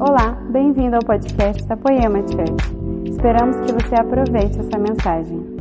Olá, 0.00 0.30
bem-vindo 0.52 0.94
ao 0.94 1.02
podcast 1.02 1.64
da 1.64 1.76
Poema 1.76 2.20
Church. 2.20 3.10
Esperamos 3.10 3.56
que 3.66 3.72
você 3.72 3.96
aproveite 3.96 4.56
essa 4.60 4.78
mensagem. 4.78 5.58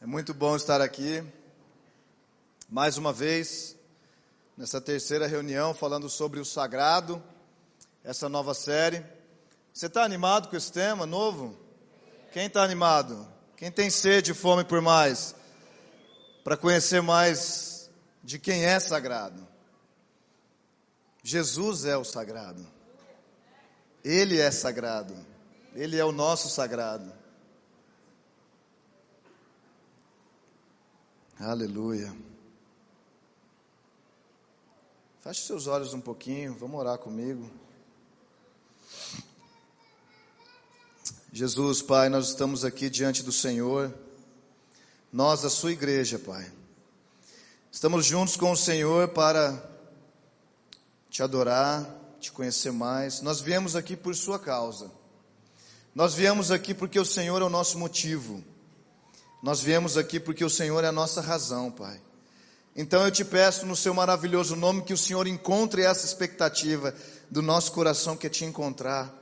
É 0.00 0.06
muito 0.06 0.32
bom 0.32 0.54
estar 0.54 0.80
aqui, 0.80 1.20
mais 2.68 2.96
uma 2.96 3.12
vez, 3.12 3.76
nessa 4.56 4.80
terceira 4.80 5.26
reunião, 5.26 5.74
falando 5.74 6.08
sobre 6.08 6.38
o 6.38 6.44
sagrado, 6.44 7.20
essa 8.04 8.28
nova 8.28 8.54
série. 8.54 9.04
Você 9.72 9.86
está 9.86 10.04
animado 10.04 10.48
com 10.48 10.56
esse 10.56 10.70
tema 10.70 11.06
novo? 11.06 11.58
Quem 12.30 12.46
está 12.46 12.62
animado? 12.62 13.26
Quem 13.56 13.72
tem 13.72 13.90
sede 13.90 14.30
e 14.30 14.34
fome 14.34 14.62
por 14.62 14.80
mais? 14.80 15.34
Para 16.44 16.56
conhecer 16.56 17.02
mais 17.02 17.90
de 18.22 18.38
quem 18.38 18.64
é 18.64 18.78
sagrado. 18.78 19.47
Jesus 21.28 21.84
é 21.84 21.94
o 21.94 22.04
sagrado. 22.04 22.66
Ele 24.02 24.38
é 24.38 24.50
sagrado. 24.50 25.14
Ele 25.74 25.98
é 25.98 26.02
o 26.02 26.10
nosso 26.10 26.48
sagrado. 26.48 27.12
Aleluia. 31.38 32.16
Feche 35.20 35.42
seus 35.42 35.66
olhos 35.66 35.92
um 35.92 36.00
pouquinho, 36.00 36.54
vamos 36.54 36.80
orar 36.80 36.96
comigo. 36.96 37.50
Jesus, 41.30 41.82
Pai, 41.82 42.08
nós 42.08 42.28
estamos 42.28 42.64
aqui 42.64 42.88
diante 42.88 43.22
do 43.22 43.32
Senhor, 43.32 43.94
nós, 45.12 45.44
a 45.44 45.50
Sua 45.50 45.72
igreja, 45.72 46.18
Pai. 46.18 46.50
Estamos 47.70 48.06
juntos 48.06 48.34
com 48.34 48.50
o 48.50 48.56
Senhor 48.56 49.08
para 49.08 49.76
te 51.10 51.22
adorar, 51.22 51.86
te 52.20 52.32
conhecer 52.32 52.72
mais. 52.72 53.20
Nós 53.20 53.40
viemos 53.40 53.76
aqui 53.76 53.96
por 53.96 54.14
Sua 54.14 54.38
causa. 54.38 54.90
Nós 55.94 56.14
viemos 56.14 56.50
aqui 56.50 56.74
porque 56.74 56.98
o 56.98 57.04
Senhor 57.04 57.40
é 57.42 57.44
o 57.44 57.50
nosso 57.50 57.78
motivo. 57.78 58.42
Nós 59.42 59.60
viemos 59.60 59.96
aqui 59.96 60.18
porque 60.20 60.44
o 60.44 60.50
Senhor 60.50 60.82
é 60.84 60.88
a 60.88 60.92
nossa 60.92 61.20
razão, 61.20 61.70
Pai. 61.70 62.00
Então 62.76 63.04
eu 63.04 63.10
te 63.10 63.24
peço 63.24 63.66
no 63.66 63.74
seu 63.74 63.92
maravilhoso 63.92 64.54
nome 64.54 64.82
que 64.82 64.92
o 64.92 64.98
Senhor 64.98 65.26
encontre 65.26 65.82
essa 65.82 66.06
expectativa 66.06 66.94
do 67.30 67.42
nosso 67.42 67.72
coração 67.72 68.16
que 68.16 68.26
é 68.26 68.30
te 68.30 68.44
encontrar. 68.44 69.12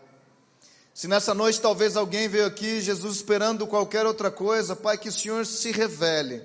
Se 0.93 1.09
nessa 1.09 1.34
noite 1.34 1.61
talvez 1.61 1.97
alguém 1.97 2.28
veio 2.28 2.47
aqui, 2.47 2.81
Jesus 2.81 3.17
esperando 3.17 3.67
qualquer 3.67 4.06
outra 4.06 4.31
coisa, 4.31 4.75
Pai, 4.75 4.98
que 4.98 5.09
o 5.09 5.12
Senhor 5.12 5.45
se 5.47 5.71
revele 5.71 6.43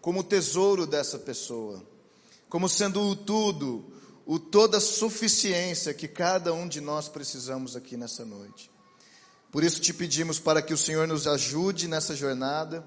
como 0.00 0.20
o 0.20 0.24
tesouro 0.24 0.86
dessa 0.86 1.18
pessoa, 1.18 1.82
como 2.48 2.68
sendo 2.68 3.00
o 3.00 3.16
tudo, 3.16 3.93
o 4.26 4.38
toda 4.38 4.80
suficiência 4.80 5.92
que 5.92 6.08
cada 6.08 6.52
um 6.52 6.66
de 6.66 6.80
nós 6.80 7.08
precisamos 7.08 7.76
aqui 7.76 7.96
nessa 7.96 8.24
noite. 8.24 8.70
Por 9.52 9.62
isso 9.62 9.80
te 9.80 9.92
pedimos 9.92 10.38
para 10.38 10.62
que 10.62 10.74
o 10.74 10.78
Senhor 10.78 11.06
nos 11.06 11.26
ajude 11.26 11.86
nessa 11.86 12.16
jornada, 12.16 12.84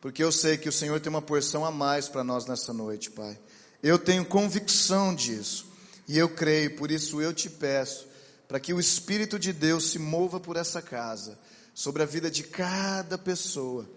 porque 0.00 0.22
eu 0.22 0.30
sei 0.30 0.56
que 0.56 0.68
o 0.68 0.72
Senhor 0.72 1.00
tem 1.00 1.10
uma 1.10 1.22
porção 1.22 1.64
a 1.64 1.70
mais 1.70 2.08
para 2.08 2.22
nós 2.22 2.46
nessa 2.46 2.72
noite, 2.72 3.10
Pai. 3.10 3.38
Eu 3.82 3.98
tenho 3.98 4.24
convicção 4.24 5.14
disso 5.14 5.66
e 6.06 6.16
eu 6.16 6.28
creio, 6.28 6.76
por 6.76 6.90
isso 6.90 7.20
eu 7.20 7.32
te 7.32 7.50
peço 7.50 8.06
para 8.46 8.60
que 8.60 8.72
o 8.72 8.78
Espírito 8.78 9.38
de 9.38 9.52
Deus 9.52 9.90
se 9.90 9.98
mova 9.98 10.38
por 10.38 10.56
essa 10.56 10.80
casa, 10.80 11.38
sobre 11.74 12.02
a 12.02 12.06
vida 12.06 12.30
de 12.30 12.44
cada 12.44 13.18
pessoa, 13.18 13.88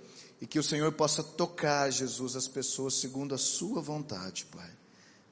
e 0.41 0.47
que 0.47 0.59
o 0.59 0.63
Senhor 0.63 0.91
possa 0.93 1.23
tocar, 1.23 1.91
Jesus, 1.91 2.35
as 2.35 2.47
pessoas 2.47 2.95
segundo 2.95 3.35
a 3.35 3.37
Sua 3.37 3.81
vontade, 3.81 4.45
Pai. 4.45 4.78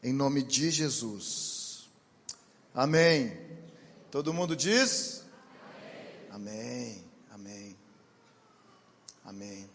Em 0.04 0.14
nome 0.14 0.44
de 0.44 0.70
Jesus. 0.70 1.90
Amém. 2.74 3.36
Todo 4.12 4.34
mundo 4.34 4.56
diz? 4.56 5.24
Amém. 6.30 7.04
Amém. 7.32 7.76
Amém. 9.26 9.70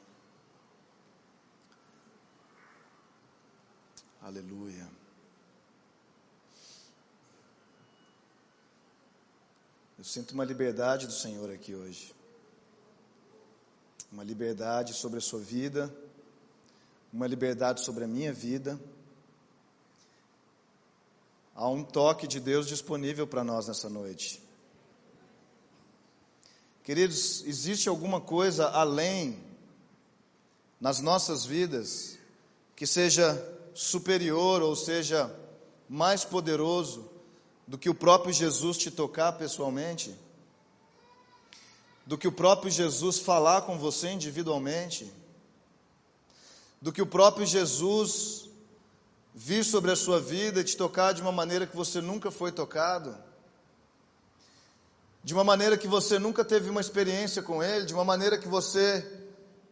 Aleluia. 4.23 4.89
Eu 9.99 10.05
sinto 10.05 10.33
uma 10.33 10.45
liberdade 10.45 11.07
do 11.07 11.13
Senhor 11.13 11.51
aqui 11.51 11.75
hoje. 11.75 12.15
Uma 14.11 14.23
liberdade 14.23 14.95
sobre 14.95 15.19
a 15.19 15.21
sua 15.21 15.41
vida, 15.41 15.93
uma 17.13 17.27
liberdade 17.27 17.85
sobre 17.85 18.05
a 18.05 18.07
minha 18.07 18.33
vida. 18.33 18.79
Há 21.55 21.69
um 21.69 21.85
toque 21.85 22.27
de 22.27 22.41
Deus 22.41 22.67
disponível 22.67 23.27
para 23.27 23.45
nós 23.45 23.69
nessa 23.69 23.89
noite. 23.89 24.43
Queridos, 26.83 27.45
existe 27.47 27.89
alguma 27.89 28.21
coisa 28.21 28.69
além 28.69 29.39
nas 30.81 31.01
nossas 31.01 31.45
vidas 31.45 32.19
que 32.75 32.87
seja 32.87 33.41
superior 33.75 34.63
ou 34.63 34.75
seja 34.75 35.33
mais 35.89 36.25
poderoso 36.25 37.09
do 37.69 37.79
que 37.79 37.89
o 37.89 37.95
próprio 37.95 38.33
Jesus 38.33 38.77
te 38.77 38.91
tocar 38.91 39.33
pessoalmente, 39.35 40.13
do 42.05 42.19
que 42.19 42.27
o 42.27 42.33
próprio 42.33 42.71
Jesus 42.71 43.19
falar 43.19 43.63
com 43.63 43.79
você 43.79 44.11
individualmente, 44.11 45.13
do 46.81 46.91
que 46.91 47.01
o 47.01 47.07
próprio 47.07 47.47
Jesus 47.47 48.49
vir 49.35 49.65
sobre 49.65 49.91
a 49.91 49.97
sua 49.97 50.21
vida 50.21 50.61
e 50.61 50.65
te 50.65 50.77
tocar 50.77 51.13
de 51.13 51.23
uma 51.23 51.33
maneira 51.33 51.67
que 51.67 51.77
você 51.77 52.01
nunca 52.01 52.31
foi 52.31 52.53
tocado, 52.53 53.17
de 55.25 55.33
uma 55.33 55.45
maneira 55.45 55.77
que 55.77 55.89
você 55.89 56.19
nunca 56.19 56.45
teve 56.45 56.69
uma 56.69 56.81
experiência 56.81 57.43
com 57.43 57.63
Ele, 57.63 57.87
de 57.87 57.95
uma 57.95 58.05
maneira 58.05 58.37
que 58.37 58.49
você 58.49 59.05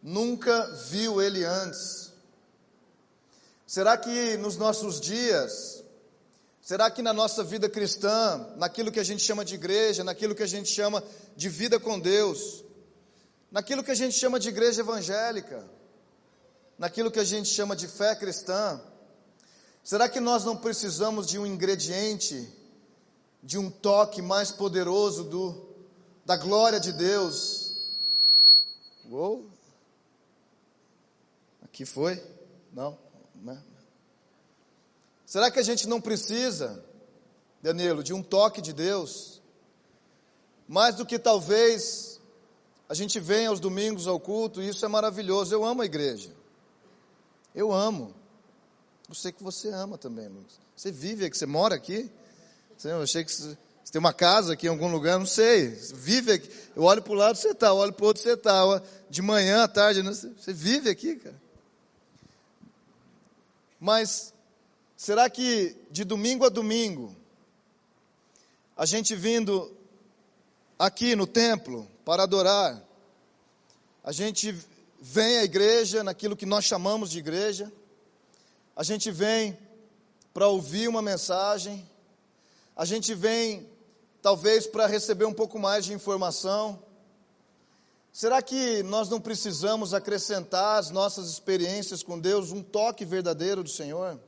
nunca 0.01 0.65
viu 0.89 1.21
Ele 1.21 1.43
antes. 1.43 2.11
Será 3.67 3.97
que 3.97 4.37
nos 4.37 4.57
nossos 4.57 4.99
dias, 4.99 5.81
Será 6.61 6.91
que 6.91 7.01
na 7.01 7.11
nossa 7.11 7.43
vida 7.43 7.67
cristã, 7.67 8.47
naquilo 8.55 8.91
que 8.91 8.99
a 8.99 9.03
gente 9.03 9.23
chama 9.23 9.43
de 9.43 9.55
igreja, 9.55 10.03
naquilo 10.03 10.35
que 10.35 10.43
a 10.43 10.47
gente 10.47 10.69
chama 10.69 11.03
de 11.35 11.49
vida 11.49 11.79
com 11.79 11.99
Deus, 11.99 12.63
naquilo 13.51 13.83
que 13.83 13.89
a 13.89 13.95
gente 13.95 14.15
chama 14.15 14.39
de 14.39 14.49
igreja 14.49 14.81
evangélica, 14.81 15.65
naquilo 16.77 17.09
que 17.09 17.19
a 17.19 17.23
gente 17.23 17.49
chama 17.49 17.75
de 17.75 17.87
fé 17.87 18.15
cristã, 18.15 18.79
será 19.83 20.07
que 20.07 20.19
nós 20.19 20.43
não 20.45 20.55
precisamos 20.57 21.27
de 21.27 21.37
um 21.37 21.45
ingrediente, 21.45 22.51
de 23.41 23.57
um 23.57 23.69
toque 23.69 24.21
mais 24.21 24.51
poderoso 24.51 25.23
do, 25.23 25.69
da 26.25 26.37
glória 26.37 26.79
de 26.79 26.93
Deus? 26.93 27.77
Uou! 29.09 29.49
Aqui 31.63 31.85
foi? 31.85 32.21
Não, 32.73 32.97
né? 33.35 33.61
Será 35.25 35.49
que 35.49 35.59
a 35.59 35.63
gente 35.63 35.87
não 35.87 36.01
precisa, 36.01 36.83
Danilo, 37.61 38.03
de 38.03 38.13
um 38.13 38.21
toque 38.21 38.61
de 38.61 38.73
Deus? 38.73 39.41
Mais 40.67 40.95
do 40.95 41.05
que 41.05 41.17
talvez 41.17 42.19
a 42.89 42.93
gente 42.93 43.17
venha 43.21 43.47
aos 43.47 43.61
domingos 43.61 44.07
ao 44.07 44.19
culto, 44.19 44.61
e 44.61 44.67
isso 44.67 44.83
é 44.85 44.89
maravilhoso. 44.89 45.55
Eu 45.55 45.63
amo 45.63 45.81
a 45.81 45.85
igreja. 45.85 46.35
Eu 47.55 47.71
amo. 47.71 48.13
Eu 49.11 49.15
sei 49.15 49.31
que 49.31 49.43
você 49.43 49.67
ama 49.67 49.97
também, 49.97 50.27
Lucas. 50.27 50.59
Você 50.75 50.91
vive 50.91 51.25
aqui, 51.25 51.37
você 51.37 51.45
mora 51.45 51.75
aqui? 51.75 52.09
Eu 52.83 53.03
achei 53.03 53.23
que 53.23 53.31
você 53.31 53.57
tem 53.91 53.99
uma 53.99 54.13
casa 54.13 54.53
aqui 54.53 54.67
em 54.67 54.69
algum 54.69 54.89
lugar, 54.91 55.19
não 55.19 55.25
sei. 55.25 55.75
Você 55.75 55.93
vive 55.93 56.31
aqui. 56.31 56.49
Eu 56.75 56.83
olho 56.83 57.01
para 57.01 57.11
o 57.11 57.15
lado, 57.15 57.35
você 57.35 57.49
está, 57.49 57.73
olho 57.73 57.91
para 57.91 58.03
o 58.03 58.07
outro, 58.07 58.23
você 58.23 58.31
está. 58.33 58.81
De 59.09 59.21
manhã, 59.21 59.65
à 59.65 59.67
tarde, 59.67 60.01
você 60.01 60.53
vive 60.53 60.89
aqui, 60.89 61.17
cara. 61.17 61.39
Mas 63.79 64.33
Será 65.01 65.27
que 65.31 65.75
de 65.89 66.03
domingo 66.03 66.45
a 66.45 66.49
domingo, 66.49 67.15
a 68.77 68.85
gente 68.85 69.15
vindo 69.15 69.75
aqui 70.77 71.15
no 71.15 71.25
templo 71.25 71.89
para 72.05 72.21
adorar, 72.21 72.79
a 74.03 74.11
gente 74.11 74.55
vem 75.01 75.39
à 75.39 75.43
igreja, 75.43 76.03
naquilo 76.03 76.37
que 76.37 76.45
nós 76.45 76.65
chamamos 76.65 77.09
de 77.09 77.17
igreja, 77.17 77.73
a 78.75 78.83
gente 78.83 79.11
vem 79.11 79.57
para 80.33 80.47
ouvir 80.47 80.87
uma 80.87 81.01
mensagem, 81.01 81.87
a 82.75 82.85
gente 82.85 83.13
vem 83.13 83.69
talvez 84.21 84.65
para 84.65 84.87
receber 84.87 85.25
um 85.25 85.33
pouco 85.33 85.59
mais 85.59 85.85
de 85.85 85.93
informação. 85.93 86.81
Será 88.13 88.41
que 88.41 88.83
nós 88.83 89.09
não 89.09 89.19
precisamos 89.19 89.93
acrescentar 89.93 90.79
às 90.79 90.89
nossas 90.89 91.29
experiências 91.29 92.03
com 92.03 92.19
Deus 92.19 92.51
um 92.51 92.61
toque 92.61 93.03
verdadeiro 93.03 93.63
do 93.63 93.69
Senhor? 93.69 94.19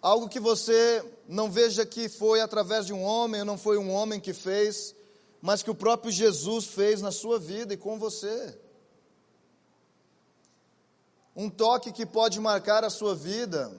Algo 0.00 0.28
que 0.28 0.40
você 0.40 1.04
não 1.28 1.50
veja 1.50 1.86
que 1.86 2.08
foi 2.08 2.40
através 2.40 2.86
de 2.86 2.92
um 2.92 3.02
homem, 3.02 3.40
ou 3.40 3.46
não 3.46 3.56
foi 3.56 3.78
um 3.78 3.90
homem 3.90 4.20
que 4.20 4.32
fez, 4.32 4.94
mas 5.40 5.62
que 5.62 5.70
o 5.70 5.74
próprio 5.74 6.10
Jesus 6.10 6.66
fez 6.66 7.00
na 7.00 7.12
sua 7.12 7.38
vida 7.38 7.74
e 7.74 7.76
com 7.76 7.98
você. 7.98 8.58
Um 11.34 11.48
toque 11.48 11.92
que 11.92 12.04
pode 12.04 12.38
marcar 12.38 12.84
a 12.84 12.90
sua 12.90 13.14
vida, 13.14 13.72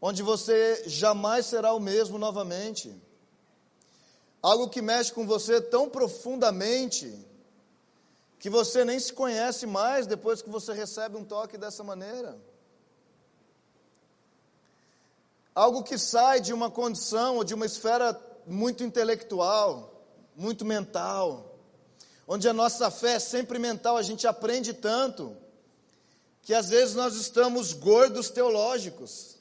onde 0.00 0.22
você 0.22 0.82
jamais 0.86 1.46
será 1.46 1.72
o 1.72 1.80
mesmo 1.80 2.18
novamente. 2.18 2.94
Algo 4.42 4.68
que 4.68 4.82
mexe 4.82 5.12
com 5.12 5.26
você 5.26 5.60
tão 5.60 5.88
profundamente 5.88 7.24
que 8.38 8.50
você 8.50 8.84
nem 8.84 8.98
se 8.98 9.12
conhece 9.12 9.66
mais 9.66 10.06
depois 10.06 10.42
que 10.42 10.50
você 10.50 10.72
recebe 10.72 11.16
um 11.16 11.24
toque 11.24 11.56
dessa 11.56 11.82
maneira. 11.82 12.36
Algo 15.54 15.82
que 15.82 15.96
sai 15.96 16.40
de 16.40 16.52
uma 16.52 16.70
condição 16.70 17.36
ou 17.36 17.44
de 17.44 17.54
uma 17.54 17.64
esfera 17.64 18.20
muito 18.46 18.84
intelectual, 18.84 20.04
muito 20.36 20.64
mental, 20.64 21.58
onde 22.28 22.48
a 22.48 22.52
nossa 22.52 22.90
fé 22.90 23.14
é 23.14 23.18
sempre 23.18 23.58
mental, 23.58 23.96
a 23.96 24.02
gente 24.02 24.26
aprende 24.26 24.74
tanto 24.74 25.36
que 26.46 26.54
às 26.54 26.68
vezes 26.68 26.94
nós 26.94 27.16
estamos 27.16 27.72
gordos 27.72 28.30
teológicos, 28.30 29.34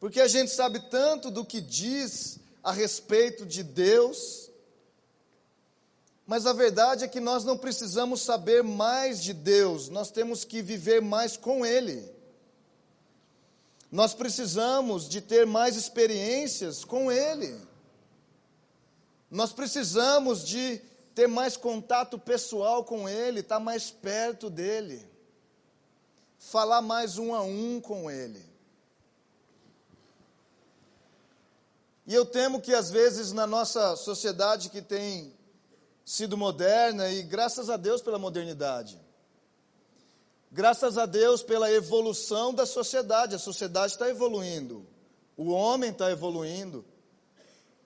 porque 0.00 0.22
a 0.22 0.26
gente 0.26 0.50
sabe 0.50 0.80
tanto 0.88 1.30
do 1.30 1.44
que 1.44 1.60
diz 1.60 2.38
a 2.64 2.72
respeito 2.72 3.44
de 3.44 3.62
Deus, 3.62 4.50
mas 6.26 6.46
a 6.46 6.54
verdade 6.54 7.04
é 7.04 7.08
que 7.08 7.20
nós 7.20 7.44
não 7.44 7.58
precisamos 7.58 8.22
saber 8.22 8.62
mais 8.62 9.22
de 9.22 9.34
Deus, 9.34 9.90
nós 9.90 10.10
temos 10.10 10.44
que 10.44 10.62
viver 10.62 11.02
mais 11.02 11.36
com 11.36 11.64
Ele. 11.64 12.10
Nós 13.92 14.14
precisamos 14.14 15.06
de 15.06 15.20
ter 15.20 15.44
mais 15.44 15.76
experiências 15.76 16.86
com 16.86 17.12
Ele. 17.12 17.54
Nós 19.30 19.52
precisamos 19.52 20.42
de 20.42 20.80
ter 21.14 21.28
mais 21.28 21.54
contato 21.54 22.18
pessoal 22.18 22.82
com 22.82 23.06
Ele, 23.06 23.40
estar 23.40 23.60
mais 23.60 23.90
perto 23.90 24.48
dEle, 24.48 25.06
falar 26.38 26.80
mais 26.80 27.18
um 27.18 27.34
a 27.34 27.42
um 27.42 27.80
com 27.80 28.10
Ele. 28.10 28.44
E 32.06 32.14
eu 32.14 32.24
temo 32.24 32.60
que 32.60 32.74
às 32.74 32.90
vezes 32.90 33.32
na 33.32 33.46
nossa 33.46 33.94
sociedade 33.96 34.70
que 34.70 34.80
tem 34.80 35.36
sido 36.04 36.38
moderna, 36.38 37.10
e 37.10 37.22
graças 37.22 37.68
a 37.68 37.76
Deus 37.76 38.00
pela 38.00 38.18
modernidade, 38.18 38.98
graças 40.50 40.96
a 40.96 41.04
Deus 41.04 41.42
pela 41.42 41.70
evolução 41.70 42.54
da 42.54 42.64
sociedade, 42.64 43.34
a 43.34 43.38
sociedade 43.38 43.92
está 43.92 44.08
evoluindo, 44.08 44.86
o 45.36 45.50
homem 45.50 45.90
está 45.90 46.10
evoluindo, 46.10 46.82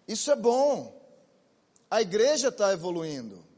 isso 0.06 0.30
é 0.30 0.36
bom, 0.36 1.02
a 1.90 2.00
igreja 2.00 2.48
está 2.48 2.72
evoluindo. 2.72 3.51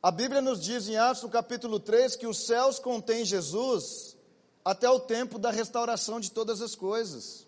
A 0.00 0.12
Bíblia 0.12 0.40
nos 0.40 0.62
diz 0.62 0.88
em 0.88 0.96
Atos, 0.96 1.24
no 1.24 1.28
capítulo 1.28 1.80
3, 1.80 2.14
que 2.14 2.26
os 2.26 2.46
céus 2.46 2.78
contêm 2.78 3.24
Jesus 3.24 4.16
até 4.64 4.88
o 4.88 5.00
tempo 5.00 5.40
da 5.40 5.50
restauração 5.50 6.20
de 6.20 6.30
todas 6.30 6.62
as 6.62 6.76
coisas. 6.76 7.44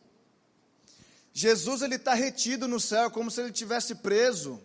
Jesus 1.32 1.81
ele 1.81 1.94
está 1.94 2.12
retido 2.12 2.67
no 2.67 2.81
céu, 2.81 3.08
como 3.08 3.31
se 3.31 3.41
ele 3.41 3.52
tivesse 3.52 3.94
preso, 3.94 4.61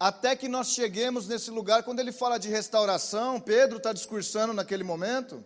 até 0.00 0.34
que 0.34 0.48
nós 0.48 0.68
cheguemos 0.68 1.28
nesse 1.28 1.50
lugar. 1.50 1.82
Quando 1.82 2.00
ele 2.00 2.10
fala 2.10 2.38
de 2.38 2.48
restauração, 2.48 3.38
Pedro 3.38 3.76
está 3.76 3.92
discursando 3.92 4.54
naquele 4.54 4.82
momento, 4.82 5.44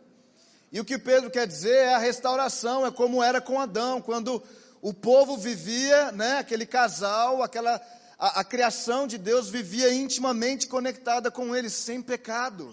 e 0.70 0.78
o 0.78 0.84
que 0.84 0.96
Pedro 0.96 1.28
quer 1.28 1.48
dizer 1.48 1.74
é 1.74 1.94
a 1.94 1.98
restauração, 1.98 2.86
é 2.86 2.92
como 2.92 3.20
era 3.20 3.40
com 3.40 3.58
Adão, 3.58 4.00
quando 4.00 4.40
o 4.80 4.94
povo 4.94 5.36
vivia, 5.36 6.12
né, 6.12 6.38
aquele 6.38 6.66
casal, 6.66 7.42
aquela 7.42 7.80
a, 8.22 8.38
a 8.38 8.44
criação 8.44 9.04
de 9.04 9.18
Deus 9.18 9.48
vivia 9.50 9.92
intimamente 9.92 10.68
conectada 10.68 11.28
com 11.28 11.56
ele, 11.56 11.68
sem 11.68 12.00
pecado, 12.00 12.72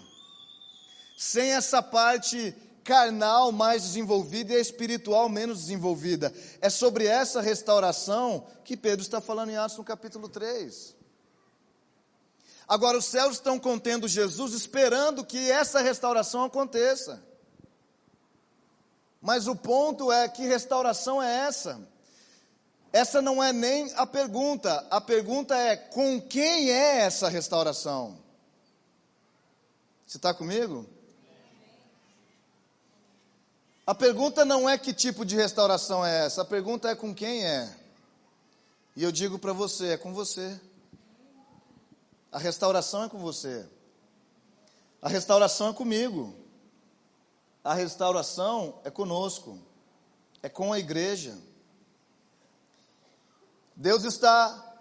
sem 1.18 1.54
essa 1.54 1.82
parte 1.82 2.56
carnal 2.84 3.52
mais 3.52 3.82
desenvolvida 3.82 4.54
e 4.54 4.58
a 4.58 4.60
espiritual 4.60 5.28
menos 5.28 5.62
desenvolvida. 5.62 6.32
É 6.62 6.70
sobre 6.70 7.08
essa 7.08 7.42
restauração 7.42 8.46
que 8.64 8.78
Pedro 8.78 9.02
está 9.02 9.20
falando 9.20 9.50
em 9.50 9.58
Atos 9.58 9.76
no 9.78 9.84
capítulo 9.84 10.30
3. 10.30 10.96
Agora, 12.68 13.00
os 13.00 13.06
céus 13.06 13.34
estão 13.34 13.58
contendo 13.58 14.08
Jesus, 14.08 14.54
esperando 14.54 15.26
que 15.26 15.50
essa 15.50 15.82
restauração 15.82 16.44
aconteça. 16.44 17.24
Mas 19.20 19.48
o 19.48 19.56
ponto 19.56 20.12
é: 20.12 20.30
que 20.30 20.46
restauração 20.46 21.20
é 21.20 21.48
essa? 21.48 21.82
Essa 22.92 23.22
não 23.22 23.44
é 23.44 23.54
nem 23.54 23.92
a 23.96 24.06
pergunta, 24.06 24.88
a 24.90 25.00
pergunta 25.00 25.56
é: 25.56 25.76
com 25.76 26.20
quem 26.20 26.72
é 26.72 27.02
essa 27.02 27.30
restauração? 27.30 28.18
Você 30.08 30.18
está 30.18 30.34
comigo? 30.34 30.88
A 33.86 33.94
pergunta 33.94 34.44
não 34.44 34.68
é 34.70 34.78
que 34.78 34.94
tipo 34.94 35.24
de 35.24 35.36
restauração 35.36 36.06
é 36.06 36.26
essa, 36.26 36.42
a 36.42 36.46
pergunta 36.46 36.90
é 36.90 36.96
com 36.96 37.14
quem 37.14 37.46
é. 37.46 37.76
E 38.96 39.04
eu 39.04 39.12
digo 39.12 39.38
para 39.38 39.54
você: 39.54 39.90
é 39.90 39.98
com 39.98 40.12
você. 40.12 40.60
A 42.32 42.40
restauração 42.40 43.04
é 43.04 43.10
com 43.10 43.20
você. 43.20 43.68
A 45.02 45.10
restauração 45.10 45.70
é 45.70 45.74
comigo. 45.74 46.36
A 47.64 47.74
restauração 47.74 48.80
é 48.84 48.90
conosco. 48.90 49.60
É 50.42 50.50
com 50.50 50.74
a 50.74 50.80
igreja. 50.80 51.38
Deus 53.82 54.04
está 54.04 54.76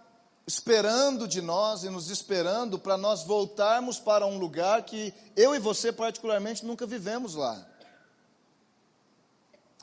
esperando 0.45 1.29
de 1.29 1.41
nós 1.41 1.85
e 1.85 1.89
nos 1.89 2.11
esperando 2.11 2.81
para 2.81 2.97
nós 2.97 3.23
voltarmos 3.23 4.01
para 4.01 4.27
um 4.27 4.39
lugar 4.39 4.83
que 4.83 5.15
eu 5.37 5.55
e 5.55 5.61
você, 5.61 5.93
particularmente, 5.93 6.67
nunca 6.67 6.85
vivemos 6.85 7.37
lá. 7.37 7.65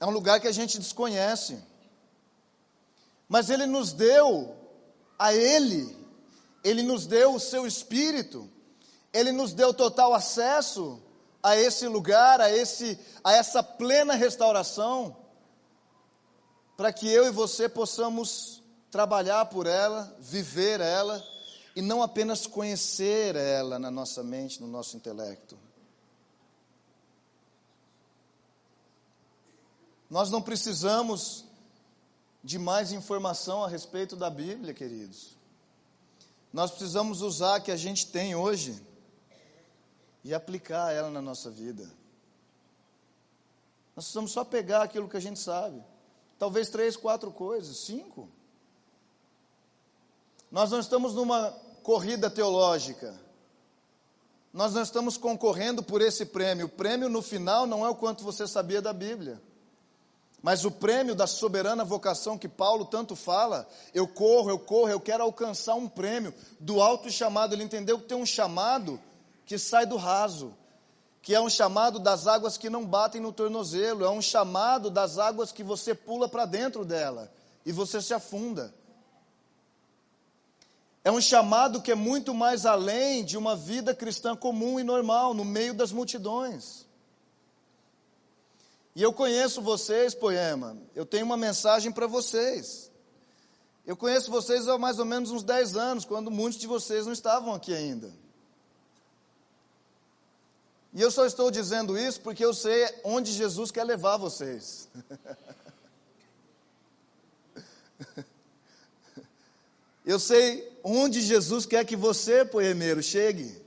É 0.01 0.05
um 0.05 0.09
lugar 0.09 0.41
que 0.41 0.49
a 0.49 0.51
gente 0.51 0.77
desconhece. 0.77 1.63
Mas 3.29 3.49
Ele 3.49 3.65
nos 3.65 3.93
deu 3.93 4.53
a 5.17 5.33
Ele, 5.33 5.95
Ele 6.61 6.83
nos 6.83 7.07
deu 7.07 7.35
o 7.35 7.39
seu 7.39 7.65
Espírito, 7.65 8.51
Ele 9.13 9.31
nos 9.31 9.53
deu 9.53 9.73
total 9.73 10.13
acesso 10.13 11.01
a 11.41 11.55
esse 11.55 11.87
lugar, 11.87 12.41
a, 12.41 12.51
esse, 12.51 12.99
a 13.23 13.31
essa 13.31 13.63
plena 13.63 14.13
restauração, 14.13 15.15
para 16.75 16.91
que 16.91 17.07
eu 17.07 17.25
e 17.25 17.31
você 17.31 17.69
possamos 17.69 18.54
trabalhar 18.95 19.47
por 19.47 19.67
ela, 19.67 20.15
viver 20.21 20.79
ela, 20.79 21.21
e 21.75 21.81
não 21.81 22.01
apenas 22.01 22.47
conhecer 22.47 23.35
ela 23.35 23.77
na 23.77 23.91
nossa 23.91 24.23
mente, 24.23 24.61
no 24.61 24.67
nosso 24.67 24.95
intelecto. 24.95 25.59
Nós 30.09 30.29
não 30.29 30.41
precisamos 30.41 31.43
de 32.41 32.57
mais 32.57 32.93
informação 32.93 33.65
a 33.65 33.67
respeito 33.67 34.15
da 34.15 34.29
Bíblia, 34.29 34.73
queridos. 34.73 35.35
Nós 36.53 36.71
precisamos 36.71 37.21
usar 37.21 37.59
o 37.59 37.63
que 37.63 37.73
a 37.73 37.77
gente 37.77 38.07
tem 38.07 38.33
hoje 38.33 38.81
e 40.23 40.33
aplicar 40.33 40.93
ela 40.93 41.09
na 41.09 41.21
nossa 41.21 41.51
vida. 41.51 41.83
Nós 43.93 44.05
precisamos 44.05 44.31
só 44.31 44.45
pegar 44.45 44.83
aquilo 44.83 45.09
que 45.09 45.17
a 45.17 45.21
gente 45.21 45.41
sabe. 45.41 45.83
Talvez 46.39 46.69
três, 46.69 46.95
quatro 46.95 47.29
coisas, 47.29 47.75
cinco. 47.75 48.29
Nós 50.51 50.71
não 50.71 50.79
estamos 50.79 51.13
numa 51.13 51.51
corrida 51.83 52.29
teológica. 52.29 53.13
Nós 54.53 54.73
não 54.73 54.81
estamos 54.81 55.17
concorrendo 55.17 55.83
por 55.83 56.01
esse 56.01 56.25
prêmio. 56.25 56.67
O 56.67 56.69
prêmio 56.69 57.09
no 57.09 57.21
final 57.21 57.67
não 57.67 57.85
é 57.85 57.89
o 57.89 57.95
quanto 57.95 58.23
você 58.23 58.47
sabia 58.47 58.81
da 58.81 58.93
Bíblia. 58.93 59.41
Mas 60.41 60.63
o 60.63 60.71
prêmio 60.71 61.15
da 61.15 61.27
soberana 61.27 61.83
vocação 61.83 62.37
que 62.37 62.47
Paulo 62.47 62.85
tanto 62.85 63.15
fala, 63.15 63.67
eu 63.93 64.07
corro, 64.07 64.49
eu 64.49 64.59
corro, 64.59 64.89
eu 64.89 64.99
quero 64.99 65.23
alcançar 65.23 65.73
um 65.73 65.87
prêmio 65.87 66.33
do 66.59 66.81
alto 66.81 67.09
chamado. 67.09 67.53
Ele 67.53 67.63
entendeu 67.63 67.99
que 67.99 68.05
tem 68.05 68.17
um 68.17 68.25
chamado 68.25 68.99
que 69.45 69.57
sai 69.57 69.85
do 69.85 69.97
raso, 69.97 70.53
que 71.21 71.33
é 71.33 71.41
um 71.41 71.49
chamado 71.49 71.99
das 71.99 72.27
águas 72.27 72.57
que 72.57 72.69
não 72.69 72.85
batem 72.85 73.19
no 73.19 73.31
tornozelo, 73.31 74.05
é 74.05 74.09
um 74.09 74.21
chamado 74.21 74.91
das 74.91 75.17
águas 75.17 75.51
que 75.51 75.63
você 75.63 75.95
pula 75.95 76.29
para 76.29 76.45
dentro 76.45 76.85
dela 76.85 77.31
e 77.65 77.71
você 77.71 77.99
se 77.99 78.13
afunda. 78.13 78.71
É 81.05 81.11
um 81.11 81.21
chamado 81.21 81.83
que 81.83 81.91
é 81.91 81.95
muito 81.95 82.33
mais 82.33 82.65
além 82.65 83.23
de 83.23 83.37
uma 83.37 83.55
vida 83.55 83.93
cristã 83.93 84.35
comum 84.35 84.79
e 84.79 84.83
normal, 84.83 85.35
no 85.35 85.45
meio 85.45 85.71
das 85.71 85.91
multidões. 85.91 86.83
E 88.95 89.03
eu 89.03 89.13
conheço 89.13 89.61
vocês, 89.61 90.15
Poema, 90.15 90.75
eu 90.95 91.05
tenho 91.05 91.23
uma 91.23 91.37
mensagem 91.37 91.91
para 91.91 92.07
vocês. 92.07 92.89
Eu 93.85 93.95
conheço 93.95 94.31
vocês 94.31 94.67
há 94.67 94.79
mais 94.79 94.97
ou 94.97 95.05
menos 95.05 95.29
uns 95.29 95.43
10 95.43 95.77
anos, 95.77 96.05
quando 96.05 96.31
muitos 96.31 96.59
de 96.59 96.65
vocês 96.65 97.05
não 97.05 97.13
estavam 97.13 97.53
aqui 97.53 97.71
ainda. 97.71 98.11
E 100.91 100.99
eu 100.99 101.11
só 101.11 101.23
estou 101.23 101.51
dizendo 101.51 101.95
isso 101.95 102.19
porque 102.21 102.43
eu 102.43 102.51
sei 102.51 102.83
onde 103.03 103.31
Jesus 103.31 103.69
quer 103.69 103.83
levar 103.83 104.17
vocês. 104.17 104.89
eu 110.05 110.19
sei 110.19 110.71
onde 110.83 111.19
Jesus 111.19 111.65
quer 111.65 111.83
que 111.83 111.95
você, 111.95 112.45
poemeiro, 112.45 113.01
chegue. 113.01 113.59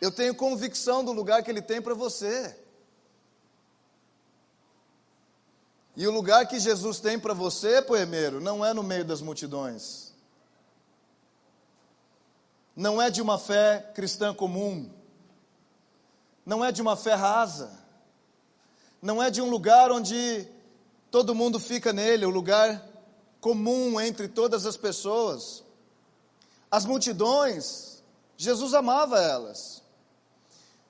Eu 0.00 0.12
tenho 0.12 0.34
convicção 0.34 1.04
do 1.04 1.12
lugar 1.12 1.42
que 1.42 1.50
Ele 1.50 1.60
tem 1.60 1.82
para 1.82 1.92
você. 1.92 2.56
E 5.96 6.06
o 6.06 6.10
lugar 6.10 6.46
que 6.46 6.60
Jesus 6.60 7.00
tem 7.00 7.18
para 7.18 7.34
você, 7.34 7.82
poemeiro, 7.82 8.40
não 8.40 8.64
é 8.64 8.72
no 8.72 8.82
meio 8.82 9.04
das 9.04 9.20
multidões. 9.20 10.14
Não 12.74 13.02
é 13.02 13.10
de 13.10 13.20
uma 13.20 13.38
fé 13.38 13.90
cristã 13.92 14.32
comum. 14.32 14.88
Não 16.46 16.64
é 16.64 16.70
de 16.70 16.80
uma 16.80 16.96
fé 16.96 17.14
rasa. 17.14 17.78
Não 19.02 19.22
é 19.22 19.30
de 19.30 19.42
um 19.42 19.50
lugar 19.50 19.90
onde 19.90 20.46
todo 21.10 21.34
mundo 21.34 21.58
fica 21.58 21.92
nele, 21.92 22.24
o 22.24 22.30
lugar 22.30 22.89
comum 23.40 24.00
entre 24.00 24.28
todas 24.28 24.66
as 24.66 24.76
pessoas. 24.76 25.64
As 26.70 26.84
multidões, 26.84 28.02
Jesus 28.36 28.74
amava 28.74 29.20
elas. 29.20 29.82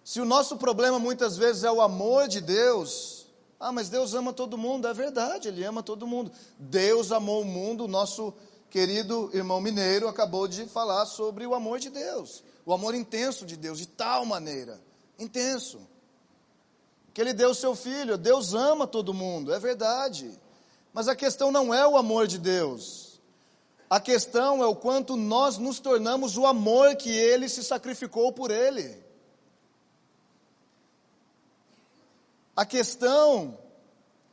Se 0.04 0.20
o 0.20 0.24
nosso 0.24 0.56
problema 0.56 0.98
muitas 0.98 1.36
vezes 1.36 1.64
é 1.64 1.70
o 1.70 1.80
amor 1.80 2.26
de 2.26 2.40
Deus, 2.40 3.20
ah, 3.60 3.70
mas 3.70 3.90
Deus 3.90 4.14
ama 4.14 4.32
todo 4.32 4.56
mundo. 4.56 4.88
É 4.88 4.94
verdade, 4.94 5.48
Ele 5.48 5.62
ama 5.62 5.82
todo 5.82 6.06
mundo. 6.06 6.32
Deus 6.58 7.12
amou 7.12 7.42
o 7.42 7.44
mundo. 7.44 7.84
O 7.84 7.88
nosso 7.88 8.32
querido 8.70 9.30
irmão 9.34 9.60
mineiro 9.60 10.08
acabou 10.08 10.48
de 10.48 10.64
falar 10.66 11.04
sobre 11.04 11.46
o 11.46 11.54
amor 11.54 11.78
de 11.78 11.90
Deus. 11.90 12.42
O 12.64 12.72
amor 12.72 12.94
intenso 12.94 13.44
de 13.44 13.56
Deus, 13.56 13.78
de 13.78 13.86
tal 13.86 14.24
maneira. 14.24 14.80
Intenso. 15.18 15.78
Que 17.12 17.20
Ele 17.20 17.34
deu 17.34 17.50
o 17.50 17.54
seu 17.54 17.76
filho. 17.76 18.16
Deus 18.16 18.54
ama 18.54 18.86
todo 18.86 19.12
mundo. 19.12 19.52
É 19.52 19.58
verdade. 19.58 20.30
Mas 20.92 21.08
a 21.08 21.14
questão 21.14 21.52
não 21.52 21.72
é 21.72 21.86
o 21.86 21.96
amor 21.96 22.26
de 22.26 22.38
Deus. 22.38 23.20
A 23.88 23.98
questão 23.98 24.62
é 24.62 24.66
o 24.66 24.76
quanto 24.76 25.16
nós 25.16 25.58
nos 25.58 25.80
tornamos 25.80 26.36
o 26.36 26.46
amor 26.46 26.96
que 26.96 27.10
Ele 27.10 27.48
se 27.48 27.62
sacrificou 27.64 28.32
por 28.32 28.50
Ele. 28.50 28.96
A 32.54 32.64
questão 32.64 33.58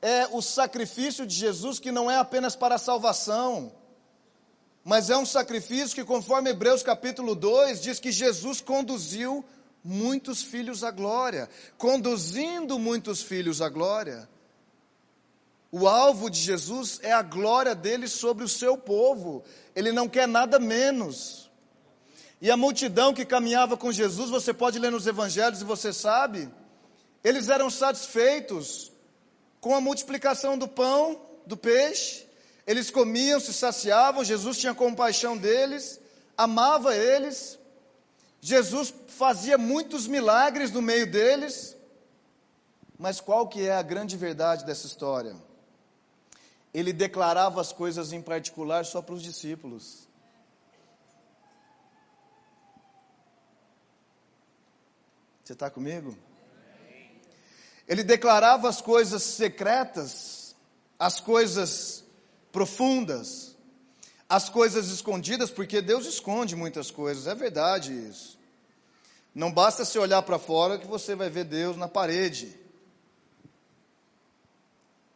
é 0.02 0.28
o 0.28 0.42
sacrifício 0.42 1.26
de 1.26 1.34
Jesus 1.34 1.80
que 1.80 1.92
não 1.92 2.10
é 2.10 2.18
apenas 2.18 2.56
para 2.56 2.76
a 2.76 2.80
salvação, 2.80 3.72
mas 4.84 5.10
é 5.10 5.18
um 5.18 5.26
sacrifício 5.26 5.96
que, 5.96 6.04
conforme 6.04 6.50
Hebreus 6.50 6.84
capítulo 6.84 7.36
2, 7.36 7.82
diz 7.82 8.00
que 8.00 8.12
Jesus 8.12 8.62
conduziu 8.62 9.44
muitos 9.84 10.42
filhos 10.42 10.84
à 10.84 10.92
glória. 10.92 11.50
Conduzindo 11.78 12.78
muitos 12.78 13.22
filhos 13.22 13.62
à 13.62 13.70
glória, 13.70 14.30
o 15.72 15.88
alvo 15.88 16.30
de 16.30 16.40
Jesus 16.40 17.00
é 17.04 17.12
a 17.12 17.22
glória 17.22 17.76
dele 17.76 18.08
sobre 18.08 18.44
o 18.44 18.50
seu 18.50 18.78
povo, 18.78 19.44
ele 19.76 19.92
não 19.92 20.08
quer 20.08 20.28
nada 20.28 20.60
menos. 20.60 21.50
E 22.40 22.50
a 22.50 22.58
multidão 22.58 23.14
que 23.14 23.26
caminhava 23.26 23.76
com 23.76 23.92
Jesus, 23.92 24.30
você 24.30 24.54
pode 24.54 24.80
ler 24.80 24.92
nos 24.92 25.08
evangelhos 25.08 25.62
e 25.62 25.66
você 25.66 25.92
sabe, 25.92 26.50
eles 27.24 27.50
eram 27.50 27.70
satisfeitos 27.70 28.92
com 29.60 29.76
a 29.76 29.82
multiplicação 29.82 30.58
do 30.58 30.68
pão, 30.68 31.20
do 31.46 31.58
peixe. 31.58 32.26
Eles 32.66 32.92
comiam, 32.92 33.40
se 33.40 33.54
saciavam. 33.54 34.24
Jesus 34.24 34.58
tinha 34.58 34.74
compaixão 34.74 35.36
deles, 35.38 36.00
amava 36.38 36.96
eles. 36.96 37.58
Jesus 38.40 38.94
fazia 39.08 39.58
muitos 39.58 40.08
milagres 40.08 40.72
no 40.72 40.82
meio 40.82 41.10
deles. 41.10 41.76
Mas 43.00 43.20
qual 43.20 43.48
que 43.48 43.68
é 43.68 43.74
a 43.74 43.82
grande 43.82 44.16
verdade 44.16 44.66
dessa 44.66 44.86
história? 44.86 45.36
Ele 46.74 46.94
declarava 46.94 47.62
as 47.62 47.72
coisas 47.72 48.14
em 48.14 48.22
particular 48.22 48.86
só 48.86 49.02
para 49.02 49.16
os 49.16 49.24
discípulos. 49.24 50.08
Você 55.44 55.54
está 55.54 55.70
comigo? 55.70 56.18
Ele 57.88 58.04
declarava 58.04 58.68
as 58.68 58.82
coisas 58.82 59.24
secretas, 59.24 60.54
as 61.00 61.22
coisas 61.22 62.04
profundas, 62.52 63.56
as 64.28 64.50
coisas 64.50 64.90
escondidas, 64.90 65.50
porque 65.50 65.82
Deus 65.82 66.06
esconde 66.06 66.54
muitas 66.54 66.92
coisas, 66.92 67.28
é 67.28 67.34
verdade 67.34 67.94
isso. 67.94 68.38
Não 69.34 69.52
basta 69.52 69.86
se 69.86 69.98
olhar 69.98 70.22
para 70.24 70.38
fora 70.38 70.78
que 70.78 70.88
você 70.88 71.16
vai 71.16 71.30
ver 71.30 71.46
Deus 71.46 71.78
na 71.78 71.88
parede. 71.88 72.54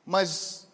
Mas 0.06 0.68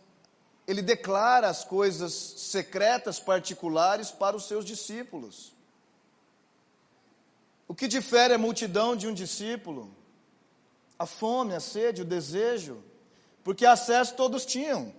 ele 0.67 0.81
declara 0.81 1.47
as 1.47 1.63
coisas 1.63 2.13
secretas, 2.13 3.19
particulares 3.19 4.12
para 4.12 4.36
os 4.36 4.47
seus 4.47 4.65
discípulos. 4.65 5.53
O 7.67 7.74
que 7.74 7.88
difere 7.88 8.33
a 8.33 8.38
multidão 8.38 8.95
de 8.95 9.07
um 9.07 9.13
discípulo? 9.13 9.95
a 10.97 11.05
fome, 11.05 11.53
a 11.53 11.59
sede, 11.59 12.01
o 12.01 12.05
desejo, 12.05 12.83
porque 13.43 13.65
acesso 13.65 14.15
todos 14.15 14.45
tinham. 14.45 14.93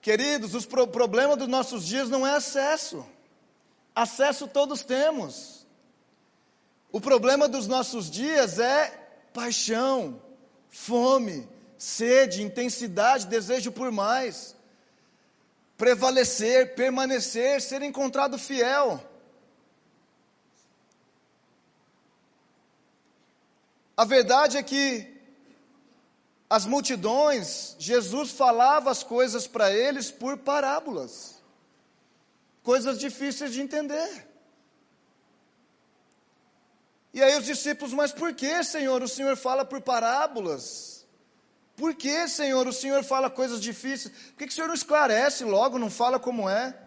Queridos, 0.00 0.54
o 0.54 0.68
pro 0.68 0.86
problema 0.86 1.36
dos 1.36 1.48
nossos 1.48 1.86
dias 1.86 2.10
não 2.10 2.26
é 2.26 2.34
acesso, 2.34 3.06
acesso 3.94 4.46
todos 4.46 4.82
temos. 4.82 5.66
O 6.90 7.00
problema 7.00 7.48
dos 7.48 7.66
nossos 7.66 8.10
dias 8.10 8.58
é 8.58 8.90
paixão, 9.32 10.20
fome, 10.68 11.48
sede, 11.82 12.44
intensidade, 12.44 13.26
desejo 13.26 13.72
por 13.72 13.90
mais, 13.90 14.54
prevalecer, 15.76 16.76
permanecer, 16.76 17.60
ser 17.60 17.82
encontrado 17.82 18.38
fiel. 18.38 19.02
A 23.96 24.04
verdade 24.04 24.58
é 24.58 24.62
que 24.62 25.12
as 26.48 26.64
multidões, 26.64 27.74
Jesus 27.80 28.30
falava 28.30 28.88
as 28.88 29.02
coisas 29.02 29.48
para 29.48 29.72
eles 29.72 30.08
por 30.08 30.38
parábolas, 30.38 31.42
coisas 32.62 32.96
difíceis 32.96 33.52
de 33.52 33.60
entender. 33.60 34.28
E 37.12 37.20
aí 37.20 37.36
os 37.36 37.44
discípulos, 37.44 37.92
mas 37.92 38.12
por 38.12 38.32
que, 38.34 38.62
Senhor, 38.62 39.02
o 39.02 39.08
Senhor 39.08 39.36
fala 39.36 39.64
por 39.64 39.80
parábolas? 39.80 41.01
Por 41.82 41.96
que, 41.96 42.28
Senhor, 42.28 42.64
o 42.68 42.72
Senhor 42.72 43.02
fala 43.02 43.28
coisas 43.28 43.60
difíceis? 43.60 44.14
Por 44.14 44.36
que, 44.36 44.46
que 44.46 44.52
o 44.52 44.54
Senhor 44.54 44.68
não 44.68 44.74
esclarece 44.74 45.42
logo, 45.42 45.80
não 45.80 45.90
fala 45.90 46.16
como 46.16 46.48
é? 46.48 46.78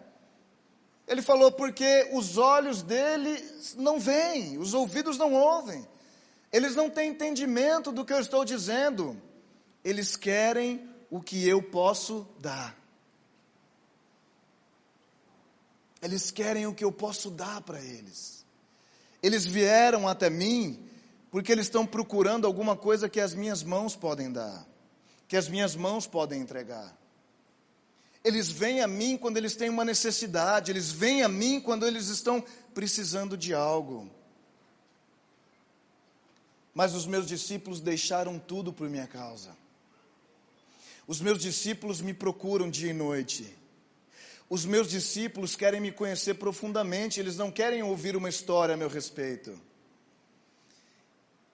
Ele 1.06 1.20
falou, 1.20 1.52
porque 1.52 2.08
os 2.14 2.38
olhos 2.38 2.80
dele 2.80 3.38
não 3.76 4.00
veem, 4.00 4.56
os 4.56 4.72
ouvidos 4.72 5.18
não 5.18 5.34
ouvem. 5.34 5.86
Eles 6.50 6.74
não 6.74 6.88
têm 6.88 7.10
entendimento 7.10 7.92
do 7.92 8.06
que 8.06 8.12
eu 8.14 8.20
estou 8.20 8.42
dizendo. 8.42 9.20
Eles 9.84 10.16
querem 10.16 10.88
o 11.10 11.20
que 11.20 11.46
eu 11.46 11.62
posso 11.62 12.26
dar. 12.40 12.74
Eles 16.00 16.30
querem 16.30 16.66
o 16.66 16.72
que 16.72 16.84
eu 16.84 16.90
posso 16.90 17.30
dar 17.30 17.60
para 17.60 17.82
eles. 17.82 18.46
Eles 19.22 19.44
vieram 19.44 20.08
até 20.08 20.30
mim 20.30 20.88
porque 21.30 21.52
eles 21.52 21.66
estão 21.66 21.84
procurando 21.84 22.46
alguma 22.46 22.74
coisa 22.74 23.10
que 23.10 23.20
as 23.20 23.34
minhas 23.34 23.62
mãos 23.62 23.94
podem 23.94 24.32
dar, 24.32 24.66
que 25.28 25.36
as 25.36 25.48
minhas 25.48 25.74
mãos 25.74 26.06
podem 26.06 26.40
entregar. 26.40 26.96
Eles 28.22 28.50
vêm 28.50 28.80
a 28.80 28.88
mim 28.88 29.16
quando 29.16 29.36
eles 29.36 29.54
têm 29.54 29.68
uma 29.68 29.84
necessidade, 29.84 30.72
eles 30.72 30.90
vêm 30.90 31.22
a 31.22 31.28
mim 31.28 31.60
quando 31.60 31.86
eles 31.86 32.08
estão 32.08 32.44
precisando 32.74 33.36
de 33.36 33.54
algo. 33.54 34.10
Mas 36.74 36.94
os 36.94 37.06
meus 37.06 37.26
discípulos 37.26 37.80
deixaram 37.80 38.38
tudo 38.38 38.72
por 38.72 38.88
minha 38.88 39.06
causa. 39.06 39.56
Os 41.06 41.20
meus 41.20 41.40
discípulos 41.40 42.00
me 42.00 42.12
procuram 42.12 42.68
dia 42.68 42.90
e 42.90 42.92
noite. 42.92 43.56
Os 44.50 44.64
meus 44.64 44.88
discípulos 44.88 45.56
querem 45.56 45.80
me 45.80 45.90
conhecer 45.90 46.34
profundamente, 46.34 47.18
eles 47.18 47.36
não 47.36 47.50
querem 47.50 47.82
ouvir 47.82 48.16
uma 48.16 48.28
história 48.28 48.74
a 48.74 48.76
meu 48.76 48.88
respeito. 48.88 49.58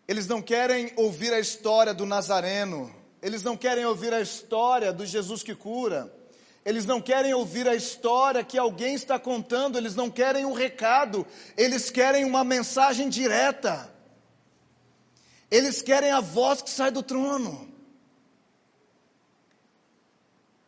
Eles 0.09 0.26
não 0.26 0.43
querem 0.43 0.93
ouvir 0.97 1.33
a 1.33 1.41
história 1.41 1.95
do 1.95 2.05
Nazareno, 2.05 3.01
eles 3.23 3.43
não 3.43 3.57
querem 3.57 3.87
ouvir 3.87 4.12
a 4.12 4.21
história 4.21 4.93
do 4.93 5.07
Jesus 5.07 5.43
que 5.43 5.55
cura, 5.55 6.12
eles 6.64 6.85
não 6.85 7.00
querem 7.00 7.33
ouvir 7.33 7.69
a 7.69 7.75
história 7.75 8.45
que 8.45 8.59
alguém 8.59 8.95
está 8.95 9.19
contando, 9.19 9.79
eles 9.79 9.95
não 9.95 10.11
querem 10.11 10.45
um 10.45 10.52
recado, 10.52 11.26
eles 11.57 11.91
querem 11.91 12.25
uma 12.25 12.45
mensagem 12.45 13.09
direta. 13.09 13.93
Eles 15.50 15.83
querem 15.83 16.11
a 16.11 16.21
voz 16.21 16.62
que 16.62 16.71
sai 16.71 16.91
do 16.91 17.02
trono. 17.02 17.69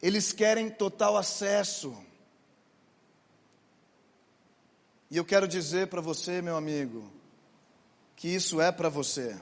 Eles 0.02 0.32
querem 0.32 0.68
total 0.68 1.16
acesso. 1.16 1.96
E 5.10 5.16
eu 5.16 5.24
quero 5.24 5.48
dizer 5.48 5.86
para 5.86 6.00
você, 6.00 6.42
meu 6.42 6.56
amigo, 6.56 7.10
que 8.16 8.28
isso 8.28 8.60
é 8.60 8.70
para 8.72 8.88
você. 8.88 9.40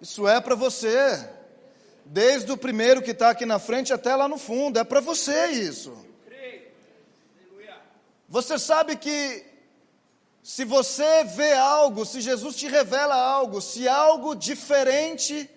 Isso 0.00 0.28
é 0.28 0.40
para 0.40 0.54
você. 0.54 1.28
Desde 2.04 2.50
o 2.52 2.56
primeiro 2.56 3.02
que 3.02 3.10
está 3.10 3.30
aqui 3.30 3.44
na 3.44 3.58
frente 3.58 3.92
até 3.92 4.14
lá 4.14 4.28
no 4.28 4.38
fundo. 4.38 4.78
É 4.78 4.84
para 4.84 5.00
você 5.00 5.48
isso. 5.48 6.06
Você 8.28 8.58
sabe 8.58 8.96
que 8.96 9.44
se 10.42 10.64
você 10.64 11.24
vê 11.24 11.52
algo, 11.52 12.04
se 12.04 12.20
Jesus 12.20 12.56
te 12.56 12.68
revela 12.68 13.14
algo, 13.14 13.60
se 13.60 13.88
algo 13.88 14.34
diferente 14.34 15.50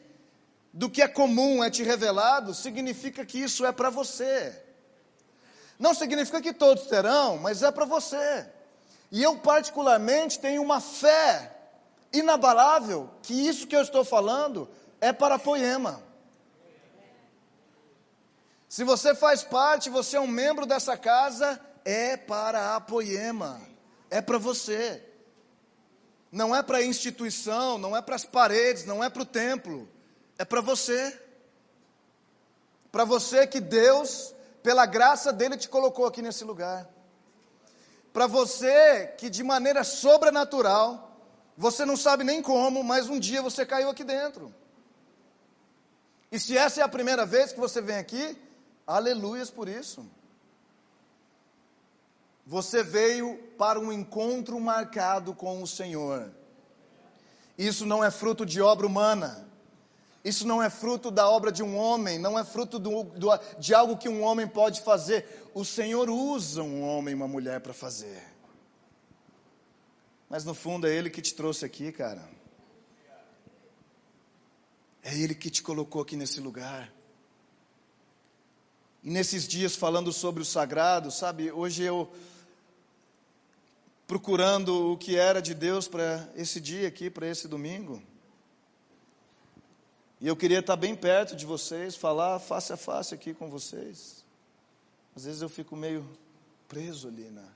do 0.73 0.89
que 0.89 1.01
é 1.01 1.07
comum 1.07 1.63
é 1.63 1.69
te 1.69 1.83
revelado, 1.83 2.53
significa 2.53 3.25
que 3.25 3.39
isso 3.39 3.65
é 3.65 3.71
para 3.71 3.89
você. 3.89 4.57
Não 5.77 5.93
significa 5.93 6.41
que 6.41 6.53
todos 6.53 6.87
terão, 6.87 7.37
mas 7.37 7.61
é 7.61 7.71
para 7.71 7.85
você. 7.85 8.45
E 9.11 9.21
eu, 9.21 9.37
particularmente, 9.37 10.39
tenho 10.39 10.61
uma 10.61 10.79
fé 10.79 11.60
inabalável 12.13 13.09
que 13.21 13.33
isso 13.33 13.67
que 13.67 13.75
eu 13.75 13.81
estou 13.81 14.03
falando 14.03 14.69
é 14.99 15.11
para 15.11 15.39
Poema. 15.39 16.01
Se 18.67 18.83
você 18.83 19.13
faz 19.13 19.43
parte, 19.43 19.89
você 19.89 20.15
é 20.15 20.19
um 20.19 20.27
membro 20.27 20.65
dessa 20.65 20.95
casa, 20.95 21.59
é 21.83 22.15
para 22.15 22.75
a 22.75 22.79
Poema, 22.79 23.59
é 24.09 24.21
para 24.21 24.37
você. 24.37 25.03
Não 26.31 26.55
é 26.55 26.63
para 26.63 26.77
a 26.77 26.83
instituição, 26.83 27.77
não 27.77 27.97
é 27.97 28.01
para 28.01 28.15
as 28.15 28.23
paredes, 28.23 28.85
não 28.85 29.03
é 29.03 29.09
para 29.09 29.23
o 29.23 29.25
templo, 29.25 29.89
é 30.37 30.45
para 30.45 30.61
você. 30.61 31.19
Para 32.91 33.03
você 33.03 33.45
que 33.45 33.59
Deus, 33.59 34.33
pela 34.63 34.85
graça 34.85 35.33
dele, 35.33 35.57
te 35.57 35.67
colocou 35.67 36.05
aqui 36.05 36.21
nesse 36.21 36.45
lugar. 36.45 36.89
Para 38.13 38.27
você 38.27 39.07
que 39.17 39.29
de 39.29 39.43
maneira 39.43 39.83
sobrenatural, 39.83 41.10
você 41.57 41.85
não 41.85 41.97
sabe 41.97 42.23
nem 42.23 42.41
como, 42.41 42.83
mas 42.83 43.09
um 43.09 43.19
dia 43.19 43.41
você 43.41 43.65
caiu 43.65 43.89
aqui 43.89 44.03
dentro. 44.03 44.53
E 46.31 46.39
se 46.39 46.57
essa 46.57 46.81
é 46.81 46.83
a 46.83 46.89
primeira 46.89 47.25
vez 47.25 47.51
que 47.51 47.59
você 47.59 47.81
vem 47.81 47.97
aqui, 47.97 48.37
aleluias 48.87 49.49
por 49.49 49.67
isso. 49.67 50.05
Você 52.45 52.83
veio 52.83 53.37
para 53.57 53.79
um 53.79 53.91
encontro 53.91 54.59
marcado 54.59 55.33
com 55.33 55.61
o 55.61 55.67
Senhor. 55.67 56.31
Isso 57.57 57.85
não 57.85 58.03
é 58.03 58.09
fruto 58.09 58.45
de 58.45 58.61
obra 58.61 58.87
humana. 58.87 59.47
Isso 60.23 60.45
não 60.47 60.61
é 60.61 60.69
fruto 60.69 61.09
da 61.09 61.29
obra 61.29 61.51
de 61.51 61.63
um 61.63 61.75
homem, 61.75 62.19
não 62.19 62.37
é 62.37 62.43
fruto 62.43 62.77
do, 62.77 63.03
do, 63.03 63.29
de 63.57 63.73
algo 63.73 63.97
que 63.97 64.07
um 64.07 64.23
homem 64.23 64.47
pode 64.47 64.81
fazer. 64.81 65.49
O 65.53 65.65
Senhor 65.65 66.09
usa 66.09 66.61
um 66.61 66.83
homem 66.83 67.11
e 67.11 67.15
uma 67.15 67.27
mulher 67.27 67.59
para 67.59 67.73
fazer. 67.73 68.30
Mas 70.31 70.45
no 70.45 70.53
fundo 70.53 70.87
é 70.87 70.95
Ele 70.95 71.09
que 71.09 71.21
te 71.21 71.35
trouxe 71.35 71.65
aqui, 71.65 71.91
cara. 71.91 72.25
É 75.03 75.13
Ele 75.13 75.35
que 75.35 75.49
te 75.49 75.61
colocou 75.61 76.01
aqui 76.01 76.15
nesse 76.15 76.39
lugar. 76.39 76.89
E 79.03 79.09
nesses 79.09 79.45
dias 79.45 79.75
falando 79.75 80.13
sobre 80.13 80.41
o 80.41 80.45
sagrado, 80.45 81.11
sabe, 81.11 81.51
hoje 81.51 81.83
eu 81.83 82.09
procurando 84.07 84.93
o 84.93 84.97
que 84.97 85.17
era 85.17 85.41
de 85.41 85.53
Deus 85.53 85.89
para 85.89 86.25
esse 86.33 86.61
dia 86.61 86.87
aqui, 86.87 87.09
para 87.09 87.27
esse 87.27 87.45
domingo. 87.45 88.01
E 90.21 90.29
eu 90.29 90.35
queria 90.37 90.59
estar 90.59 90.77
bem 90.77 90.95
perto 90.95 91.35
de 91.35 91.45
vocês, 91.45 91.93
falar 91.97 92.39
face 92.39 92.71
a 92.71 92.77
face 92.77 93.13
aqui 93.13 93.33
com 93.33 93.49
vocês. 93.49 94.23
Às 95.13 95.25
vezes 95.25 95.41
eu 95.41 95.49
fico 95.49 95.75
meio 95.75 96.09
preso 96.69 97.09
ali, 97.09 97.25
né? 97.25 97.49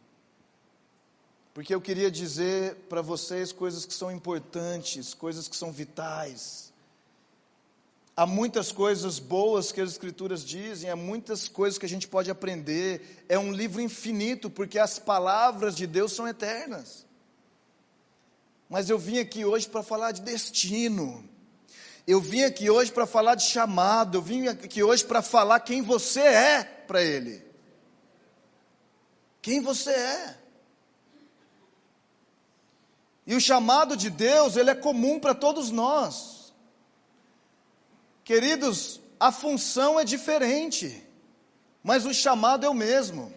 Porque 1.56 1.74
eu 1.74 1.80
queria 1.80 2.12
dizer 2.12 2.76
para 2.90 3.02
vocês 3.02 3.54
coisas 3.54 3.86
que 3.86 3.94
são 3.94 4.12
importantes, 4.12 5.14
coisas 5.14 5.48
que 5.48 5.56
são 5.56 5.72
vitais. 5.72 6.74
Há 8.14 8.26
muitas 8.26 8.74
coisas 8.74 9.20
boas 9.20 9.72
que 9.72 9.80
as 9.80 9.92
Escrituras 9.92 10.44
dizem, 10.44 10.90
há 10.90 10.98
muitas 10.98 11.48
coisas 11.48 11.80
que 11.80 11.86
a 11.86 11.90
gente 11.90 12.10
pode 12.10 12.30
aprender. 12.30 13.24
É 13.30 13.40
um 13.40 13.54
livro 13.54 13.82
infinito, 13.82 14.50
porque 14.50 14.78
as 14.78 15.00
palavras 15.00 15.78
de 15.78 15.88
Deus 15.88 16.12
são 16.12 16.28
eternas. 16.28 17.06
Mas 18.70 18.90
eu 18.90 19.00
vim 19.00 19.20
aqui 19.20 19.46
hoje 19.46 19.70
para 19.70 19.82
falar 19.82 20.12
de 20.12 20.24
destino. 20.24 21.24
Eu 22.06 22.20
vim 22.20 22.44
aqui 22.44 22.70
hoje 22.70 22.92
para 22.92 23.06
falar 23.06 23.36
de 23.36 23.44
chamado. 23.44 24.18
Eu 24.18 24.22
vim 24.22 24.50
aqui 24.50 24.84
hoje 24.84 25.06
para 25.06 25.22
falar 25.22 25.62
quem 25.62 25.82
você 25.82 26.20
é 26.20 26.64
para 26.66 27.02
Ele. 27.02 27.42
Quem 29.42 29.62
você 29.62 29.92
é. 29.92 30.45
E 33.26 33.34
o 33.34 33.42
chamado 33.42 33.98
de 33.98 34.10
Deus, 34.10 34.56
ele 34.56 34.70
é 34.70 34.76
comum 34.76 35.20
para 35.20 35.34
todos 35.34 35.72
nós. 35.72 36.54
Queridos, 38.24 39.00
a 39.20 39.32
função 39.32 40.00
é 40.00 40.04
diferente, 40.04 41.04
mas 41.84 42.06
o 42.06 42.14
chamado 42.14 42.66
é 42.66 42.70
o 42.70 42.74
mesmo. 42.74 43.34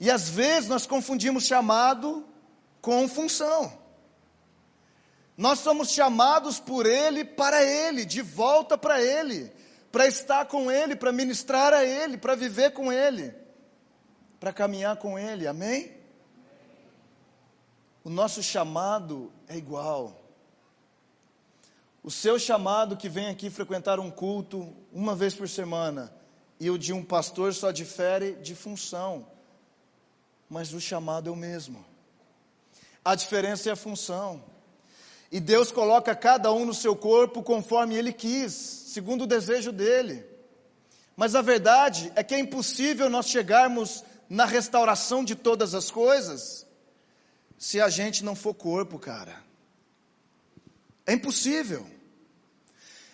E 0.00 0.10
às 0.10 0.28
vezes 0.28 0.68
nós 0.68 0.86
confundimos 0.86 1.44
chamado 1.44 2.26
com 2.80 3.08
função. 3.08 3.78
Nós 5.36 5.60
somos 5.60 5.90
chamados 5.90 6.58
por 6.58 6.86
Ele 6.86 7.24
para 7.24 7.62
Ele, 7.62 8.04
de 8.04 8.20
volta 8.20 8.76
para 8.76 9.02
Ele, 9.02 9.50
para 9.90 10.06
estar 10.06 10.46
com 10.46 10.70
Ele, 10.70 10.96
para 10.96 11.12
ministrar 11.12 11.72
a 11.72 11.84
Ele, 11.84 12.16
para 12.18 12.34
viver 12.34 12.72
com 12.72 12.92
Ele, 12.92 13.34
para 14.38 14.52
caminhar 14.52 14.96
com 14.96 15.18
Ele, 15.18 15.46
amém? 15.46 16.01
O 18.04 18.10
nosso 18.10 18.42
chamado 18.42 19.32
é 19.46 19.56
igual. 19.56 20.20
O 22.02 22.10
seu 22.10 22.36
chamado 22.36 22.96
que 22.96 23.08
vem 23.08 23.28
aqui 23.28 23.48
frequentar 23.48 24.00
um 24.00 24.10
culto 24.10 24.74
uma 24.92 25.14
vez 25.14 25.34
por 25.34 25.48
semana 25.48 26.12
e 26.58 26.68
o 26.68 26.76
de 26.76 26.92
um 26.92 27.04
pastor 27.04 27.54
só 27.54 27.70
difere 27.70 28.32
de 28.34 28.56
função, 28.56 29.26
mas 30.50 30.72
o 30.72 30.80
chamado 30.80 31.28
é 31.28 31.32
o 31.32 31.36
mesmo. 31.36 31.84
A 33.04 33.14
diferença 33.14 33.68
é 33.68 33.72
a 33.72 33.76
função. 33.76 34.42
E 35.30 35.38
Deus 35.38 35.70
coloca 35.70 36.14
cada 36.14 36.52
um 36.52 36.64
no 36.64 36.74
seu 36.74 36.96
corpo 36.96 37.42
conforme 37.42 37.94
Ele 37.94 38.12
quis, 38.12 38.52
segundo 38.52 39.22
o 39.22 39.26
desejo 39.26 39.70
dele. 39.70 40.26
Mas 41.16 41.36
a 41.36 41.42
verdade 41.42 42.12
é 42.16 42.24
que 42.24 42.34
é 42.34 42.38
impossível 42.40 43.08
nós 43.08 43.28
chegarmos 43.28 44.02
na 44.28 44.44
restauração 44.44 45.24
de 45.24 45.36
todas 45.36 45.72
as 45.72 45.88
coisas 45.88 46.66
se 47.62 47.80
a 47.80 47.88
gente 47.88 48.24
não 48.24 48.34
for 48.34 48.54
corpo, 48.54 48.98
cara. 48.98 49.40
É 51.06 51.12
impossível. 51.12 51.86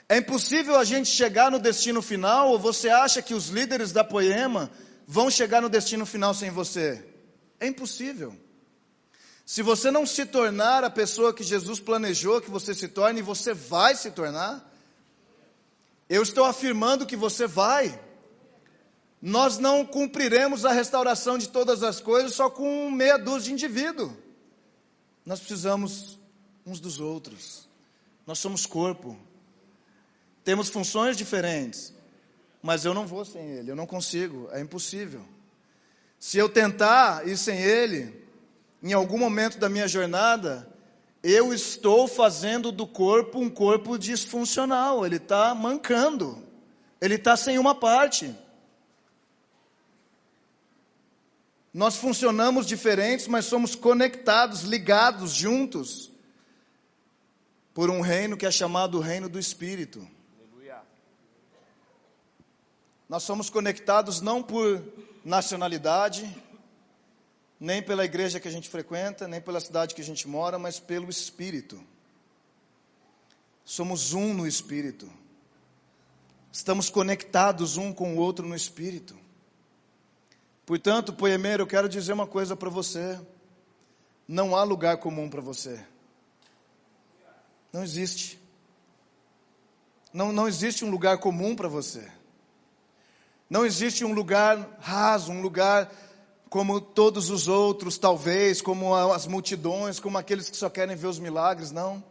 É 0.08 0.16
impossível 0.16 0.78
a 0.78 0.84
gente 0.84 1.10
chegar 1.10 1.50
no 1.50 1.58
destino 1.58 2.00
final, 2.00 2.48
ou 2.48 2.58
você 2.58 2.88
acha 2.88 3.20
que 3.20 3.34
os 3.34 3.48
líderes 3.48 3.92
da 3.92 4.02
poema 4.02 4.70
vão 5.06 5.30
chegar 5.30 5.60
no 5.60 5.68
destino 5.68 6.06
final 6.06 6.32
sem 6.32 6.48
você? 6.48 7.04
É 7.60 7.66
impossível. 7.66 8.34
Se 9.44 9.60
você 9.60 9.90
não 9.90 10.06
se 10.06 10.24
tornar 10.24 10.82
a 10.82 10.88
pessoa 10.88 11.34
que 11.34 11.44
Jesus 11.44 11.78
planejou 11.78 12.40
que 12.40 12.50
você 12.50 12.74
se 12.74 12.88
torne, 12.88 13.20
você 13.20 13.52
vai 13.52 13.94
se 13.94 14.12
tornar. 14.12 14.66
Eu 16.08 16.22
estou 16.22 16.46
afirmando 16.46 17.04
que 17.04 17.16
você 17.16 17.46
vai. 17.46 18.00
Nós 19.20 19.58
não 19.58 19.84
cumpriremos 19.84 20.64
a 20.64 20.72
restauração 20.72 21.36
de 21.36 21.50
todas 21.50 21.82
as 21.82 22.00
coisas 22.00 22.32
só 22.32 22.48
com 22.48 22.90
meia 22.90 23.18
dúzia 23.18 23.48
de 23.48 23.52
indivíduos. 23.52 24.27
Nós 25.28 25.40
precisamos 25.40 26.18
uns 26.64 26.80
dos 26.80 27.00
outros. 27.00 27.68
Nós 28.26 28.38
somos 28.38 28.64
corpo. 28.64 29.14
Temos 30.42 30.70
funções 30.70 31.18
diferentes. 31.18 31.92
Mas 32.62 32.86
eu 32.86 32.94
não 32.94 33.06
vou 33.06 33.26
sem 33.26 33.42
Ele, 33.42 33.70
eu 33.70 33.76
não 33.76 33.84
consigo, 33.84 34.48
é 34.52 34.60
impossível. 34.62 35.20
Se 36.18 36.38
eu 36.38 36.48
tentar 36.48 37.28
ir 37.28 37.36
sem 37.36 37.60
Ele, 37.60 38.26
em 38.82 38.94
algum 38.94 39.18
momento 39.18 39.58
da 39.58 39.68
minha 39.68 39.86
jornada, 39.86 40.66
eu 41.22 41.52
estou 41.52 42.08
fazendo 42.08 42.72
do 42.72 42.86
corpo 42.86 43.38
um 43.38 43.50
corpo 43.50 43.98
disfuncional, 43.98 45.04
ele 45.04 45.16
está 45.16 45.54
mancando, 45.54 46.42
ele 47.02 47.16
está 47.16 47.36
sem 47.36 47.58
uma 47.58 47.74
parte. 47.74 48.34
Nós 51.72 51.96
funcionamos 51.96 52.66
diferentes, 52.66 53.28
mas 53.28 53.44
somos 53.44 53.74
conectados, 53.74 54.62
ligados, 54.62 55.32
juntos 55.32 56.10
por 57.74 57.90
um 57.90 58.00
reino 58.00 58.36
que 58.36 58.46
é 58.46 58.50
chamado 58.50 58.98
o 58.98 59.00
reino 59.00 59.28
do 59.28 59.38
Espírito. 59.38 60.04
Aleluia. 60.36 60.82
Nós 63.08 63.22
somos 63.22 63.48
conectados 63.48 64.20
não 64.20 64.42
por 64.42 64.82
nacionalidade, 65.24 66.28
nem 67.60 67.82
pela 67.82 68.04
igreja 68.04 68.40
que 68.40 68.48
a 68.48 68.50
gente 68.50 68.68
frequenta, 68.68 69.28
nem 69.28 69.40
pela 69.40 69.60
cidade 69.60 69.94
que 69.94 70.00
a 70.00 70.04
gente 70.04 70.26
mora, 70.26 70.58
mas 70.58 70.80
pelo 70.80 71.10
Espírito. 71.10 71.80
Somos 73.64 74.14
um 74.14 74.32
no 74.32 74.46
Espírito. 74.46 75.08
Estamos 76.50 76.88
conectados 76.88 77.76
um 77.76 77.92
com 77.92 78.16
o 78.16 78.18
outro 78.18 78.46
no 78.46 78.56
Espírito. 78.56 79.14
Portanto, 80.68 81.14
poemeiro, 81.14 81.62
eu 81.62 81.66
quero 81.66 81.88
dizer 81.88 82.12
uma 82.12 82.26
coisa 82.26 82.54
para 82.54 82.68
você: 82.68 83.18
não 84.28 84.54
há 84.54 84.62
lugar 84.62 84.98
comum 84.98 85.30
para 85.30 85.40
você. 85.40 85.82
Não 87.72 87.82
existe. 87.82 88.38
Não, 90.12 90.30
não 90.30 90.46
existe 90.46 90.84
um 90.84 90.90
lugar 90.90 91.16
comum 91.16 91.56
para 91.56 91.68
você. 91.68 92.06
Não 93.48 93.64
existe 93.64 94.04
um 94.04 94.12
lugar 94.12 94.76
raso, 94.78 95.32
um 95.32 95.40
lugar 95.40 95.90
como 96.50 96.82
todos 96.82 97.30
os 97.30 97.48
outros, 97.48 97.96
talvez, 97.96 98.60
como 98.60 98.94
as 98.94 99.26
multidões, 99.26 99.98
como 99.98 100.18
aqueles 100.18 100.50
que 100.50 100.56
só 100.58 100.68
querem 100.68 100.94
ver 100.94 101.06
os 101.06 101.18
milagres, 101.18 101.70
não. 101.70 102.04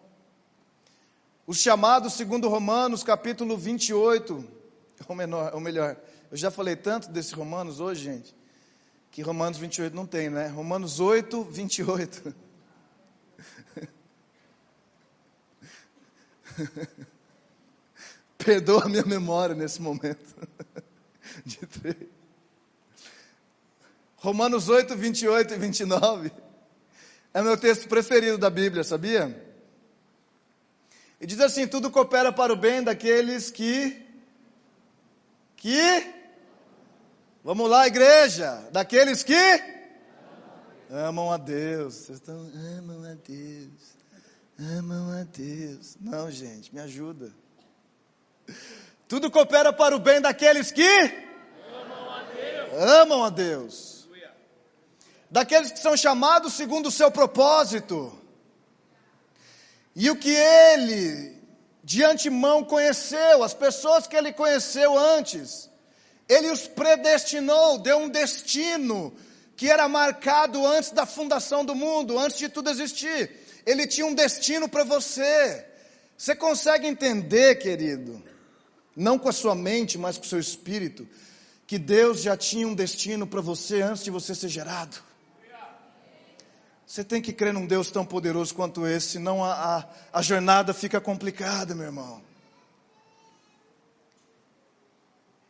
Os 1.45 1.59
chamados, 1.59 2.13
segundo 2.13 2.49
Romanos, 2.49 3.03
capítulo 3.03 3.55
28, 3.55 4.43
ou, 5.07 5.15
menor, 5.15 5.53
ou 5.53 5.59
melhor, 5.59 5.95
eu 6.31 6.37
já 6.37 6.49
falei 6.49 6.75
tanto 6.75 7.11
desse 7.11 7.35
Romanos 7.35 7.79
hoje, 7.79 8.03
gente, 8.03 8.37
que 9.17 9.23
Romanos 9.23 9.58
28 9.58 9.95
não 9.95 10.06
tem, 10.06 10.30
né? 10.30 10.45
Romanos 10.45 10.99
8, 10.99 11.43
28. 11.45 12.36
Perdoa 18.38 18.86
a 18.86 18.88
minha 18.88 19.03
memória 19.03 19.56
nesse 19.56 19.82
momento. 19.82 20.36
De 21.43 21.58
três. 21.65 21.97
Romanos 24.17 24.69
8, 24.69 24.95
28 24.95 25.51
e 25.51 25.58
29 25.58 26.32
é 27.34 27.41
meu 27.41 27.58
texto 27.58 27.89
preferido 27.89 28.38
da 28.38 28.51
Bíblia, 28.51 28.84
sabia? 28.84 29.36
E 31.19 31.25
diz 31.25 31.39
assim: 31.39 31.67
tudo 31.67 31.89
coopera 31.89 32.32
para 32.32 32.53
o 32.53 32.56
bem 32.56 32.84
daqueles 32.84 33.49
que. 33.49 33.99
Que. 35.56 36.16
Vamos 37.47 37.69
lá, 37.69 37.88
igreja. 37.88 38.62
Daqueles 38.73 39.23
que. 39.23 39.63
Amam 40.91 41.31
a 41.31 41.38
Deus. 41.38 41.93
Vocês 41.93 42.17
estão. 42.17 42.36
Amam 42.77 43.05
a 43.05 43.13
Deus. 43.13 43.69
Amam 44.60 45.12
a 45.17 45.23
Deus. 45.23 45.95
Não, 46.01 46.29
gente, 46.29 46.75
me 46.75 46.81
ajuda. 46.81 47.31
Tudo 49.07 49.31
coopera 49.31 49.71
para 49.71 49.95
o 49.95 49.99
bem 49.99 50.19
daqueles 50.19 50.73
que. 50.73 50.83
Amam 51.73 52.10
a 52.10 52.23
Deus. 52.23 52.83
Amam 52.83 53.23
a 53.23 53.29
Deus. 53.29 54.10
Daqueles 55.31 55.71
que 55.71 55.79
são 55.79 55.95
chamados 55.95 56.51
segundo 56.51 56.88
o 56.88 56.91
seu 56.91 57.10
propósito. 57.10 58.13
E 59.95 60.10
o 60.10 60.17
que 60.17 60.36
ele 60.36 61.41
de 61.81 62.03
antemão 62.03 62.62
conheceu, 62.65 63.41
as 63.41 63.53
pessoas 63.53 64.05
que 64.05 64.17
ele 64.17 64.33
conheceu 64.33 64.99
antes, 64.99 65.69
ele 66.27 66.51
os 66.51 66.67
predestinou, 66.67 67.79
deu 67.79 67.97
um 67.97 68.09
destino 68.09 69.15
que 69.55 69.69
era 69.69 69.87
marcado 69.87 70.65
antes 70.65 70.91
da 70.91 71.05
fundação 71.05 71.65
do 71.65 71.73
mundo, 71.73 72.19
antes 72.19 72.37
de 72.37 72.49
tudo 72.49 72.69
existir. 72.69 73.31
Ele 73.65 73.87
tinha 73.87 74.05
um 74.05 74.13
destino 74.13 74.69
para 74.69 74.83
você. 74.83 75.65
Você 76.17 76.35
consegue 76.35 76.87
entender, 76.87 77.55
querido, 77.55 78.21
não 78.95 79.17
com 79.17 79.29
a 79.29 79.33
sua 79.33 79.55
mente, 79.55 79.97
mas 79.97 80.17
com 80.17 80.25
o 80.25 80.27
seu 80.27 80.39
espírito, 80.39 81.07
que 81.65 81.77
Deus 81.77 82.21
já 82.21 82.37
tinha 82.37 82.67
um 82.67 82.75
destino 82.75 83.25
para 83.25 83.41
você 83.41 83.81
antes 83.81 84.03
de 84.03 84.11
você 84.11 84.35
ser 84.35 84.49
gerado? 84.49 84.97
Você 86.85 87.03
tem 87.03 87.21
que 87.21 87.33
crer 87.33 87.53
num 87.53 87.67
Deus 87.67 87.91
tão 87.91 88.05
poderoso 88.05 88.55
quanto 88.55 88.87
esse, 88.87 89.09
senão 89.09 89.43
a, 89.43 89.53
a, 89.53 89.85
a 90.13 90.21
jornada 90.21 90.73
fica 90.73 91.01
complicada, 91.01 91.75
meu 91.75 91.85
irmão. 91.85 92.26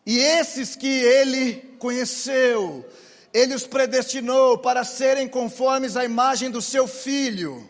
E 0.07 0.19
esses 0.19 0.73
que 0.73 0.87
ele 0.87 1.55
conheceu, 1.77 2.89
ele 3.33 3.53
os 3.53 3.67
predestinou 3.67 4.57
para 4.57 4.85
serem 4.85 5.27
conformes 5.27 5.97
à 5.97 6.05
imagem 6.05 6.49
do 6.49 6.61
seu 6.61 6.87
filho, 6.87 7.69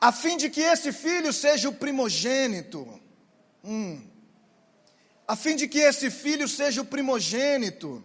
a 0.00 0.12
fim 0.12 0.36
de 0.36 0.48
que 0.48 0.60
esse 0.60 0.92
filho 0.92 1.32
seja 1.32 1.68
o 1.68 1.74
primogênito. 1.74 2.86
Hum. 3.64 4.00
A 5.26 5.34
fim 5.34 5.56
de 5.56 5.66
que 5.66 5.80
esse 5.80 6.12
filho 6.12 6.46
seja 6.46 6.80
o 6.80 6.84
primogênito. 6.84 8.04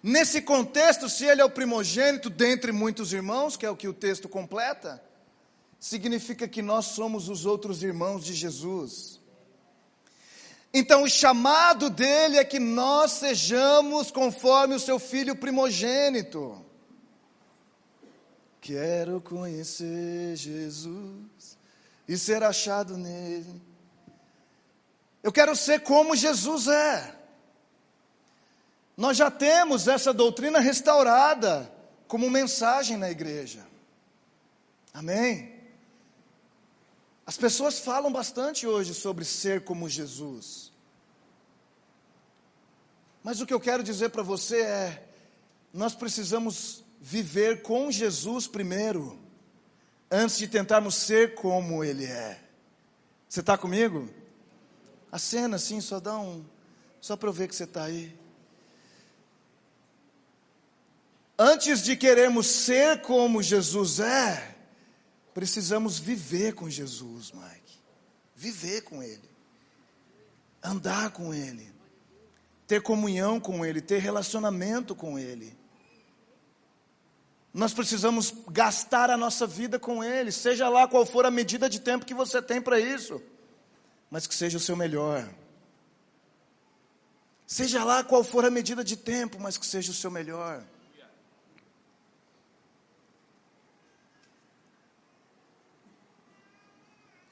Nesse 0.00 0.40
contexto, 0.40 1.08
se 1.08 1.24
ele 1.24 1.40
é 1.40 1.44
o 1.44 1.50
primogênito 1.50 2.30
dentre 2.30 2.70
muitos 2.70 3.12
irmãos, 3.12 3.56
que 3.56 3.66
é 3.66 3.70
o 3.70 3.76
que 3.76 3.88
o 3.88 3.92
texto 3.92 4.28
completa, 4.28 5.02
significa 5.80 6.46
que 6.46 6.62
nós 6.62 6.86
somos 6.86 7.28
os 7.28 7.44
outros 7.46 7.82
irmãos 7.82 8.24
de 8.24 8.32
Jesus. 8.32 9.17
Então, 10.78 11.02
o 11.02 11.10
chamado 11.10 11.90
dele 11.90 12.36
é 12.38 12.44
que 12.44 12.60
nós 12.60 13.10
sejamos 13.10 14.12
conforme 14.12 14.76
o 14.76 14.78
seu 14.78 15.00
filho 15.00 15.34
primogênito. 15.34 16.64
Quero 18.60 19.20
conhecer 19.20 20.36
Jesus 20.36 21.58
e 22.06 22.16
ser 22.16 22.44
achado 22.44 22.96
nele. 22.96 23.60
Eu 25.20 25.32
quero 25.32 25.56
ser 25.56 25.80
como 25.80 26.14
Jesus 26.14 26.68
é. 26.68 27.12
Nós 28.96 29.16
já 29.16 29.32
temos 29.32 29.88
essa 29.88 30.12
doutrina 30.12 30.60
restaurada 30.60 31.68
como 32.06 32.30
mensagem 32.30 32.96
na 32.96 33.10
igreja. 33.10 33.66
Amém? 34.94 35.60
As 37.26 37.36
pessoas 37.36 37.80
falam 37.80 38.12
bastante 38.12 38.64
hoje 38.64 38.94
sobre 38.94 39.24
ser 39.24 39.64
como 39.64 39.88
Jesus. 39.88 40.67
Mas 43.28 43.42
o 43.42 43.46
que 43.46 43.52
eu 43.52 43.60
quero 43.60 43.82
dizer 43.82 44.08
para 44.08 44.22
você 44.22 44.62
é: 44.62 45.06
nós 45.70 45.94
precisamos 45.94 46.82
viver 46.98 47.60
com 47.60 47.92
Jesus 47.92 48.46
primeiro, 48.46 49.18
antes 50.10 50.38
de 50.38 50.48
tentarmos 50.48 50.94
ser 50.94 51.34
como 51.34 51.84
Ele 51.84 52.06
é. 52.06 52.42
Você 53.28 53.40
está 53.40 53.58
comigo? 53.58 54.08
A 55.12 55.18
cena, 55.18 55.56
assim, 55.56 55.78
só 55.78 56.00
dá 56.00 56.18
um. 56.18 56.42
Só 57.02 57.18
para 57.18 57.28
eu 57.28 57.32
ver 57.34 57.48
que 57.48 57.54
você 57.54 57.64
está 57.64 57.84
aí. 57.84 58.18
Antes 61.38 61.82
de 61.84 61.96
queremos 61.96 62.46
ser 62.46 63.02
como 63.02 63.42
Jesus 63.42 64.00
é, 64.00 64.56
precisamos 65.34 65.98
viver 65.98 66.54
com 66.54 66.70
Jesus, 66.70 67.32
Mike. 67.32 67.78
Viver 68.34 68.80
com 68.84 69.02
Ele. 69.02 69.28
Andar 70.62 71.10
com 71.10 71.34
Ele. 71.34 71.76
Ter 72.68 72.80
comunhão 72.82 73.40
com 73.40 73.66
Ele, 73.66 73.80
ter 73.80 73.98
relacionamento 73.98 74.94
com 74.94 75.18
Ele. 75.18 75.58
Nós 77.52 77.72
precisamos 77.72 78.32
gastar 78.50 79.10
a 79.10 79.16
nossa 79.16 79.46
vida 79.46 79.78
com 79.78 80.04
Ele, 80.04 80.30
seja 80.30 80.68
lá 80.68 80.86
qual 80.86 81.04
for 81.04 81.26
a 81.26 81.30
medida 81.30 81.68
de 81.68 81.80
tempo 81.80 82.06
que 82.06 82.14
você 82.14 82.40
tem 82.40 82.60
para 82.60 82.78
isso, 82.78 83.20
mas 84.10 84.26
que 84.26 84.34
seja 84.34 84.58
o 84.58 84.60
seu 84.60 84.76
melhor. 84.76 85.28
Seja 87.46 87.82
lá 87.82 88.04
qual 88.04 88.22
for 88.22 88.44
a 88.44 88.50
medida 88.50 88.84
de 88.84 88.96
tempo, 88.96 89.40
mas 89.40 89.56
que 89.56 89.64
seja 89.64 89.90
o 89.90 89.94
seu 89.94 90.10
melhor. 90.10 90.62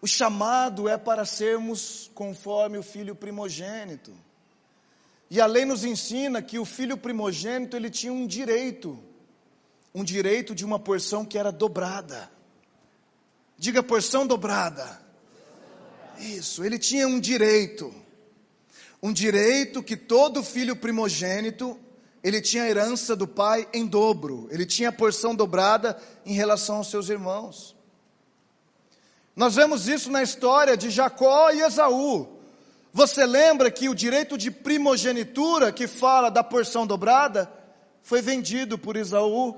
O 0.01 0.07
chamado 0.07 0.89
é 0.89 0.97
para 0.97 1.27
sermos 1.27 2.11
conforme 2.15 2.79
o 2.79 2.83
filho 2.83 3.15
primogênito. 3.15 4.26
E 5.29 5.41
a 5.41 5.47
lei 5.47 5.65
nos 5.65 5.85
ensina 5.85 6.41
que 6.41 6.59
o 6.59 6.65
filho 6.65 6.97
primogênito 6.97 7.77
ele 7.77 7.91
tinha 7.91 8.13
um 8.13 8.27
direito, 8.27 8.99
um 9.95 10.05
direito 10.05 10.55
de 10.55 10.65
uma 10.65 10.79
porção 10.79 11.25
que 11.25 11.37
era 11.37 11.51
dobrada. 11.51 12.31
Diga 13.59 13.83
porção 13.83 14.27
dobrada. 14.27 15.01
Isso, 16.19 16.65
ele 16.65 16.79
tinha 16.79 17.09
um 17.09 17.19
direito. 17.19 17.93
Um 19.03 19.13
direito 19.13 19.83
que 19.83 19.97
todo 19.97 20.43
filho 20.43 20.77
primogênito, 20.77 21.79
ele 22.23 22.41
tinha 22.41 22.63
a 22.63 22.69
herança 22.69 23.17
do 23.17 23.27
pai 23.27 23.69
em 23.73 23.87
dobro. 23.87 24.49
Ele 24.51 24.65
tinha 24.65 24.91
a 24.91 24.93
porção 24.93 25.35
dobrada 25.35 26.01
em 26.25 26.35
relação 26.35 26.77
aos 26.77 26.91
seus 26.91 27.09
irmãos. 27.09 27.75
Nós 29.35 29.55
vemos 29.55 29.89
isso 29.89 30.11
na 30.11 30.23
história 30.23 30.77
de 30.77 30.89
Jacó 30.89 31.51
e 31.51 31.61
Esaú. 31.61 32.36
Você 32.97 33.27
lembra 33.27 33.71
que 33.71 33.91
o 33.91 33.95
direito 33.95 34.39
de 34.39 34.51
primogenitura, 34.51 35.71
que 35.71 35.87
fala 35.87 36.31
da 36.31 36.43
porção 36.43 36.87
dobrada, 36.87 37.47
foi 38.03 38.23
vendido 38.23 38.79
por 38.79 38.97
Esaú 38.97 39.55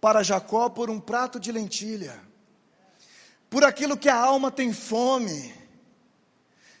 para 0.00 0.22
Jacó 0.22 0.70
por 0.70 0.88
um 0.88 0.98
prato 0.98 1.38
de 1.38 1.52
lentilha, 1.52 2.18
por 3.50 3.64
aquilo 3.64 3.98
que 3.98 4.08
a 4.08 4.16
alma 4.16 4.50
tem 4.50 4.72
fome, 4.72 5.52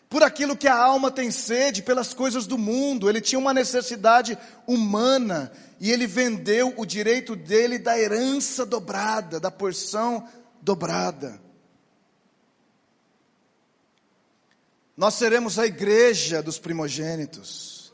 por 0.08 0.22
aquilo 0.22 0.56
que 0.56 0.66
a 0.66 0.74
alma 0.74 1.10
tem 1.10 1.30
sede, 1.30 1.82
pelas 1.82 2.14
coisas 2.14 2.46
do 2.46 2.56
mundo. 2.56 3.06
Ele 3.06 3.20
tinha 3.20 3.38
uma 3.38 3.52
necessidade 3.52 4.38
humana 4.66 5.52
e 5.78 5.92
ele 5.92 6.06
vendeu 6.06 6.72
o 6.78 6.86
direito 6.86 7.36
dele 7.36 7.78
da 7.78 7.98
herança 7.98 8.64
dobrada, 8.64 9.38
da 9.38 9.50
porção 9.50 10.26
dobrada. 10.62 11.43
Nós 14.96 15.14
seremos 15.14 15.58
a 15.58 15.66
igreja 15.66 16.42
dos 16.42 16.58
primogênitos. 16.58 17.92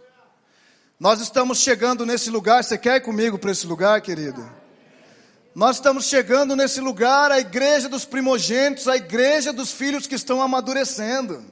Nós 0.99 1.21
estamos 1.21 1.59
chegando 1.59 2.05
nesse 2.05 2.31
lugar. 2.31 2.63
Você 2.63 2.77
quer 2.77 2.97
ir 2.97 3.01
comigo 3.01 3.39
para 3.39 3.53
esse 3.53 3.67
lugar, 3.67 4.01
querido? 4.01 4.49
Nós 5.55 5.77
estamos 5.77 6.05
chegando 6.05 6.55
nesse 6.55 6.81
lugar, 6.81 7.33
a 7.33 7.41
igreja 7.41 7.89
dos 7.89 8.05
primogênitos, 8.05 8.87
a 8.87 8.97
igreja 8.97 9.53
dos 9.53 9.73
filhos 9.73 10.07
que 10.07 10.15
estão 10.15 10.41
amadurecendo. 10.41 11.45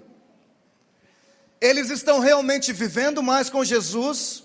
Eles 1.61 1.91
estão 1.91 2.21
realmente 2.21 2.73
vivendo 2.73 3.23
mais 3.23 3.51
com 3.51 3.65
Jesus, 3.65 4.45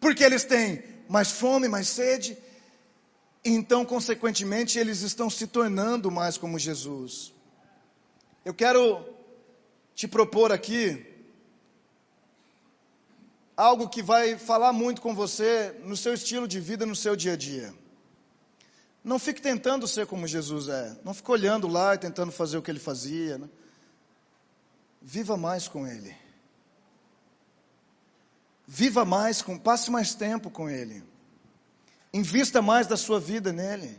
porque 0.00 0.24
eles 0.24 0.44
têm 0.44 0.82
mais 1.08 1.30
fome, 1.30 1.68
mais 1.68 1.88
sede, 1.88 2.38
então, 3.48 3.84
consequentemente, 3.84 4.76
eles 4.76 5.02
estão 5.02 5.30
se 5.30 5.46
tornando 5.46 6.10
mais 6.10 6.36
como 6.36 6.58
Jesus. 6.58 7.32
Eu 8.44 8.52
quero 8.52 9.04
te 9.96 10.06
propor 10.06 10.52
aqui 10.52 11.04
algo 13.56 13.88
que 13.88 14.02
vai 14.02 14.36
falar 14.36 14.70
muito 14.70 15.00
com 15.00 15.14
você 15.14 15.74
no 15.82 15.96
seu 15.96 16.12
estilo 16.12 16.46
de 16.46 16.60
vida, 16.60 16.84
no 16.84 16.94
seu 16.94 17.16
dia 17.16 17.32
a 17.32 17.36
dia. 17.36 17.74
Não 19.02 19.18
fique 19.18 19.40
tentando 19.40 19.88
ser 19.88 20.06
como 20.06 20.26
Jesus 20.26 20.68
é. 20.68 20.98
Não 21.02 21.14
fique 21.14 21.30
olhando 21.30 21.66
lá 21.66 21.94
e 21.94 21.98
tentando 21.98 22.30
fazer 22.30 22.58
o 22.58 22.62
que 22.62 22.70
ele 22.70 22.78
fazia. 22.78 23.38
Né? 23.38 23.48
Viva 25.00 25.34
mais 25.34 25.66
com 25.66 25.86
ele. 25.86 26.14
Viva 28.66 29.02
mais 29.02 29.40
com, 29.40 29.56
passe 29.56 29.90
mais 29.90 30.14
tempo 30.14 30.50
com 30.50 30.68
ele. 30.68 31.02
Invista 32.12 32.60
mais 32.60 32.86
da 32.86 32.98
sua 32.98 33.18
vida 33.18 33.50
nele. 33.50 33.98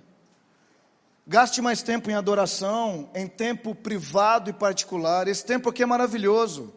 Gaste 1.30 1.62
mais 1.62 1.84
tempo 1.84 2.10
em 2.10 2.14
adoração, 2.14 3.10
em 3.14 3.28
tempo 3.28 3.76
privado 3.76 4.50
e 4.50 4.54
particular. 4.54 5.28
Esse 5.28 5.44
tempo 5.44 5.68
aqui 5.68 5.84
é 5.84 5.86
maravilhoso. 5.86 6.74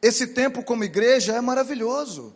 Esse 0.00 0.28
tempo 0.28 0.62
como 0.62 0.84
igreja 0.84 1.34
é 1.34 1.40
maravilhoso. 1.42 2.34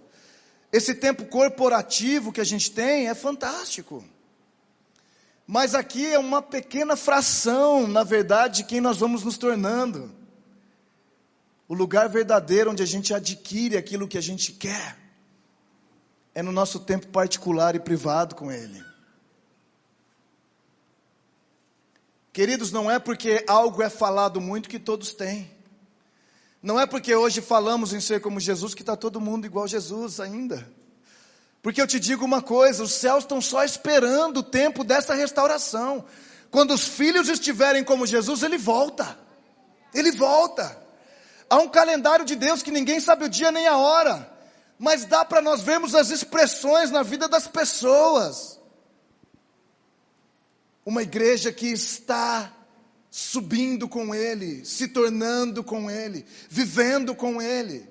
Esse 0.71 0.95
tempo 0.95 1.25
corporativo 1.25 2.33
que 2.33 2.41
a 2.43 2.45
gente 2.45 2.71
tem 2.71 3.09
é 3.09 3.15
fantástico. 3.15 4.05
Mas 5.47 5.75
aqui 5.75 6.13
é 6.13 6.19
uma 6.19 6.43
pequena 6.43 6.95
fração, 6.95 7.89
na 7.89 8.05
verdade, 8.05 8.59
de 8.59 8.65
quem 8.65 8.83
nós 8.83 8.99
vamos 8.99 9.25
nos 9.25 9.39
tornando. 9.39 10.15
O 11.67 11.73
lugar 11.73 12.11
verdadeiro 12.11 12.73
onde 12.73 12.83
a 12.83 12.87
gente 12.87 13.15
adquire 13.15 13.79
aquilo 13.79 14.07
que 14.07 14.19
a 14.19 14.23
gente 14.23 14.53
quer 14.53 14.99
é 16.35 16.43
no 16.43 16.53
nosso 16.53 16.79
tempo 16.79 17.07
particular 17.07 17.75
e 17.75 17.81
privado 17.81 18.35
com 18.35 18.53
Ele. 18.53 18.88
Queridos, 22.39 22.71
não 22.71 22.89
é 22.89 23.01
porque 23.01 23.45
algo 23.49 23.83
é 23.83 23.91
falado 23.91 24.41
muito 24.41 24.69
que 24.69 24.79
todos 24.79 25.13
têm. 25.13 25.51
Não 26.63 26.79
é 26.79 26.87
porque 26.87 27.13
hoje 27.13 27.41
falamos 27.41 27.93
em 27.93 27.99
ser 27.99 28.21
como 28.21 28.39
Jesus 28.39 28.75
que 28.75 28.83
está 28.83 28.95
todo 28.95 29.21
mundo 29.21 29.45
igual 29.45 29.67
Jesus 29.67 30.21
ainda. 30.21 30.71
Porque 31.61 31.83
eu 31.83 31.87
te 31.89 31.99
digo 31.99 32.25
uma 32.25 32.41
coisa: 32.41 32.85
os 32.85 32.93
céus 32.93 33.25
estão 33.25 33.41
só 33.41 33.65
esperando 33.65 34.37
o 34.37 34.43
tempo 34.45 34.85
dessa 34.85 35.15
restauração. 35.15 36.05
Quando 36.49 36.73
os 36.75 36.87
filhos 36.87 37.29
estiverem 37.29 37.83
como 37.83 38.07
Jesus, 38.07 38.45
ele 38.45 38.57
volta. 38.57 39.19
Ele 39.93 40.13
volta. 40.13 40.81
Há 41.51 41.57
um 41.57 41.69
calendário 41.69 42.25
de 42.25 42.37
Deus 42.37 42.63
que 42.63 42.71
ninguém 42.71 43.01
sabe 43.01 43.25
o 43.25 43.29
dia 43.29 43.51
nem 43.51 43.67
a 43.67 43.79
hora, 43.79 44.33
mas 44.79 45.05
dá 45.05 45.25
para 45.25 45.43
nós 45.43 45.61
vermos 45.61 45.93
as 45.93 46.11
expressões 46.11 46.93
na 46.93 47.03
vida 47.03 47.27
das 47.27 47.49
pessoas. 47.49 48.58
Uma 50.89 51.03
igreja 51.03 51.53
que 51.53 51.67
está 51.67 52.51
subindo 53.11 53.87
com 53.87 54.15
Ele, 54.15 54.65
se 54.65 54.89
tornando 54.89 55.63
com 55.63 55.91
Ele, 55.91 56.25
vivendo 56.49 57.15
com 57.15 57.43
Ele. 57.43 57.87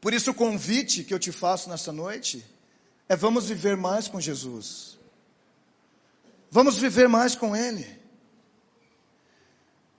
Por 0.00 0.14
isso, 0.14 0.30
o 0.30 0.34
convite 0.34 1.02
que 1.02 1.12
eu 1.12 1.18
te 1.18 1.32
faço 1.32 1.68
nessa 1.68 1.90
noite 1.90 2.46
é: 3.08 3.16
vamos 3.16 3.48
viver 3.48 3.76
mais 3.76 4.06
com 4.06 4.20
Jesus, 4.20 4.96
vamos 6.48 6.78
viver 6.78 7.08
mais 7.08 7.34
com 7.34 7.56
Ele. 7.56 7.98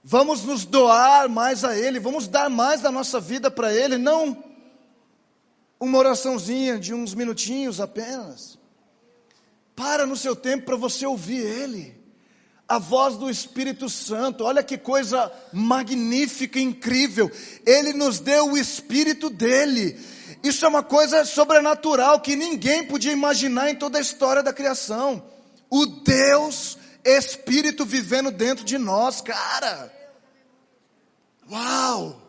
Vamos 0.01 0.45
nos 0.45 0.63
doar 0.63 1.27
mais 1.27 1.65
a 1.65 1.77
Ele, 1.77 1.99
vamos 1.99 2.29
dar 2.29 2.49
mais 2.49 2.79
da 2.79 2.89
nossa 2.89 3.19
vida 3.19 3.51
para 3.51 3.73
Ele, 3.73 3.97
não 3.97 4.41
uma 5.77 5.97
oraçãozinha 5.97 6.79
de 6.79 6.93
uns 6.93 7.13
minutinhos 7.13 7.81
apenas. 7.81 8.58
Para 9.79 10.05
no 10.05 10.17
seu 10.17 10.35
tempo 10.35 10.65
para 10.65 10.75
você 10.75 11.05
ouvir 11.05 11.39
Ele, 11.39 11.95
a 12.67 12.77
voz 12.77 13.15
do 13.15 13.29
Espírito 13.29 13.87
Santo, 13.87 14.43
olha 14.43 14.61
que 14.61 14.77
coisa 14.77 15.31
magnífica, 15.53 16.59
incrível. 16.59 17.31
Ele 17.65 17.93
nos 17.93 18.19
deu 18.19 18.51
o 18.51 18.57
Espírito 18.57 19.29
dele. 19.29 19.97
Isso 20.43 20.65
é 20.65 20.67
uma 20.67 20.83
coisa 20.83 21.23
sobrenatural 21.23 22.19
que 22.19 22.35
ninguém 22.35 22.85
podia 22.85 23.13
imaginar 23.13 23.69
em 23.69 23.75
toda 23.75 23.97
a 23.97 24.01
história 24.01 24.43
da 24.43 24.51
criação. 24.51 25.23
O 25.69 25.85
Deus 25.85 26.77
Espírito 27.01 27.85
vivendo 27.85 28.31
dentro 28.31 28.65
de 28.65 28.77
nós, 28.77 29.21
cara. 29.21 29.93
Uau! 31.49 32.21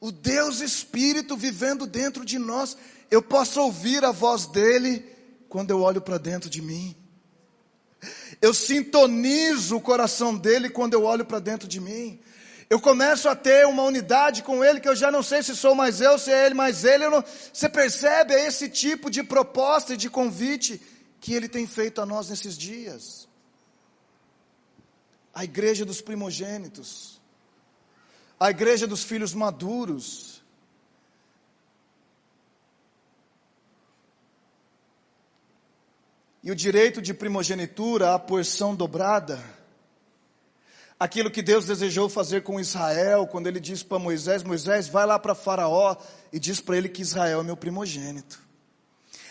O 0.00 0.10
Deus 0.10 0.60
Espírito 0.60 1.36
vivendo 1.36 1.86
dentro 1.86 2.24
de 2.24 2.40
nós. 2.40 2.76
Eu 3.08 3.22
posso 3.22 3.60
ouvir 3.60 4.04
a 4.04 4.10
voz 4.10 4.46
dele 4.46 5.11
quando 5.52 5.70
eu 5.70 5.82
olho 5.82 6.00
para 6.00 6.16
dentro 6.16 6.48
de 6.48 6.62
mim. 6.62 6.96
Eu 8.40 8.54
sintonizo 8.54 9.76
o 9.76 9.82
coração 9.82 10.34
dele 10.34 10.70
quando 10.70 10.94
eu 10.94 11.04
olho 11.04 11.26
para 11.26 11.40
dentro 11.40 11.68
de 11.68 11.78
mim. 11.78 12.18
Eu 12.70 12.80
começo 12.80 13.28
a 13.28 13.36
ter 13.36 13.66
uma 13.66 13.82
unidade 13.82 14.42
com 14.42 14.64
ele 14.64 14.80
que 14.80 14.88
eu 14.88 14.96
já 14.96 15.10
não 15.10 15.22
sei 15.22 15.42
se 15.42 15.54
sou 15.54 15.74
mais 15.74 16.00
eu, 16.00 16.18
se 16.18 16.32
é 16.32 16.46
ele 16.46 16.54
mais 16.54 16.86
ele. 16.86 17.06
Não... 17.06 17.22
Você 17.52 17.68
percebe 17.68 18.32
é 18.32 18.46
esse 18.46 18.66
tipo 18.66 19.10
de 19.10 19.22
proposta 19.22 19.92
e 19.92 19.96
de 19.98 20.08
convite 20.08 20.80
que 21.20 21.34
ele 21.34 21.50
tem 21.50 21.66
feito 21.66 22.00
a 22.00 22.06
nós 22.06 22.30
nesses 22.30 22.56
dias. 22.56 23.28
A 25.34 25.44
igreja 25.44 25.84
dos 25.84 26.00
primogênitos, 26.00 27.20
a 28.40 28.48
igreja 28.48 28.86
dos 28.86 29.04
filhos 29.04 29.34
maduros. 29.34 30.31
E 36.42 36.50
o 36.50 36.56
direito 36.56 37.00
de 37.00 37.14
primogenitura, 37.14 38.14
a 38.14 38.18
porção 38.18 38.74
dobrada, 38.74 39.42
aquilo 40.98 41.30
que 41.30 41.40
Deus 41.40 41.66
desejou 41.66 42.08
fazer 42.08 42.42
com 42.42 42.58
Israel, 42.58 43.26
quando 43.26 43.46
ele 43.46 43.60
disse 43.60 43.84
para 43.84 43.98
Moisés: 43.98 44.42
Moisés, 44.42 44.88
vai 44.88 45.06
lá 45.06 45.18
para 45.18 45.34
Faraó 45.34 45.96
e 46.32 46.40
diz 46.40 46.60
para 46.60 46.76
ele 46.76 46.88
que 46.88 47.02
Israel 47.02 47.40
é 47.40 47.44
meu 47.44 47.56
primogênito. 47.56 48.40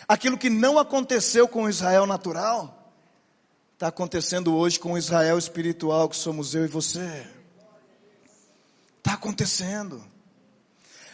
Aquilo 0.08 0.38
que 0.38 0.48
não 0.48 0.78
aconteceu 0.78 1.46
com 1.46 1.68
Israel 1.68 2.06
natural, 2.06 2.92
está 3.74 3.88
acontecendo 3.88 4.54
hoje 4.54 4.78
com 4.78 4.92
o 4.92 4.98
Israel 4.98 5.36
espiritual, 5.36 6.08
que 6.08 6.16
somos 6.16 6.54
eu 6.54 6.64
e 6.64 6.68
você. 6.68 7.26
Está 8.98 9.14
acontecendo. 9.14 10.02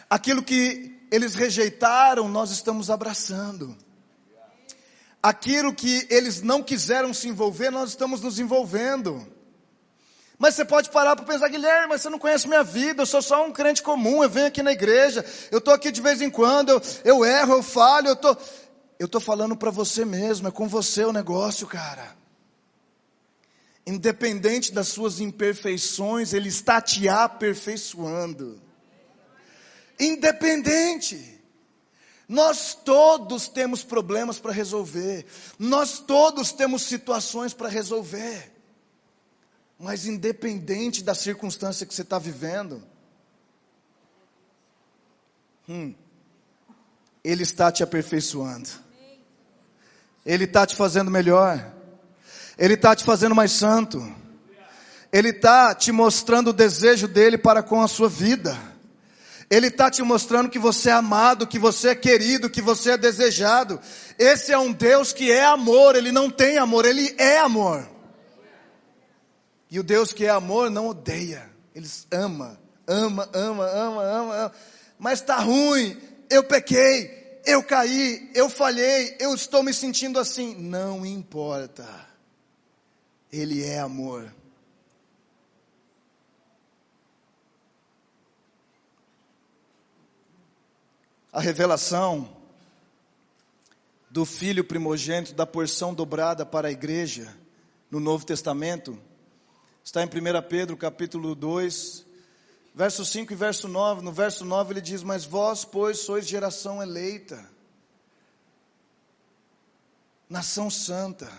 Aquilo 0.09 0.43
que 0.43 0.97
eles 1.11 1.35
rejeitaram, 1.35 2.29
nós 2.29 2.51
estamos 2.51 2.89
abraçando. 2.89 3.75
Aquilo 5.21 5.73
que 5.73 6.07
eles 6.09 6.41
não 6.41 6.63
quiseram 6.63 7.13
se 7.13 7.27
envolver, 7.27 7.69
nós 7.69 7.89
estamos 7.89 8.21
nos 8.21 8.39
envolvendo. 8.39 9.27
Mas 10.37 10.55
você 10.55 10.63
pode 10.63 10.89
parar 10.89 11.17
para 11.17 11.25
pensar, 11.25 11.49
Guilherme, 11.49 11.87
mas 11.89 12.01
você 12.01 12.09
não 12.09 12.17
conhece 12.17 12.47
minha 12.47 12.63
vida, 12.63 13.01
eu 13.01 13.05
sou 13.05 13.21
só 13.21 13.45
um 13.45 13.51
crente 13.51 13.83
comum, 13.83 14.23
eu 14.23 14.29
venho 14.29 14.47
aqui 14.47 14.63
na 14.63 14.71
igreja, 14.71 15.25
eu 15.51 15.57
estou 15.57 15.73
aqui 15.73 15.91
de 15.91 16.01
vez 16.01 16.21
em 16.21 16.29
quando, 16.29 16.69
eu, 16.69 16.81
eu 17.03 17.25
erro, 17.25 17.55
eu 17.55 17.63
falho, 17.63 18.07
eu. 18.07 18.15
Tô... 18.15 18.37
Eu 18.97 19.05
estou 19.05 19.21
falando 19.21 19.55
para 19.55 19.71
você 19.71 20.03
mesmo, 20.03 20.49
é 20.49 20.51
com 20.51 20.67
você 20.67 21.05
o 21.05 21.13
negócio, 21.13 21.65
cara. 21.65 22.17
Independente 23.87 24.73
das 24.73 24.89
suas 24.89 25.21
imperfeições, 25.21 26.33
Ele 26.33 26.49
está 26.49 26.81
te 26.81 27.07
aperfeiçoando. 27.07 28.61
Independente. 29.97 31.38
Nós 32.29 32.75
todos 32.75 33.47
temos 33.47 33.83
problemas 33.83 34.37
para 34.37 34.51
resolver, 34.51 35.25
nós 35.57 35.97
todos 35.97 36.51
temos 36.51 36.83
situações 36.83 37.55
para 37.55 37.67
resolver, 37.67 38.51
mas 39.79 40.05
independente 40.05 41.03
da 41.03 41.15
circunstância 41.15 41.87
que 41.87 41.93
você 41.93 42.03
está 42.03 42.19
vivendo, 42.19 42.83
hum, 45.67 45.95
Ele 47.23 47.41
está 47.41 47.71
te 47.71 47.81
aperfeiçoando. 47.81 48.69
Ele 50.23 50.43
está 50.43 50.67
te 50.67 50.75
fazendo 50.75 51.09
melhor. 51.09 51.73
Ele 52.59 52.75
está 52.75 52.95
te 52.95 53.03
fazendo 53.03 53.33
mais 53.33 53.53
santo. 53.53 53.99
Ele 55.11 55.29
está 55.29 55.73
te 55.73 55.91
mostrando 55.91 56.49
o 56.49 56.53
desejo 56.53 57.07
dele 57.07 57.39
para 57.39 57.63
com 57.63 57.81
a 57.81 57.87
sua 57.87 58.07
vida. 58.07 58.68
Ele 59.49 59.67
está 59.67 59.89
te 59.89 60.03
mostrando 60.03 60.49
que 60.49 60.59
você 60.59 60.89
é 60.89 60.93
amado, 60.93 61.47
que 61.47 61.57
você 61.57 61.89
é 61.89 61.95
querido, 61.95 62.49
que 62.49 62.61
você 62.61 62.91
é 62.91 62.97
desejado. 62.97 63.79
Esse 64.17 64.51
é 64.51 64.57
um 64.57 64.71
Deus 64.71 65.11
que 65.11 65.31
é 65.31 65.43
amor, 65.43 65.95
ele 65.95 66.11
não 66.11 66.29
tem 66.29 66.57
amor, 66.57 66.85
ele 66.85 67.15
é 67.17 67.39
amor. 67.39 67.89
E 69.71 69.79
o 69.79 69.83
Deus 69.83 70.13
que 70.13 70.25
é 70.25 70.29
amor 70.29 70.69
não 70.69 70.87
odeia, 70.87 71.49
ele 71.73 71.87
ama, 72.11 72.59
ama, 72.87 73.29
ama, 73.33 73.65
ama, 73.65 74.03
ama, 74.03 74.35
ama. 74.35 74.51
Mas 74.99 75.19
está 75.19 75.37
ruim, 75.39 75.99
eu 76.29 76.43
pequei, 76.43 77.41
eu 77.45 77.63
caí, 77.63 78.29
eu 78.35 78.49
falhei, 78.49 79.15
eu 79.19 79.33
estou 79.33 79.63
me 79.63 79.73
sentindo 79.73 80.19
assim. 80.19 80.55
Não 80.55 81.05
importa. 81.05 81.87
Ele 83.31 83.63
é 83.63 83.79
amor. 83.79 84.31
A 91.39 91.41
revelação 91.41 92.35
do 94.09 94.25
filho 94.25 94.61
primogênito, 94.61 95.33
da 95.33 95.45
porção 95.45 95.93
dobrada 95.93 96.45
para 96.45 96.67
a 96.67 96.71
igreja 96.71 97.33
no 97.89 97.97
Novo 97.97 98.25
Testamento, 98.25 98.99
Está 99.81 100.03
em 100.03 100.05
1 100.05 100.09
Pedro, 100.49 100.75
capítulo 100.75 101.33
2, 101.33 102.05
verso 102.75 103.05
5 103.05 103.31
e 103.31 103.35
verso 103.37 103.69
9. 103.69 104.01
No 104.01 104.11
verso 104.11 104.43
9 104.43 104.73
ele 104.73 104.81
diz: 104.81 105.01
Mas 105.01 105.23
vós, 105.23 105.63
pois, 105.63 105.99
sois 105.99 106.27
geração 106.27 106.83
eleita, 106.83 107.49
nação 110.29 110.69
santa, 110.69 111.31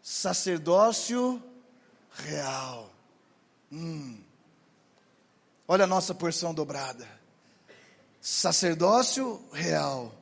sacerdócio 0.00 1.42
real. 2.12 2.88
Hum. 3.72 4.20
Olha 5.66 5.82
a 5.82 5.88
nossa 5.88 6.14
porção 6.14 6.54
dobrada. 6.54 7.15
Sacerdócio 8.28 9.40
real. 9.52 10.12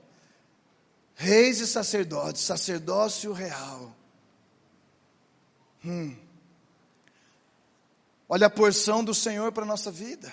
Reis 1.14 1.60
e 1.60 1.66
sacerdotes, 1.66 2.42
sacerdócio 2.42 3.32
real. 3.32 3.96
Hum. 5.82 6.14
Olha 8.28 8.48
a 8.48 8.50
porção 8.50 9.02
do 9.02 9.14
Senhor 9.14 9.52
para 9.52 9.64
a 9.64 9.66
nossa 9.66 9.90
vida. 9.90 10.30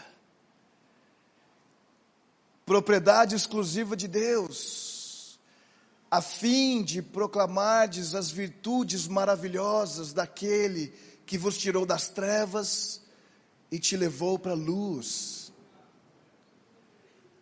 Propriedade 2.66 3.38
exclusiva 3.38 3.96
de 3.96 4.10
Deus, 4.10 5.40
a 6.10 6.22
fim 6.22 6.84
de 6.84 7.02
proclamardes 7.02 8.14
as 8.14 8.30
virtudes 8.30 9.08
maravilhosas 9.08 10.12
daquele 10.12 10.94
que 11.26 11.38
vos 11.38 11.58
tirou 11.58 11.86
das 11.86 12.10
trevas 12.10 13.02
e 13.72 13.80
te 13.80 13.96
levou 13.96 14.38
para 14.38 14.52
a 14.52 14.56
luz. 14.56 15.40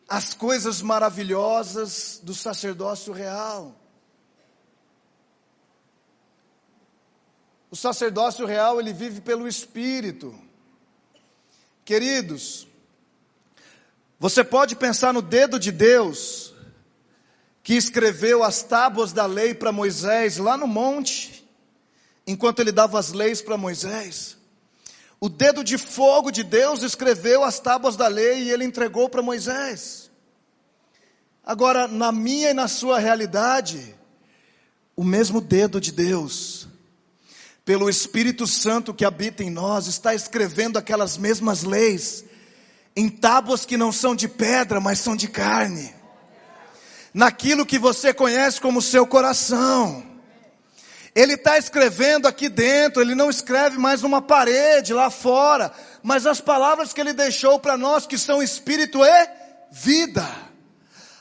As 0.10 0.34
coisas 0.34 0.82
maravilhosas 0.82 2.19
do 2.24 2.34
sacerdócio 2.34 3.13
real. 3.13 3.76
O 7.69 7.76
sacerdócio 7.76 8.45
real, 8.48 8.80
ele 8.80 8.91
vive 8.91 9.22
pelo 9.22 9.48
Espírito. 9.48 10.34
Queridos, 11.86 12.67
você 14.19 14.43
pode 14.43 14.76
pensar 14.76 15.13
no 15.13 15.22
dedo 15.22 15.60
de 15.60 15.72
Deus, 15.72 16.54
que 17.62 17.76
escreveu 17.76 18.43
as 18.43 18.63
tábuas 18.63 19.13
da 19.13 19.28
lei 19.28 19.54
para 19.54 19.72
Moisés 19.72 20.38
lá 20.38 20.58
no 20.58 20.65
monte, 20.65 21.48
enquanto 22.26 22.62
ele 22.62 22.72
dava 22.72 22.98
as 22.98 23.12
leis 23.12 23.43
para 23.43 23.58
Moisés. 23.58 24.38
O 25.19 25.27
dedo 25.27 25.63
de 25.63 25.77
fogo 25.77 26.32
de 26.32 26.43
Deus 26.43 26.82
escreveu 26.82 27.43
as 27.43 27.60
tábuas 27.60 27.95
da 27.95 28.08
lei 28.08 28.43
e 28.43 28.51
ele 28.51 28.63
entregou 28.63 29.10
para 29.10 29.21
Moisés. 29.21 30.10
Agora, 31.43 31.88
na 31.88 32.12
minha 32.12 32.51
e 32.51 32.53
na 32.53 32.67
sua 32.67 32.99
realidade, 32.99 33.95
o 34.95 35.03
mesmo 35.03 35.41
dedo 35.41 35.82
de 35.82 35.91
Deus 35.91 36.69
pelo 37.69 37.88
Espírito 37.88 38.47
Santo 38.47 38.95
que 38.95 39.05
habita 39.05 39.43
em 39.43 39.51
nós, 39.51 39.86
está 39.86 40.15
escrevendo 40.15 40.79
aquelas 40.79 41.19
mesmas 41.19 41.62
leis 41.62 42.25
em 42.95 43.08
tábuas 43.08 43.63
que 43.63 43.77
não 43.77 43.91
são 43.91 44.15
de 44.15 44.27
pedra, 44.27 44.82
mas 44.82 44.97
são 44.97 45.15
de 45.15 45.27
carne. 45.27 45.93
Naquilo 47.13 47.67
que 47.67 47.77
você 47.77 48.12
conhece 48.12 48.60
como 48.60 48.82
seu 48.82 49.05
coração. 49.05 50.03
Ele 51.19 51.34
está 51.34 51.58
escrevendo 51.58 52.29
aqui 52.29 52.47
dentro, 52.47 53.01
ele 53.01 53.13
não 53.13 53.29
escreve 53.29 53.77
mais 53.77 54.01
numa 54.01 54.21
parede 54.21 54.93
lá 54.93 55.10
fora, 55.10 55.69
mas 56.01 56.25
as 56.25 56.39
palavras 56.39 56.93
que 56.93 57.01
ele 57.01 57.12
deixou 57.12 57.60
para 57.60 57.75
nós, 57.75 58.08
que 58.08 58.17
são 58.17 58.41
espírito 58.41 59.03
e 59.03 59.29
vida. 59.69 60.25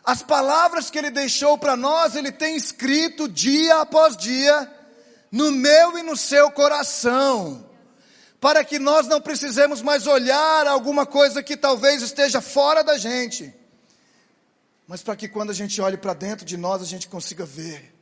As 0.04 0.22
palavras 0.22 0.88
que 0.88 0.98
ele 0.98 1.10
deixou 1.10 1.58
para 1.58 1.76
nós, 1.76 2.14
ele 2.14 2.30
tem 2.30 2.54
escrito 2.54 3.28
dia 3.28 3.80
após 3.80 4.16
dia 4.16 4.72
no 5.32 5.50
meu 5.50 5.98
e 5.98 6.04
no 6.04 6.16
seu 6.16 6.48
coração, 6.52 7.68
para 8.40 8.62
que 8.62 8.78
nós 8.78 9.08
não 9.08 9.20
precisemos 9.20 9.82
mais 9.82 10.06
olhar 10.06 10.64
alguma 10.68 11.06
coisa 11.06 11.42
que 11.42 11.56
talvez 11.56 12.02
esteja 12.02 12.40
fora 12.40 12.84
da 12.84 12.96
gente, 12.96 13.52
mas 14.86 15.02
para 15.02 15.16
que 15.16 15.26
quando 15.26 15.50
a 15.50 15.54
gente 15.54 15.80
olhe 15.80 15.96
para 15.96 16.14
dentro 16.14 16.46
de 16.46 16.56
nós 16.56 16.80
a 16.80 16.86
gente 16.86 17.08
consiga 17.08 17.44
ver: 17.44 17.97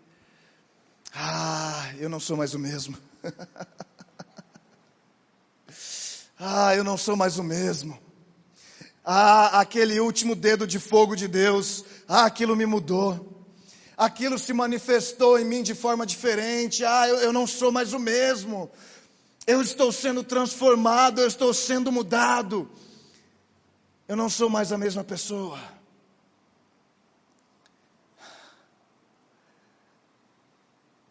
ah, 1.16 1.92
eu 1.98 2.08
não 2.08 2.20
sou 2.20 2.36
mais 2.36 2.54
o 2.54 2.58
mesmo. 2.58 2.96
ah, 6.38 6.76
eu 6.76 6.84
não 6.84 6.96
sou 6.96 7.16
mais 7.16 7.38
o 7.38 7.42
mesmo. 7.42 7.98
Ah, 9.04 9.60
aquele 9.60 9.98
último 9.98 10.36
dedo 10.36 10.66
de 10.66 10.78
fogo 10.78 11.16
de 11.16 11.26
Deus, 11.26 11.84
ah, 12.06 12.26
aquilo 12.26 12.54
me 12.54 12.66
mudou 12.66 13.34
aquilo 13.96 14.38
se 14.38 14.52
manifestou 14.52 15.38
em 15.38 15.44
mim 15.44 15.62
de 15.62 15.74
forma 15.74 16.04
diferente. 16.04 16.84
Ah, 16.84 17.08
eu, 17.08 17.16
eu 17.16 17.32
não 17.32 17.46
sou 17.46 17.72
mais 17.72 17.92
o 17.92 17.98
mesmo. 17.98 18.70
Eu 19.46 19.62
estou 19.62 19.90
sendo 19.90 20.22
transformado, 20.22 21.20
eu 21.20 21.26
estou 21.26 21.54
sendo 21.54 21.90
mudado. 21.90 22.68
Eu 24.06 24.16
não 24.16 24.28
sou 24.28 24.50
mais 24.50 24.70
a 24.72 24.78
mesma 24.78 25.02
pessoa. 25.02 25.58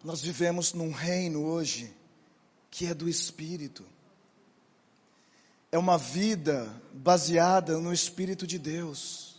Nós 0.05 0.21
vivemos 0.21 0.71
num 0.71 0.91
reino 0.91 1.43
hoje 1.43 1.93
que 2.71 2.85
é 2.87 2.93
do 2.93 3.09
Espírito. 3.09 3.85
É 5.69 5.77
uma 5.77 5.97
vida 5.97 6.81
baseada 6.93 7.77
no 7.79 7.91
Espírito 7.91 8.47
de 8.47 8.57
Deus 8.57 9.35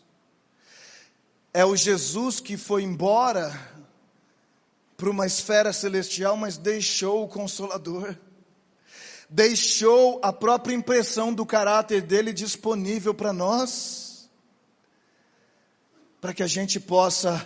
é 1.56 1.64
o 1.64 1.74
Jesus 1.74 2.38
que 2.38 2.54
foi 2.58 2.82
embora 2.82 3.50
para 4.94 5.08
uma 5.08 5.24
esfera 5.24 5.72
celestial, 5.72 6.36
mas 6.36 6.58
deixou 6.58 7.24
o 7.24 7.28
Consolador, 7.28 8.14
deixou 9.30 10.20
a 10.22 10.34
própria 10.34 10.74
impressão 10.74 11.32
do 11.32 11.46
caráter 11.46 12.02
dele 12.02 12.30
disponível 12.30 13.14
para 13.14 13.32
nós, 13.32 14.28
para 16.20 16.34
que 16.34 16.42
a 16.42 16.46
gente 16.46 16.78
possa, 16.78 17.42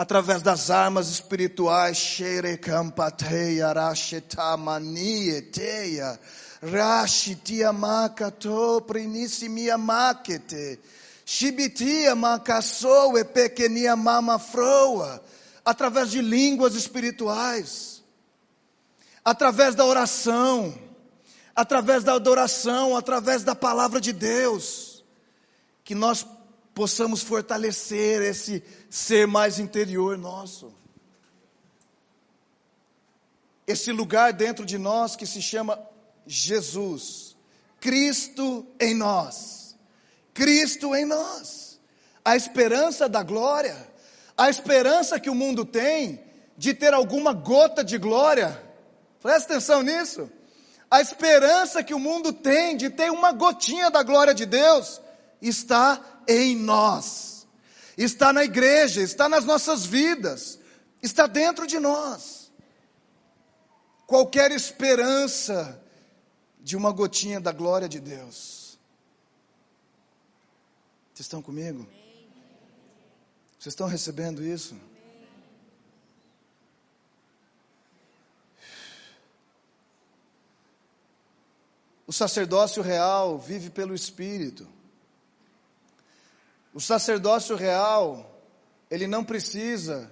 através 0.00 0.40
das 0.40 0.70
armas 0.70 1.10
espirituais, 1.10 1.98
Sherecampateia, 1.98 3.70
Rashetamaniateia, 3.70 6.18
Rashitiamakato, 6.62 8.82
Prinissimiamakete, 8.86 10.80
Shibitia 11.26 12.16
macassou 12.16 13.18
e 13.18 13.24
pequenia 13.24 13.94
mama 13.94 14.38
froa, 14.38 15.22
através 15.62 16.10
de 16.10 16.22
línguas 16.22 16.74
espirituais, 16.74 18.02
através 19.22 19.74
da 19.74 19.84
oração, 19.84 20.74
através 21.54 22.04
da 22.04 22.14
adoração, 22.14 22.96
através 22.96 23.44
da 23.44 23.54
palavra 23.54 24.00
de 24.00 24.14
Deus, 24.14 25.04
que 25.84 25.94
nós 25.94 26.26
possamos 26.74 27.22
fortalecer 27.22 28.22
esse 28.22 28.62
ser 28.88 29.26
mais 29.26 29.58
interior 29.58 30.16
nosso. 30.16 30.72
Esse 33.66 33.92
lugar 33.92 34.32
dentro 34.32 34.64
de 34.66 34.78
nós 34.78 35.14
que 35.14 35.26
se 35.26 35.40
chama 35.40 35.80
Jesus, 36.26 37.36
Cristo 37.80 38.66
em 38.80 38.94
nós. 38.94 39.60
Cristo 40.32 40.94
em 40.94 41.04
nós, 41.04 41.78
a 42.24 42.36
esperança 42.36 43.08
da 43.08 43.22
glória, 43.22 43.76
a 44.36 44.48
esperança 44.48 45.20
que 45.20 45.28
o 45.28 45.34
mundo 45.34 45.64
tem 45.64 46.24
de 46.56 46.72
ter 46.72 46.94
alguma 46.94 47.32
gota 47.32 47.84
de 47.84 47.98
glória. 47.98 48.58
Presta 49.20 49.52
atenção 49.52 49.82
nisso. 49.82 50.30
A 50.90 51.00
esperança 51.00 51.82
que 51.82 51.92
o 51.92 51.98
mundo 51.98 52.32
tem 52.32 52.76
de 52.76 52.90
ter 52.90 53.10
uma 53.10 53.32
gotinha 53.32 53.90
da 53.90 54.02
glória 54.02 54.32
de 54.32 54.46
Deus 54.46 55.00
está 55.42 56.19
em 56.26 56.56
nós, 56.56 57.46
está 57.96 58.32
na 58.32 58.44
igreja, 58.44 59.00
está 59.02 59.28
nas 59.28 59.44
nossas 59.44 59.84
vidas, 59.84 60.58
está 61.02 61.26
dentro 61.26 61.66
de 61.66 61.78
nós. 61.78 62.50
Qualquer 64.06 64.50
esperança 64.50 65.80
de 66.60 66.76
uma 66.76 66.92
gotinha 66.92 67.40
da 67.40 67.52
glória 67.52 67.88
de 67.88 68.00
Deus 68.00 68.60
vocês 71.20 71.26
estão 71.26 71.42
comigo? 71.42 71.86
Vocês 73.58 73.74
estão 73.74 73.86
recebendo 73.86 74.42
isso? 74.42 74.74
O 82.06 82.12
sacerdócio 82.12 82.82
real 82.82 83.38
vive 83.38 83.68
pelo 83.68 83.94
Espírito. 83.94 84.66
O 86.72 86.80
sacerdócio 86.80 87.56
real, 87.56 88.40
ele 88.90 89.06
não 89.06 89.24
precisa 89.24 90.10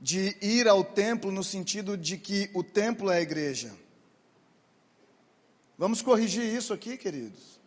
de 0.00 0.36
ir 0.40 0.66
ao 0.68 0.82
templo 0.82 1.30
no 1.30 1.44
sentido 1.44 1.96
de 1.96 2.16
que 2.16 2.50
o 2.54 2.62
templo 2.62 3.10
é 3.10 3.18
a 3.18 3.20
igreja. 3.20 3.74
Vamos 5.76 6.02
corrigir 6.02 6.44
isso 6.44 6.72
aqui, 6.72 6.96
queridos. 6.96 7.58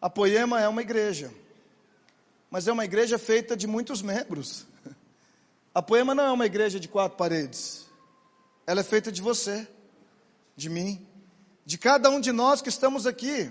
A 0.00 0.10
Poema 0.10 0.60
é 0.60 0.68
uma 0.68 0.82
igreja, 0.82 1.32
mas 2.50 2.68
é 2.68 2.72
uma 2.72 2.84
igreja 2.84 3.18
feita 3.18 3.56
de 3.56 3.66
muitos 3.66 4.02
membros. 4.02 4.66
A 5.74 5.82
Poema 5.82 6.14
não 6.14 6.24
é 6.24 6.30
uma 6.30 6.46
igreja 6.46 6.78
de 6.80 6.88
quatro 6.88 7.18
paredes, 7.18 7.86
ela 8.66 8.80
é 8.80 8.84
feita 8.84 9.12
de 9.12 9.22
você, 9.22 9.68
de 10.56 10.68
mim, 10.68 11.06
de 11.64 11.76
cada 11.76 12.08
um 12.10 12.20
de 12.20 12.32
nós 12.32 12.62
que 12.62 12.68
estamos 12.68 13.06
aqui. 13.06 13.50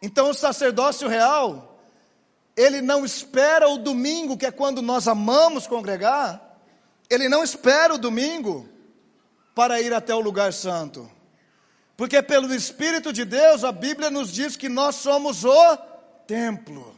Então, 0.00 0.30
o 0.30 0.34
sacerdócio 0.34 1.08
real, 1.08 1.67
ele 2.58 2.82
não 2.82 3.04
espera 3.04 3.68
o 3.68 3.78
domingo, 3.78 4.36
que 4.36 4.44
é 4.44 4.50
quando 4.50 4.82
nós 4.82 5.06
amamos 5.06 5.68
congregar, 5.68 6.58
ele 7.08 7.28
não 7.28 7.44
espera 7.44 7.94
o 7.94 7.98
domingo 7.98 8.68
para 9.54 9.80
ir 9.80 9.94
até 9.94 10.12
o 10.12 10.18
lugar 10.18 10.52
santo. 10.52 11.08
Porque 11.96 12.20
pelo 12.20 12.52
Espírito 12.52 13.12
de 13.12 13.24
Deus, 13.24 13.62
a 13.62 13.70
Bíblia 13.70 14.10
nos 14.10 14.32
diz 14.32 14.56
que 14.56 14.68
nós 14.68 14.96
somos 14.96 15.44
o 15.44 15.76
templo. 16.26 16.96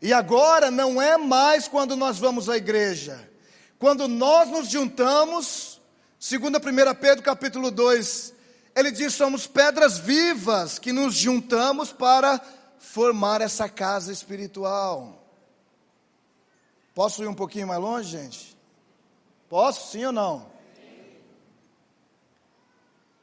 E 0.00 0.12
agora 0.12 0.70
não 0.70 1.02
é 1.02 1.18
mais 1.18 1.66
quando 1.66 1.96
nós 1.96 2.18
vamos 2.20 2.48
à 2.48 2.56
igreja. 2.56 3.28
Quando 3.76 4.06
nós 4.06 4.48
nos 4.48 4.68
juntamos, 4.68 5.80
segundo 6.16 6.58
1 6.58 6.94
Pedro 6.94 7.24
capítulo 7.24 7.72
2, 7.72 8.34
ele 8.76 8.92
diz: 8.92 9.14
somos 9.14 9.48
pedras 9.48 9.98
vivas 9.98 10.78
que 10.78 10.92
nos 10.92 11.14
juntamos 11.14 11.92
para 11.92 12.40
formar 12.80 13.42
essa 13.42 13.68
casa 13.68 14.10
espiritual. 14.10 15.22
Posso 16.94 17.22
ir 17.22 17.28
um 17.28 17.34
pouquinho 17.34 17.68
mais 17.68 17.80
longe, 17.80 18.10
gente? 18.10 18.58
Posso, 19.48 19.92
sim 19.92 20.04
ou 20.06 20.12
não? 20.12 20.50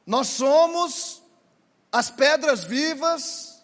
Nós 0.06 0.28
somos 0.28 1.22
as 1.92 2.08
pedras 2.08 2.64
vivas 2.64 3.62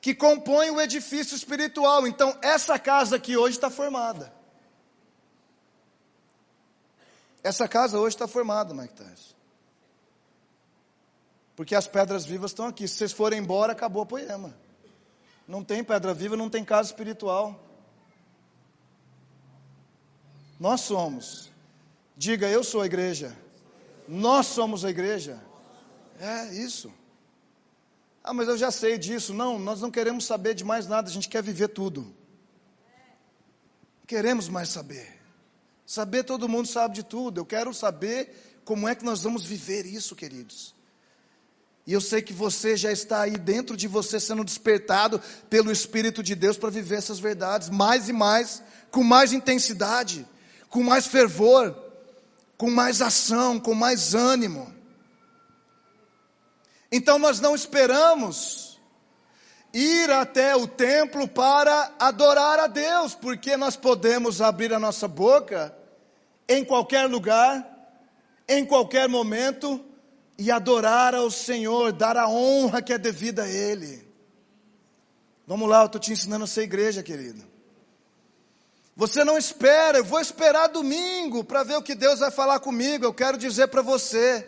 que 0.00 0.14
compõem 0.14 0.70
o 0.70 0.80
edifício 0.80 1.34
espiritual. 1.34 2.06
Então, 2.06 2.38
essa 2.42 2.78
casa 2.78 3.16
aqui 3.16 3.36
hoje 3.36 3.56
está 3.56 3.70
formada. 3.70 4.32
Essa 7.42 7.66
casa 7.66 7.98
hoje 7.98 8.14
está 8.14 8.28
formada, 8.28 8.74
Mike 8.74 8.94
Tyson. 8.94 9.34
Porque 11.56 11.74
as 11.74 11.86
pedras 11.86 12.24
vivas 12.24 12.50
estão 12.50 12.66
aqui. 12.66 12.86
Se 12.86 12.96
vocês 12.96 13.12
forem 13.12 13.38
embora, 13.38 13.72
acabou 13.72 14.02
o 14.02 14.06
poema. 14.06 14.54
Não 15.46 15.62
tem 15.62 15.84
pedra 15.84 16.14
viva, 16.14 16.36
não 16.36 16.48
tem 16.48 16.64
casa 16.64 16.90
espiritual. 16.90 17.60
Nós 20.58 20.80
somos. 20.80 21.50
Diga, 22.16 22.48
eu 22.48 22.64
sou 22.64 22.80
a 22.80 22.86
igreja. 22.86 23.36
Nós 24.08 24.46
somos 24.46 24.84
a 24.84 24.90
igreja. 24.90 25.42
É 26.18 26.54
isso. 26.54 26.92
Ah, 28.22 28.32
mas 28.32 28.48
eu 28.48 28.56
já 28.56 28.70
sei 28.70 28.96
disso. 28.96 29.34
Não, 29.34 29.58
nós 29.58 29.80
não 29.80 29.90
queremos 29.90 30.24
saber 30.24 30.54
de 30.54 30.64
mais 30.64 30.86
nada, 30.86 31.08
a 31.08 31.12
gente 31.12 31.28
quer 31.28 31.42
viver 31.42 31.68
tudo. 31.68 32.14
Queremos 34.06 34.48
mais 34.48 34.70
saber. 34.70 35.20
Saber 35.86 36.24
todo 36.24 36.48
mundo 36.48 36.66
sabe 36.66 36.94
de 36.94 37.02
tudo. 37.02 37.40
Eu 37.40 37.46
quero 37.46 37.74
saber 37.74 38.60
como 38.64 38.88
é 38.88 38.94
que 38.94 39.04
nós 39.04 39.22
vamos 39.22 39.44
viver 39.44 39.84
isso, 39.84 40.16
queridos. 40.16 40.73
E 41.86 41.92
eu 41.92 42.00
sei 42.00 42.22
que 42.22 42.32
você 42.32 42.76
já 42.76 42.90
está 42.90 43.22
aí 43.22 43.36
dentro 43.36 43.76
de 43.76 43.86
você 43.86 44.18
sendo 44.18 44.42
despertado 44.42 45.20
pelo 45.50 45.70
Espírito 45.70 46.22
de 46.22 46.34
Deus 46.34 46.56
para 46.56 46.70
viver 46.70 46.96
essas 46.96 47.18
verdades 47.18 47.68
mais 47.68 48.08
e 48.08 48.12
mais, 48.12 48.62
com 48.90 49.02
mais 49.02 49.32
intensidade, 49.32 50.26
com 50.70 50.82
mais 50.82 51.06
fervor, 51.06 51.76
com 52.56 52.70
mais 52.70 53.02
ação, 53.02 53.60
com 53.60 53.74
mais 53.74 54.14
ânimo. 54.14 54.72
Então 56.90 57.18
nós 57.18 57.38
não 57.38 57.54
esperamos 57.54 58.80
ir 59.74 60.10
até 60.10 60.56
o 60.56 60.66
templo 60.66 61.28
para 61.28 61.92
adorar 61.98 62.60
a 62.60 62.66
Deus, 62.66 63.14
porque 63.14 63.56
nós 63.56 63.76
podemos 63.76 64.40
abrir 64.40 64.72
a 64.72 64.78
nossa 64.78 65.06
boca 65.06 65.76
em 66.48 66.64
qualquer 66.64 67.06
lugar, 67.06 67.68
em 68.48 68.64
qualquer 68.64 69.06
momento 69.08 69.84
e 70.36 70.50
adorar 70.50 71.14
ao 71.14 71.30
Senhor, 71.30 71.92
dar 71.92 72.16
a 72.16 72.28
honra 72.28 72.82
que 72.82 72.92
é 72.92 72.98
devida 72.98 73.44
a 73.44 73.48
Ele. 73.48 74.06
Vamos 75.46 75.68
lá, 75.68 75.80
eu 75.80 75.86
estou 75.86 76.00
te 76.00 76.12
ensinando 76.12 76.44
a 76.44 76.48
ser 76.48 76.62
igreja, 76.62 77.02
querido. 77.02 77.44
Você 78.96 79.24
não 79.24 79.36
espera, 79.36 79.98
eu 79.98 80.04
vou 80.04 80.20
esperar 80.20 80.68
domingo 80.68 81.42
para 81.42 81.64
ver 81.64 81.76
o 81.76 81.82
que 81.82 81.94
Deus 81.94 82.20
vai 82.20 82.30
falar 82.30 82.60
comigo. 82.60 83.04
Eu 83.04 83.12
quero 83.12 83.36
dizer 83.36 83.68
para 83.68 83.82
você 83.82 84.46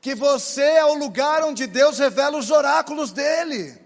que 0.00 0.14
você 0.14 0.62
é 0.62 0.84
o 0.84 0.94
lugar 0.94 1.44
onde 1.44 1.66
Deus 1.66 1.98
revela 1.98 2.36
os 2.36 2.50
oráculos 2.50 3.12
dele. 3.12 3.78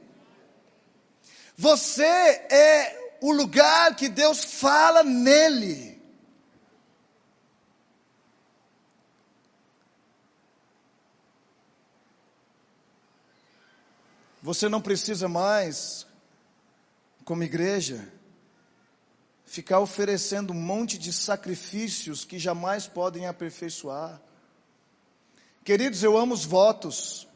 Você 1.56 2.02
é 2.04 3.16
o 3.20 3.32
lugar 3.32 3.94
que 3.94 4.08
Deus 4.08 4.42
fala 4.42 5.04
nele. 5.04 5.91
Você 14.42 14.68
não 14.68 14.80
precisa 14.80 15.28
mais, 15.28 16.04
como 17.24 17.44
igreja, 17.44 18.12
ficar 19.44 19.78
oferecendo 19.78 20.52
um 20.52 20.60
monte 20.60 20.98
de 20.98 21.12
sacrifícios 21.12 22.24
que 22.24 22.40
jamais 22.40 22.88
podem 22.88 23.28
aperfeiçoar. 23.28 24.20
Queridos, 25.62 26.02
eu 26.02 26.18
amo 26.18 26.34
os 26.34 26.44
votos. 26.44 27.28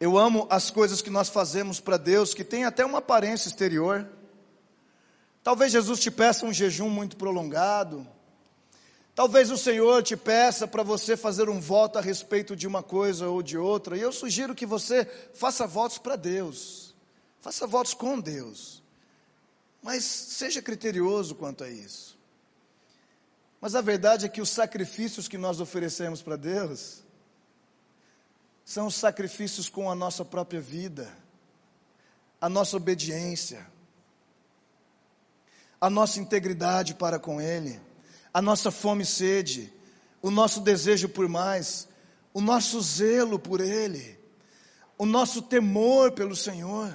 Eu 0.00 0.18
amo 0.18 0.48
as 0.50 0.72
coisas 0.72 1.00
que 1.00 1.08
nós 1.08 1.28
fazemos 1.28 1.78
para 1.78 1.96
Deus, 1.96 2.34
que 2.34 2.42
tem 2.42 2.64
até 2.64 2.84
uma 2.84 2.98
aparência 2.98 3.48
exterior. 3.48 4.08
Talvez 5.44 5.70
Jesus 5.70 6.00
te 6.00 6.10
peça 6.10 6.44
um 6.44 6.52
jejum 6.52 6.90
muito 6.90 7.16
prolongado. 7.16 8.04
Talvez 9.16 9.50
o 9.50 9.56
Senhor 9.56 10.02
te 10.02 10.14
peça 10.14 10.68
para 10.68 10.82
você 10.82 11.16
fazer 11.16 11.48
um 11.48 11.58
voto 11.58 11.98
a 11.98 12.02
respeito 12.02 12.54
de 12.54 12.66
uma 12.66 12.82
coisa 12.82 13.26
ou 13.26 13.42
de 13.42 13.56
outra, 13.56 13.96
e 13.96 14.02
eu 14.02 14.12
sugiro 14.12 14.54
que 14.54 14.66
você 14.66 15.06
faça 15.32 15.66
votos 15.66 15.96
para 15.96 16.16
Deus, 16.16 16.94
faça 17.40 17.66
votos 17.66 17.94
com 17.94 18.20
Deus, 18.20 18.82
mas 19.82 20.04
seja 20.04 20.60
criterioso 20.60 21.34
quanto 21.34 21.64
a 21.64 21.70
isso. 21.70 22.18
Mas 23.58 23.74
a 23.74 23.80
verdade 23.80 24.26
é 24.26 24.28
que 24.28 24.42
os 24.42 24.50
sacrifícios 24.50 25.26
que 25.26 25.38
nós 25.38 25.60
oferecemos 25.60 26.20
para 26.20 26.36
Deus 26.36 27.02
são 28.66 28.86
os 28.86 28.96
sacrifícios 28.96 29.70
com 29.70 29.90
a 29.90 29.94
nossa 29.94 30.26
própria 30.26 30.60
vida, 30.60 31.10
a 32.38 32.50
nossa 32.50 32.76
obediência, 32.76 33.66
a 35.80 35.88
nossa 35.88 36.20
integridade 36.20 36.94
para 36.94 37.18
com 37.18 37.40
Ele 37.40 37.80
a 38.36 38.42
nossa 38.42 38.70
fome 38.70 39.02
e 39.02 39.06
sede, 39.06 39.72
o 40.20 40.30
nosso 40.30 40.60
desejo 40.60 41.08
por 41.08 41.26
mais, 41.26 41.88
o 42.34 42.40
nosso 42.42 42.78
zelo 42.82 43.38
por 43.38 43.62
Ele, 43.62 44.18
o 44.98 45.06
nosso 45.06 45.40
temor 45.40 46.12
pelo 46.12 46.36
Senhor. 46.36 46.94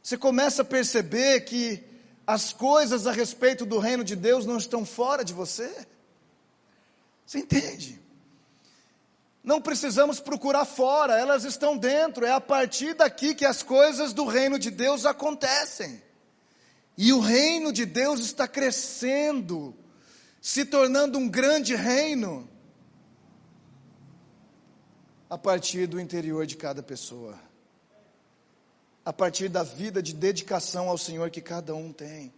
Você 0.00 0.16
começa 0.16 0.62
a 0.62 0.64
perceber 0.64 1.40
que 1.40 1.82
as 2.24 2.52
coisas 2.52 3.04
a 3.08 3.10
respeito 3.10 3.66
do 3.66 3.80
reino 3.80 4.04
de 4.04 4.14
Deus 4.14 4.46
não 4.46 4.58
estão 4.58 4.86
fora 4.86 5.24
de 5.24 5.34
você. 5.34 5.74
Você 7.26 7.40
entende? 7.40 8.00
Não 9.42 9.60
precisamos 9.60 10.20
procurar 10.20 10.64
fora, 10.64 11.18
elas 11.18 11.42
estão 11.42 11.76
dentro. 11.76 12.24
É 12.24 12.30
a 12.30 12.40
partir 12.40 12.94
daqui 12.94 13.34
que 13.34 13.44
as 13.44 13.60
coisas 13.60 14.12
do 14.12 14.24
reino 14.24 14.56
de 14.56 14.70
Deus 14.70 15.04
acontecem. 15.04 16.00
E 16.96 17.12
o 17.12 17.18
reino 17.18 17.72
de 17.72 17.84
Deus 17.84 18.20
está 18.20 18.46
crescendo 18.46 19.74
se 20.40 20.64
tornando 20.64 21.18
um 21.18 21.28
grande 21.28 21.74
reino 21.74 22.48
a 25.28 25.36
partir 25.36 25.86
do 25.86 26.00
interior 26.00 26.46
de 26.46 26.56
cada 26.56 26.82
pessoa, 26.82 27.38
a 29.04 29.12
partir 29.12 29.48
da 29.48 29.62
vida 29.62 30.02
de 30.02 30.12
dedicação 30.14 30.88
ao 30.88 30.98
Senhor 30.98 31.30
que 31.30 31.40
cada 31.40 31.74
um 31.74 31.92
tem. 31.92 32.32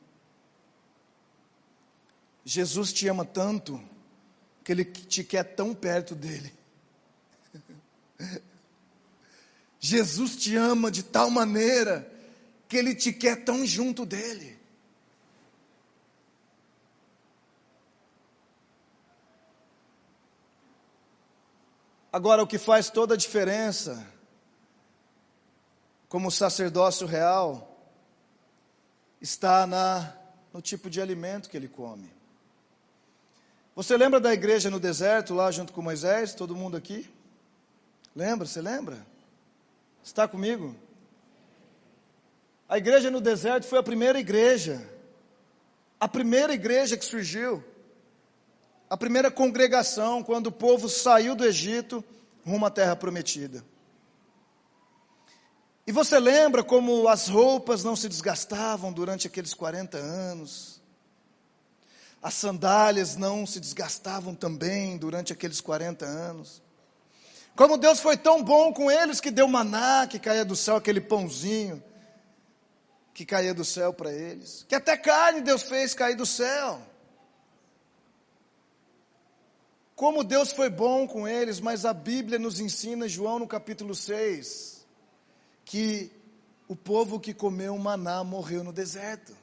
Jesus 2.44 2.92
te 2.92 3.06
ama 3.08 3.24
tanto 3.24 3.80
que 4.64 4.72
Ele 4.72 4.84
te 4.84 5.22
quer 5.22 5.44
tão 5.54 5.74
perto 5.74 6.14
dele. 6.14 6.52
Jesus 9.78 10.36
te 10.36 10.56
ama 10.56 10.90
de 10.90 11.02
tal 11.02 11.30
maneira 11.30 12.10
que 12.68 12.76
Ele 12.76 12.94
te 12.94 13.12
quer 13.12 13.44
tão 13.44 13.64
junto 13.64 14.04
dele. 14.04 14.51
Agora, 22.12 22.42
o 22.42 22.46
que 22.46 22.58
faz 22.58 22.90
toda 22.90 23.14
a 23.14 23.16
diferença, 23.16 24.06
como 26.10 26.30
sacerdócio 26.30 27.06
real, 27.06 27.74
está 29.18 29.66
na, 29.66 30.14
no 30.52 30.60
tipo 30.60 30.90
de 30.90 31.00
alimento 31.00 31.48
que 31.48 31.56
ele 31.56 31.68
come. 31.68 32.12
Você 33.74 33.96
lembra 33.96 34.20
da 34.20 34.34
igreja 34.34 34.68
no 34.68 34.78
deserto, 34.78 35.32
lá 35.32 35.50
junto 35.50 35.72
com 35.72 35.80
Moisés, 35.80 36.34
todo 36.34 36.54
mundo 36.54 36.76
aqui? 36.76 37.10
Lembra? 38.14 38.46
Você 38.46 38.60
lembra? 38.60 39.06
Está 40.04 40.28
comigo? 40.28 40.76
A 42.68 42.76
igreja 42.76 43.10
no 43.10 43.22
deserto 43.22 43.66
foi 43.66 43.78
a 43.78 43.82
primeira 43.82 44.20
igreja, 44.20 44.86
a 45.98 46.06
primeira 46.06 46.52
igreja 46.52 46.98
que 46.98 47.04
surgiu 47.06 47.64
a 48.92 48.96
primeira 48.98 49.30
congregação, 49.30 50.22
quando 50.22 50.48
o 50.48 50.52
povo 50.52 50.86
saiu 50.86 51.34
do 51.34 51.46
Egito, 51.46 52.04
rumo 52.44 52.66
à 52.66 52.70
terra 52.70 52.94
prometida. 52.94 53.64
E 55.86 55.90
você 55.90 56.20
lembra 56.20 56.62
como 56.62 57.08
as 57.08 57.26
roupas 57.26 57.82
não 57.82 57.96
se 57.96 58.06
desgastavam 58.06 58.92
durante 58.92 59.26
aqueles 59.26 59.54
40 59.54 59.96
anos? 59.96 60.78
As 62.22 62.34
sandálias 62.34 63.16
não 63.16 63.46
se 63.46 63.58
desgastavam 63.58 64.34
também 64.34 64.98
durante 64.98 65.32
aqueles 65.32 65.62
40 65.62 66.04
anos? 66.04 66.60
Como 67.56 67.78
Deus 67.78 67.98
foi 67.98 68.18
tão 68.18 68.44
bom 68.44 68.74
com 68.74 68.90
eles 68.90 69.22
que 69.22 69.30
deu 69.30 69.48
maná 69.48 70.06
que 70.06 70.18
caía 70.18 70.44
do 70.44 70.54
céu, 70.54 70.76
aquele 70.76 71.00
pãozinho 71.00 71.82
que 73.14 73.24
caía 73.24 73.54
do 73.54 73.64
céu 73.64 73.94
para 73.94 74.12
eles. 74.12 74.66
Que 74.68 74.74
até 74.74 74.98
carne 74.98 75.40
Deus 75.40 75.62
fez 75.62 75.94
cair 75.94 76.14
do 76.14 76.26
céu. 76.26 76.91
Como 79.94 80.24
Deus 80.24 80.52
foi 80.52 80.70
bom 80.70 81.06
com 81.06 81.28
eles, 81.28 81.60
mas 81.60 81.84
a 81.84 81.92
Bíblia 81.92 82.38
nos 82.38 82.58
ensina, 82.58 83.08
João 83.08 83.38
no 83.38 83.46
capítulo 83.46 83.94
6, 83.94 84.86
que 85.64 86.10
o 86.66 86.74
povo 86.74 87.20
que 87.20 87.34
comeu 87.34 87.76
maná 87.76 88.24
morreu 88.24 88.64
no 88.64 88.72
deserto. 88.72 89.36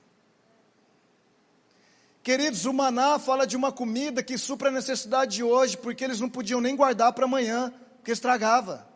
Queridos, 2.24 2.66
o 2.66 2.74
maná 2.74 3.18
fala 3.18 3.48
de 3.48 3.56
uma 3.56 3.72
comida 3.72 4.22
que 4.22 4.38
supra 4.38 4.70
a 4.70 4.72
necessidade 4.72 5.38
de 5.38 5.44
hoje, 5.44 5.78
porque 5.78 6.04
eles 6.04 6.20
não 6.20 6.30
podiam 6.30 6.60
nem 6.60 6.76
guardar 6.76 7.14
para 7.14 7.26
amanhã, 7.26 7.74
porque 7.98 8.12
estragava. 8.12 8.88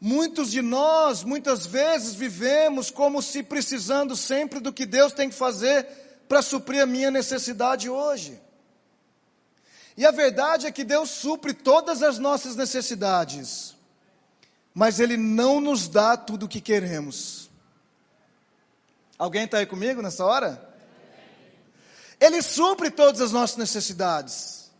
Muitos 0.00 0.50
de 0.50 0.60
nós, 0.60 1.24
muitas 1.24 1.64
vezes, 1.64 2.14
vivemos 2.14 2.90
como 2.90 3.22
se 3.22 3.42
precisando 3.42 4.14
sempre 4.14 4.60
do 4.60 4.72
que 4.72 4.84
Deus 4.84 5.14
tem 5.14 5.30
que 5.30 5.34
fazer 5.34 5.86
para 6.28 6.42
suprir 6.42 6.82
a 6.82 6.86
minha 6.86 7.10
necessidade 7.10 7.88
hoje. 7.88 8.43
E 9.96 10.04
a 10.04 10.10
verdade 10.10 10.66
é 10.66 10.72
que 10.72 10.84
Deus 10.84 11.10
supre 11.10 11.52
todas 11.52 12.02
as 12.02 12.18
nossas 12.18 12.56
necessidades 12.56 13.74
mas 14.74 14.98
Ele 14.98 15.16
não 15.16 15.60
nos 15.60 15.86
dá 15.86 16.16
tudo 16.16 16.46
o 16.46 16.48
que 16.48 16.60
queremos. 16.60 17.48
Alguém 19.16 19.44
está 19.44 19.58
aí 19.58 19.66
comigo 19.66 20.02
nessa 20.02 20.26
hora? 20.26 20.74
Ele 22.20 22.42
supre 22.42 22.90
todas 22.90 23.20
as 23.20 23.30
nossas 23.30 23.56
necessidades, 23.56 24.70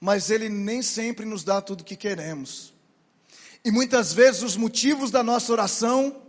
mas 0.00 0.28
Ele 0.28 0.48
nem 0.48 0.82
sempre 0.82 1.24
nos 1.24 1.44
dá 1.44 1.60
tudo 1.60 1.82
o 1.82 1.84
que 1.84 1.94
queremos. 1.94 2.74
E 3.64 3.70
muitas 3.70 4.12
vezes 4.12 4.42
os 4.42 4.56
motivos 4.56 5.12
da 5.12 5.22
nossa 5.22 5.52
oração 5.52 6.22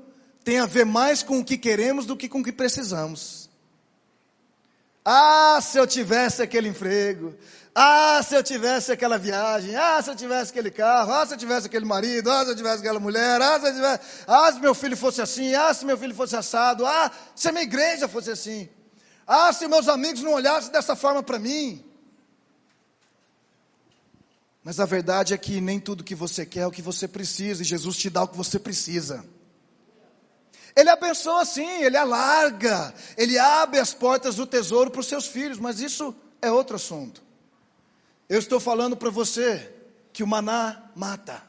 têm 0.43 0.59
a 0.59 0.67
ver 0.67 0.85
mais 0.85 1.23
com 1.23 1.39
o 1.39 1.45
que 1.45 1.57
queremos 1.57 2.05
do 2.05 2.15
que 2.15 2.29
com 2.29 2.41
o 2.41 2.43
que 2.43 2.51
precisamos. 2.51 3.48
Ah, 5.11 5.59
se 5.59 5.75
eu 5.75 5.87
tivesse 5.87 6.39
aquele 6.39 6.67
emprego. 6.67 7.33
Ah, 7.73 8.21
se 8.21 8.35
eu 8.35 8.43
tivesse 8.43 8.91
aquela 8.91 9.17
viagem. 9.17 9.75
Ah, 9.75 9.99
se 10.03 10.11
eu 10.11 10.15
tivesse 10.15 10.51
aquele 10.51 10.69
carro. 10.69 11.11
Ah, 11.11 11.25
se 11.25 11.33
eu 11.33 11.37
tivesse 11.37 11.65
aquele 11.65 11.83
marido. 11.83 12.29
Ah, 12.29 12.45
se 12.45 12.51
eu 12.51 12.55
tivesse 12.55 12.81
aquela 12.81 12.99
mulher. 12.99 13.41
Ah, 13.41 13.59
se 13.59 13.69
eu 13.69 13.73
tivesse. 13.73 14.03
Ah, 14.27 14.51
se 14.53 14.59
meu 14.59 14.75
filho 14.75 14.95
fosse 14.95 15.19
assim. 15.19 15.55
Ah, 15.55 15.73
se 15.73 15.83
meu 15.83 15.97
filho 15.97 16.13
fosse 16.13 16.35
assado. 16.35 16.85
Ah, 16.85 17.09
se 17.35 17.49
a 17.49 17.51
minha 17.51 17.63
igreja 17.63 18.07
fosse 18.07 18.29
assim. 18.29 18.69
Ah, 19.25 19.51
se 19.51 19.67
meus 19.67 19.87
amigos 19.87 20.21
não 20.21 20.33
olhassem 20.33 20.71
dessa 20.71 20.95
forma 20.95 21.23
para 21.23 21.39
mim. 21.39 21.83
Mas 24.63 24.79
a 24.79 24.85
verdade 24.85 25.33
é 25.33 25.39
que 25.39 25.59
nem 25.59 25.79
tudo 25.79 26.03
que 26.03 26.13
você 26.13 26.45
quer 26.45 26.59
é 26.59 26.67
o 26.67 26.71
que 26.71 26.83
você 26.83 27.07
precisa, 27.07 27.63
e 27.63 27.65
Jesus 27.65 27.97
te 27.97 28.11
dá 28.11 28.21
o 28.21 28.27
que 28.27 28.37
você 28.37 28.59
precisa. 28.59 29.25
Ele 30.75 30.89
abençoa 30.89 31.45
sim, 31.45 31.83
ele 31.83 31.97
alarga, 31.97 32.93
ele 33.17 33.37
abre 33.37 33.79
as 33.79 33.93
portas 33.93 34.35
do 34.35 34.45
tesouro 34.45 34.91
para 34.91 35.01
os 35.01 35.07
seus 35.07 35.27
filhos, 35.27 35.57
mas 35.57 35.79
isso 35.79 36.15
é 36.41 36.51
outro 36.51 36.75
assunto. 36.75 37.21
Eu 38.27 38.39
estou 38.39 38.59
falando 38.59 38.95
para 38.95 39.09
você 39.09 39.73
que 40.13 40.23
o 40.23 40.27
maná 40.27 40.83
mata. 40.95 41.41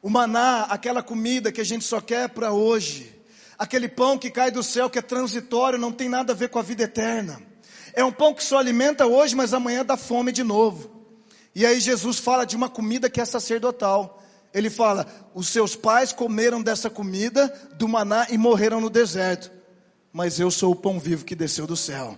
O 0.00 0.10
maná, 0.10 0.64
aquela 0.64 1.02
comida 1.02 1.50
que 1.50 1.60
a 1.60 1.64
gente 1.64 1.84
só 1.84 2.00
quer 2.00 2.28
para 2.28 2.52
hoje, 2.52 3.14
aquele 3.58 3.88
pão 3.88 4.18
que 4.18 4.30
cai 4.30 4.50
do 4.50 4.62
céu 4.62 4.88
que 4.90 4.98
é 4.98 5.02
transitório, 5.02 5.78
não 5.78 5.90
tem 5.90 6.08
nada 6.08 6.32
a 6.32 6.36
ver 6.36 6.50
com 6.50 6.58
a 6.58 6.62
vida 6.62 6.84
eterna. 6.84 7.40
É 7.94 8.04
um 8.04 8.12
pão 8.12 8.34
que 8.34 8.44
só 8.44 8.58
alimenta 8.58 9.06
hoje, 9.06 9.34
mas 9.34 9.54
amanhã 9.54 9.84
dá 9.84 9.96
fome 9.96 10.30
de 10.32 10.42
novo. 10.42 10.90
E 11.54 11.64
aí 11.64 11.80
Jesus 11.80 12.18
fala 12.18 12.44
de 12.44 12.56
uma 12.56 12.68
comida 12.68 13.08
que 13.08 13.20
é 13.20 13.24
sacerdotal. 13.24 14.22
Ele 14.54 14.70
fala: 14.70 15.06
os 15.34 15.48
seus 15.48 15.74
pais 15.74 16.12
comeram 16.12 16.62
dessa 16.62 16.88
comida 16.88 17.52
do 17.74 17.88
maná 17.88 18.28
e 18.30 18.38
morreram 18.38 18.80
no 18.80 18.88
deserto, 18.88 19.50
mas 20.12 20.38
eu 20.38 20.50
sou 20.50 20.70
o 20.70 20.76
pão 20.76 21.00
vivo 21.00 21.24
que 21.24 21.34
desceu 21.34 21.66
do 21.66 21.76
céu. 21.76 22.16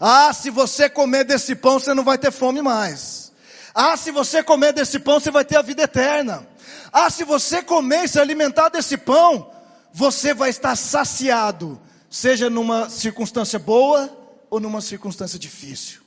Ah, 0.00 0.32
se 0.34 0.50
você 0.50 0.90
comer 0.90 1.24
desse 1.24 1.54
pão, 1.54 1.78
você 1.78 1.94
não 1.94 2.02
vai 2.02 2.18
ter 2.18 2.32
fome 2.32 2.60
mais. 2.60 3.32
Ah, 3.72 3.96
se 3.96 4.10
você 4.10 4.42
comer 4.42 4.72
desse 4.72 4.98
pão, 4.98 5.20
você 5.20 5.30
vai 5.30 5.44
ter 5.44 5.56
a 5.56 5.62
vida 5.62 5.82
eterna. 5.82 6.46
Ah, 6.92 7.08
se 7.08 7.22
você 7.24 7.62
comer 7.62 8.04
e 8.04 8.08
se 8.08 8.18
alimentar 8.18 8.68
desse 8.68 8.96
pão, 8.96 9.50
você 9.92 10.34
vai 10.34 10.50
estar 10.50 10.74
saciado, 10.74 11.80
seja 12.10 12.50
numa 12.50 12.90
circunstância 12.90 13.58
boa 13.58 14.10
ou 14.50 14.58
numa 14.58 14.80
circunstância 14.80 15.38
difícil. 15.38 16.03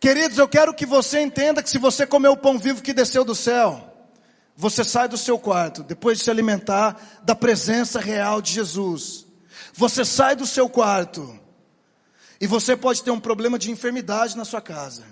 Queridos, 0.00 0.38
eu 0.38 0.48
quero 0.48 0.72
que 0.72 0.86
você 0.86 1.20
entenda 1.20 1.62
que 1.62 1.68
se 1.68 1.76
você 1.76 2.06
comer 2.06 2.28
o 2.28 2.36
pão 2.36 2.58
vivo 2.58 2.82
que 2.82 2.94
desceu 2.94 3.22
do 3.22 3.34
céu, 3.34 3.86
você 4.56 4.82
sai 4.82 5.06
do 5.06 5.18
seu 5.18 5.38
quarto, 5.38 5.82
depois 5.82 6.18
de 6.18 6.24
se 6.24 6.30
alimentar 6.30 7.20
da 7.22 7.34
presença 7.34 8.00
real 8.00 8.40
de 8.40 8.50
Jesus. 8.50 9.26
Você 9.74 10.02
sai 10.02 10.34
do 10.34 10.46
seu 10.46 10.70
quarto, 10.70 11.38
e 12.40 12.46
você 12.46 12.74
pode 12.74 13.02
ter 13.02 13.10
um 13.10 13.20
problema 13.20 13.58
de 13.58 13.70
enfermidade 13.70 14.36
na 14.36 14.46
sua 14.46 14.62
casa. 14.62 15.04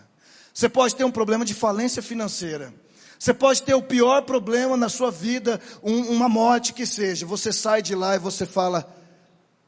Você 0.55 0.69
pode 0.69 0.97
ter 0.97 1.05
um 1.05 1.11
problema 1.11 1.45
de 1.45 1.53
falência 1.53 2.03
financeira. 2.03 2.73
Você 3.19 3.35
pode 3.35 3.63
ter 3.63 3.75
o 3.75 3.83
pior 3.83 4.23
problema 4.23 4.77
na 4.77 4.89
sua 4.89 5.11
vida, 5.11 5.61
um, 5.83 6.01
uma 6.11 6.29
morte 6.29 6.73
que 6.73 6.87
seja. 6.87 7.27
Você 7.27 7.53
sai 7.53 7.83
de 7.83 7.95
lá 7.95 8.17
e 8.17 8.19
você 8.19 8.47
fala: 8.47 8.91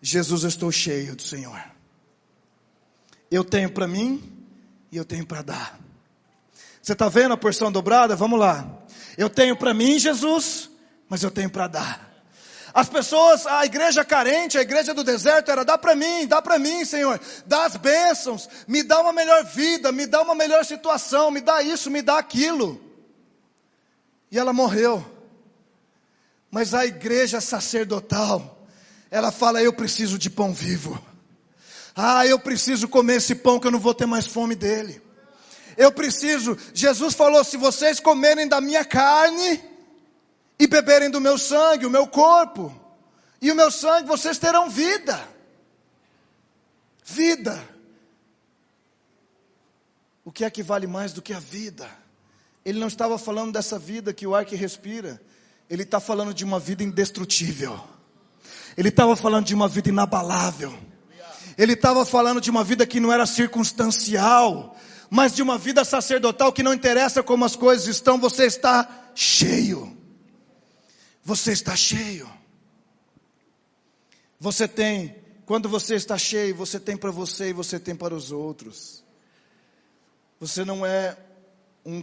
Jesus, 0.00 0.44
eu 0.44 0.48
estou 0.48 0.72
cheio 0.72 1.14
do 1.14 1.22
Senhor. 1.22 1.62
Eu 3.30 3.44
tenho 3.44 3.70
para 3.70 3.86
mim, 3.86 4.39
e 4.90 4.96
eu 4.96 5.04
tenho 5.04 5.26
para 5.26 5.42
dar. 5.42 5.80
Você 6.82 6.92
está 6.92 7.08
vendo 7.08 7.32
a 7.32 7.36
porção 7.36 7.70
dobrada? 7.70 8.16
Vamos 8.16 8.38
lá. 8.38 8.66
Eu 9.16 9.28
tenho 9.28 9.56
para 9.56 9.74
mim, 9.74 9.98
Jesus, 9.98 10.70
mas 11.08 11.22
eu 11.22 11.30
tenho 11.30 11.50
para 11.50 11.68
dar. 11.68 12.10
As 12.72 12.88
pessoas, 12.88 13.46
a 13.46 13.64
igreja 13.64 14.04
carente, 14.04 14.56
a 14.56 14.62
igreja 14.62 14.94
do 14.94 15.02
deserto 15.02 15.50
era: 15.50 15.64
dá 15.64 15.76
para 15.76 15.94
mim, 15.94 16.26
dá 16.26 16.40
para 16.40 16.58
mim, 16.58 16.84
Senhor, 16.84 17.20
dá 17.44 17.66
as 17.66 17.76
bênçãos, 17.76 18.48
me 18.66 18.82
dá 18.82 19.00
uma 19.00 19.12
melhor 19.12 19.44
vida, 19.44 19.90
me 19.90 20.06
dá 20.06 20.22
uma 20.22 20.34
melhor 20.34 20.64
situação, 20.64 21.30
me 21.30 21.40
dá 21.40 21.62
isso, 21.62 21.90
me 21.90 22.00
dá 22.00 22.18
aquilo. 22.18 22.80
E 24.30 24.38
ela 24.38 24.52
morreu. 24.52 25.04
Mas 26.50 26.72
a 26.72 26.86
igreja 26.86 27.40
sacerdotal, 27.40 28.66
ela 29.10 29.32
fala: 29.32 29.62
eu 29.62 29.72
preciso 29.72 30.18
de 30.18 30.30
pão 30.30 30.52
vivo. 30.52 31.09
Ah, 31.94 32.26
eu 32.26 32.38
preciso 32.38 32.88
comer 32.88 33.16
esse 33.16 33.34
pão 33.34 33.58
que 33.58 33.66
eu 33.66 33.70
não 33.70 33.80
vou 33.80 33.94
ter 33.94 34.06
mais 34.06 34.26
fome 34.26 34.54
dele. 34.54 35.02
Eu 35.76 35.92
preciso, 35.92 36.56
Jesus 36.74 37.14
falou: 37.14 37.42
se 37.44 37.56
vocês 37.56 38.00
comerem 38.00 38.46
da 38.46 38.60
minha 38.60 38.84
carne 38.84 39.62
e 40.58 40.66
beberem 40.66 41.10
do 41.10 41.20
meu 41.20 41.38
sangue, 41.38 41.86
o 41.86 41.90
meu 41.90 42.06
corpo, 42.06 42.74
e 43.40 43.50
o 43.50 43.54
meu 43.54 43.70
sangue, 43.70 44.06
vocês 44.06 44.38
terão 44.38 44.68
vida. 44.68 45.18
Vida. 47.04 47.58
O 50.24 50.30
que 50.30 50.44
é 50.44 50.50
que 50.50 50.62
vale 50.62 50.86
mais 50.86 51.12
do 51.12 51.22
que 51.22 51.32
a 51.32 51.40
vida? 51.40 51.90
Ele 52.64 52.78
não 52.78 52.88
estava 52.88 53.16
falando 53.18 53.52
dessa 53.52 53.78
vida 53.78 54.12
que 54.12 54.26
o 54.26 54.34
ar 54.34 54.44
que 54.44 54.54
respira, 54.54 55.20
ele 55.68 55.82
está 55.82 55.98
falando 55.98 56.34
de 56.34 56.44
uma 56.44 56.60
vida 56.60 56.82
indestrutível. 56.82 57.82
Ele 58.76 58.90
estava 58.90 59.16
falando 59.16 59.46
de 59.46 59.54
uma 59.54 59.66
vida 59.66 59.88
inabalável. 59.88 60.78
Ele 61.56 61.72
estava 61.74 62.04
falando 62.04 62.40
de 62.40 62.50
uma 62.50 62.64
vida 62.64 62.86
que 62.86 63.00
não 63.00 63.12
era 63.12 63.26
circunstancial, 63.26 64.76
mas 65.08 65.34
de 65.34 65.42
uma 65.42 65.58
vida 65.58 65.84
sacerdotal 65.84 66.52
que 66.52 66.62
não 66.62 66.72
interessa 66.72 67.22
como 67.22 67.44
as 67.44 67.56
coisas 67.56 67.86
estão, 67.88 68.18
você 68.18 68.46
está 68.46 69.10
cheio. 69.14 69.96
Você 71.24 71.52
está 71.52 71.74
cheio. 71.74 72.30
Você 74.38 74.66
tem, 74.66 75.16
quando 75.44 75.68
você 75.68 75.94
está 75.96 76.16
cheio, 76.16 76.54
você 76.54 76.80
tem 76.80 76.96
para 76.96 77.10
você 77.10 77.50
e 77.50 77.52
você 77.52 77.78
tem 77.78 77.94
para 77.94 78.14
os 78.14 78.32
outros. 78.32 79.04
Você 80.38 80.64
não 80.64 80.86
é 80.86 81.16
um 81.84 82.02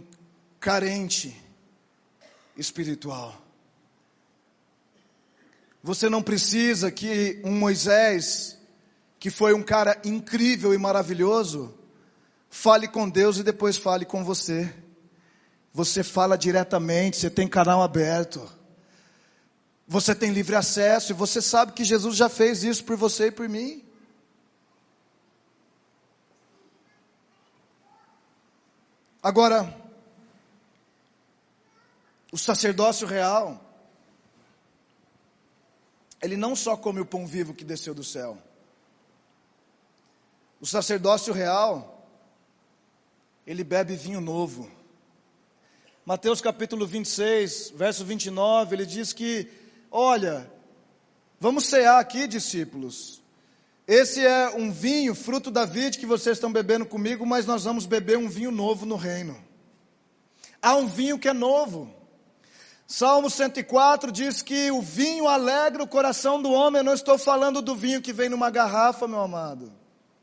carente 0.60 1.34
espiritual. 2.56 3.34
Você 5.82 6.10
não 6.10 6.22
precisa 6.22 6.90
que 6.90 7.40
um 7.44 7.52
Moisés 7.52 8.57
que 9.18 9.30
foi 9.30 9.52
um 9.52 9.62
cara 9.62 10.00
incrível 10.04 10.72
e 10.72 10.78
maravilhoso, 10.78 11.76
fale 12.48 12.86
com 12.86 13.08
Deus 13.08 13.38
e 13.38 13.42
depois 13.42 13.76
fale 13.76 14.04
com 14.04 14.24
você. 14.24 14.72
Você 15.72 16.02
fala 16.02 16.38
diretamente, 16.38 17.16
você 17.16 17.30
tem 17.30 17.48
canal 17.48 17.82
aberto. 17.82 18.48
Você 19.86 20.14
tem 20.14 20.32
livre 20.32 20.54
acesso 20.54 21.12
e 21.12 21.14
você 21.14 21.40
sabe 21.40 21.72
que 21.72 21.84
Jesus 21.84 22.14
já 22.14 22.28
fez 22.28 22.62
isso 22.62 22.84
por 22.84 22.96
você 22.96 23.26
e 23.26 23.30
por 23.30 23.48
mim. 23.48 23.84
Agora, 29.22 29.74
o 32.30 32.38
sacerdócio 32.38 33.06
real, 33.06 33.60
ele 36.22 36.36
não 36.36 36.54
só 36.54 36.76
come 36.76 37.00
o 37.00 37.06
pão 37.06 37.26
vivo 37.26 37.54
que 37.54 37.64
desceu 37.64 37.94
do 37.94 38.04
céu. 38.04 38.38
O 40.60 40.66
sacerdócio 40.66 41.32
real, 41.32 42.08
ele 43.46 43.62
bebe 43.62 43.94
vinho 43.94 44.20
novo. 44.20 44.68
Mateus 46.04 46.40
capítulo 46.40 46.86
26, 46.86 47.72
verso 47.76 48.04
29, 48.04 48.74
ele 48.74 48.86
diz 48.86 49.12
que, 49.12 49.48
olha, 49.90 50.50
vamos 51.38 51.66
cear 51.66 52.00
aqui, 52.00 52.26
discípulos. 52.26 53.22
Esse 53.86 54.26
é 54.26 54.50
um 54.50 54.72
vinho, 54.72 55.14
fruto 55.14 55.50
da 55.50 55.64
vide 55.64 55.98
que 55.98 56.06
vocês 56.06 56.36
estão 56.36 56.52
bebendo 56.52 56.84
comigo, 56.84 57.24
mas 57.24 57.46
nós 57.46 57.64
vamos 57.64 57.86
beber 57.86 58.18
um 58.18 58.28
vinho 58.28 58.50
novo 58.50 58.84
no 58.84 58.96
reino. 58.96 59.42
Há 60.60 60.74
um 60.74 60.88
vinho 60.88 61.18
que 61.18 61.28
é 61.28 61.32
novo. 61.32 61.94
Salmo 62.86 63.30
104 63.30 64.10
diz 64.10 64.42
que 64.42 64.70
o 64.70 64.82
vinho 64.82 65.28
alegra 65.28 65.82
o 65.82 65.88
coração 65.88 66.42
do 66.42 66.50
homem. 66.50 66.80
Eu 66.80 66.84
não 66.84 66.94
estou 66.94 67.16
falando 67.16 67.62
do 67.62 67.76
vinho 67.76 68.02
que 68.02 68.12
vem 68.12 68.28
numa 68.28 68.50
garrafa, 68.50 69.06
meu 69.06 69.20
amado. 69.20 69.77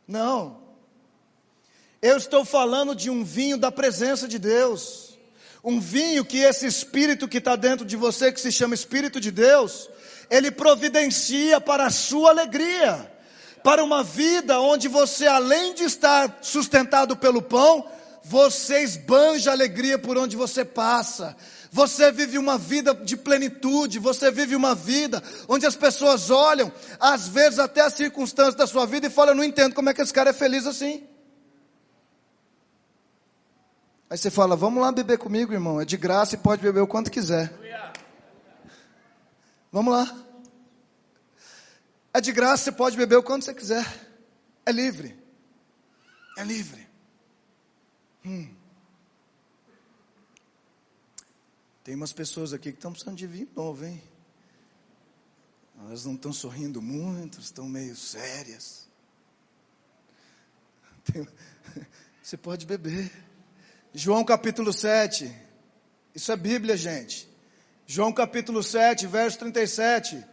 Não. 0.07 0.61
Eu 2.01 2.17
estou 2.17 2.45
falando 2.45 2.95
de 2.95 3.09
um 3.09 3.23
vinho 3.23 3.57
da 3.57 3.71
presença 3.71 4.27
de 4.27 4.37
Deus. 4.37 5.17
Um 5.63 5.79
vinho 5.79 6.23
que 6.23 6.37
esse 6.37 6.67
espírito 6.67 7.27
que 7.27 7.39
está 7.39 7.55
dentro 7.55 7.85
de 7.85 7.95
você, 7.95 8.31
que 8.31 8.39
se 8.39 8.51
chama 8.51 8.75
Espírito 8.75 9.19
de 9.19 9.31
Deus, 9.31 9.89
ele 10.29 10.51
providencia 10.51 11.59
para 11.59 11.87
a 11.87 11.89
sua 11.89 12.29
alegria 12.29 13.11
para 13.65 13.83
uma 13.83 14.03
vida 14.03 14.59
onde 14.59 14.87
você, 14.87 15.25
além 15.25 15.73
de 15.73 15.85
estar 15.85 16.37
sustentado 16.39 17.17
pelo 17.17 17.41
pão, 17.41 17.83
você 18.27 18.81
esbanja 18.81 19.51
alegria 19.51 19.99
por 19.99 20.17
onde 20.17 20.35
você 20.35 20.65
passa. 20.65 21.37
Você 21.71 22.11
vive 22.11 22.39
uma 22.39 22.57
vida 22.57 22.93
de 22.95 23.15
plenitude, 23.15 23.99
você 23.99 24.31
vive 24.31 24.55
uma 24.55 24.73
vida 24.73 25.21
onde 25.47 25.65
as 25.65 25.75
pessoas 25.75 26.31
olham, 26.31 26.71
às 26.99 27.27
vezes 27.27 27.59
até 27.59 27.81
as 27.81 27.93
circunstâncias 27.93 28.55
da 28.55 28.65
sua 28.65 28.87
vida 28.87 29.05
e 29.05 29.11
falam: 29.11 29.33
Eu 29.33 29.37
não 29.37 29.43
entendo 29.43 29.75
como 29.75 29.89
é 29.89 29.93
que 29.93 30.01
esse 30.01 30.13
cara 30.13 30.31
é 30.31 30.33
feliz 30.33 30.65
assim. 30.65 31.07
Aí 34.09 34.17
você 34.17 34.31
fala: 34.31 34.55
Vamos 34.55 34.81
lá 34.81 34.91
beber 34.91 35.19
comigo, 35.19 35.53
irmão, 35.53 35.79
é 35.79 35.85
de 35.85 35.95
graça 35.95 36.33
e 36.33 36.39
pode 36.39 36.63
beber 36.63 36.81
o 36.81 36.87
quanto 36.87 37.11
quiser. 37.11 37.53
Vamos 39.71 39.93
lá. 39.93 40.15
É 42.11 42.19
de 42.19 42.31
graça, 42.31 42.63
você 42.63 42.71
pode 42.71 42.97
beber 42.97 43.17
o 43.17 43.23
quanto 43.23 43.45
você 43.45 43.53
quiser. 43.53 43.85
É 44.65 44.71
livre. 44.71 45.15
É 46.37 46.43
livre. 46.43 46.84
Hum. 48.25 48.49
Tem 51.83 51.93
umas 51.93 52.11
pessoas 52.11 52.53
aqui 52.53 52.71
que 52.71 52.77
estão 52.79 52.91
precisando 52.91 53.15
de 53.15 53.27
vinho 53.27 53.47
novo, 53.55 53.85
hein? 53.85 54.01
Elas 55.81 56.05
não 56.05 56.15
estão 56.15 56.33
sorrindo 56.33 56.81
muito, 56.81 57.39
estão 57.39 57.69
meio 57.69 57.95
sérias. 57.95 58.87
Tem... 61.05 61.27
Você 62.23 62.35
pode 62.35 62.65
beber. 62.65 63.11
João 63.93 64.25
capítulo 64.25 64.73
7. 64.73 65.31
Isso 66.15 66.31
é 66.31 66.35
Bíblia, 66.35 66.75
gente. 66.75 67.29
João 67.85 68.11
capítulo 68.11 68.63
7, 68.63 69.05
verso 69.05 69.37
37. 69.37 70.25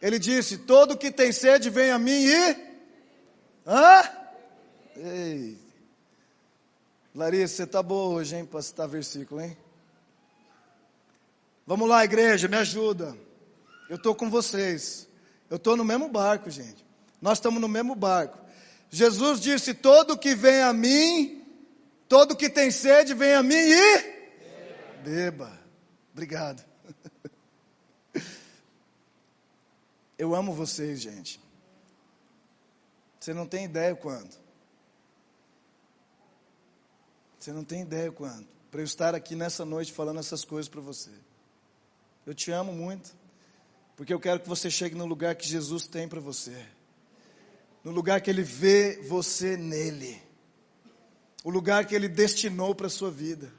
Ele 0.00 0.18
disse: 0.18 0.58
Todo 0.58 0.96
que 0.96 1.10
tem 1.10 1.32
sede, 1.32 1.68
vem 1.68 1.90
a 1.90 1.98
mim 1.98 2.24
e. 2.24 2.56
Hã? 3.66 4.02
Ei. 4.96 5.63
Larissa, 7.14 7.54
você 7.54 7.62
está 7.62 7.80
boa 7.80 8.16
hoje, 8.16 8.34
hein, 8.34 8.44
para 8.44 8.60
citar 8.60 8.88
versículo, 8.88 9.40
hein? 9.40 9.56
Vamos 11.64 11.88
lá, 11.88 12.04
igreja, 12.04 12.48
me 12.48 12.56
ajuda. 12.56 13.16
Eu 13.88 13.94
estou 13.96 14.16
com 14.16 14.28
vocês. 14.28 15.06
Eu 15.48 15.56
estou 15.56 15.76
no 15.76 15.84
mesmo 15.84 16.08
barco, 16.08 16.50
gente. 16.50 16.84
Nós 17.22 17.38
estamos 17.38 17.60
no 17.60 17.68
mesmo 17.68 17.94
barco. 17.94 18.36
Jesus 18.90 19.40
disse: 19.40 19.72
Todo 19.72 20.18
que 20.18 20.34
vem 20.34 20.60
a 20.60 20.72
mim, 20.72 21.46
todo 22.08 22.36
que 22.36 22.50
tem 22.50 22.72
sede, 22.72 23.14
vem 23.14 23.34
a 23.34 23.42
mim 23.42 23.54
e. 23.54 24.14
Beba. 25.04 25.56
Obrigado. 26.12 26.64
Eu 30.18 30.34
amo 30.34 30.52
vocês, 30.52 31.00
gente. 31.00 31.40
Você 33.20 33.32
não 33.32 33.46
tem 33.46 33.64
ideia 33.66 33.94
quando. 33.94 34.43
Você 37.44 37.52
não 37.52 37.62
tem 37.62 37.82
ideia 37.82 38.10
quando. 38.10 38.46
Para 38.70 38.80
eu 38.80 38.86
estar 38.86 39.14
aqui 39.14 39.34
nessa 39.34 39.66
noite 39.66 39.92
falando 39.92 40.18
essas 40.18 40.46
coisas 40.46 40.66
para 40.66 40.80
você. 40.80 41.10
Eu 42.24 42.32
te 42.32 42.50
amo 42.50 42.72
muito. 42.72 43.14
Porque 43.98 44.14
eu 44.14 44.18
quero 44.18 44.40
que 44.40 44.48
você 44.48 44.70
chegue 44.70 44.94
no 44.94 45.04
lugar 45.04 45.34
que 45.34 45.46
Jesus 45.46 45.86
tem 45.86 46.08
para 46.08 46.20
você. 46.20 46.56
No 47.84 47.90
lugar 47.90 48.22
que 48.22 48.30
Ele 48.30 48.42
vê 48.42 49.02
você 49.02 49.58
nele. 49.58 50.22
O 51.44 51.50
lugar 51.50 51.84
que 51.84 51.94
Ele 51.94 52.08
destinou 52.08 52.74
para 52.74 52.86
a 52.86 52.90
sua 52.90 53.10
vida. 53.10 53.52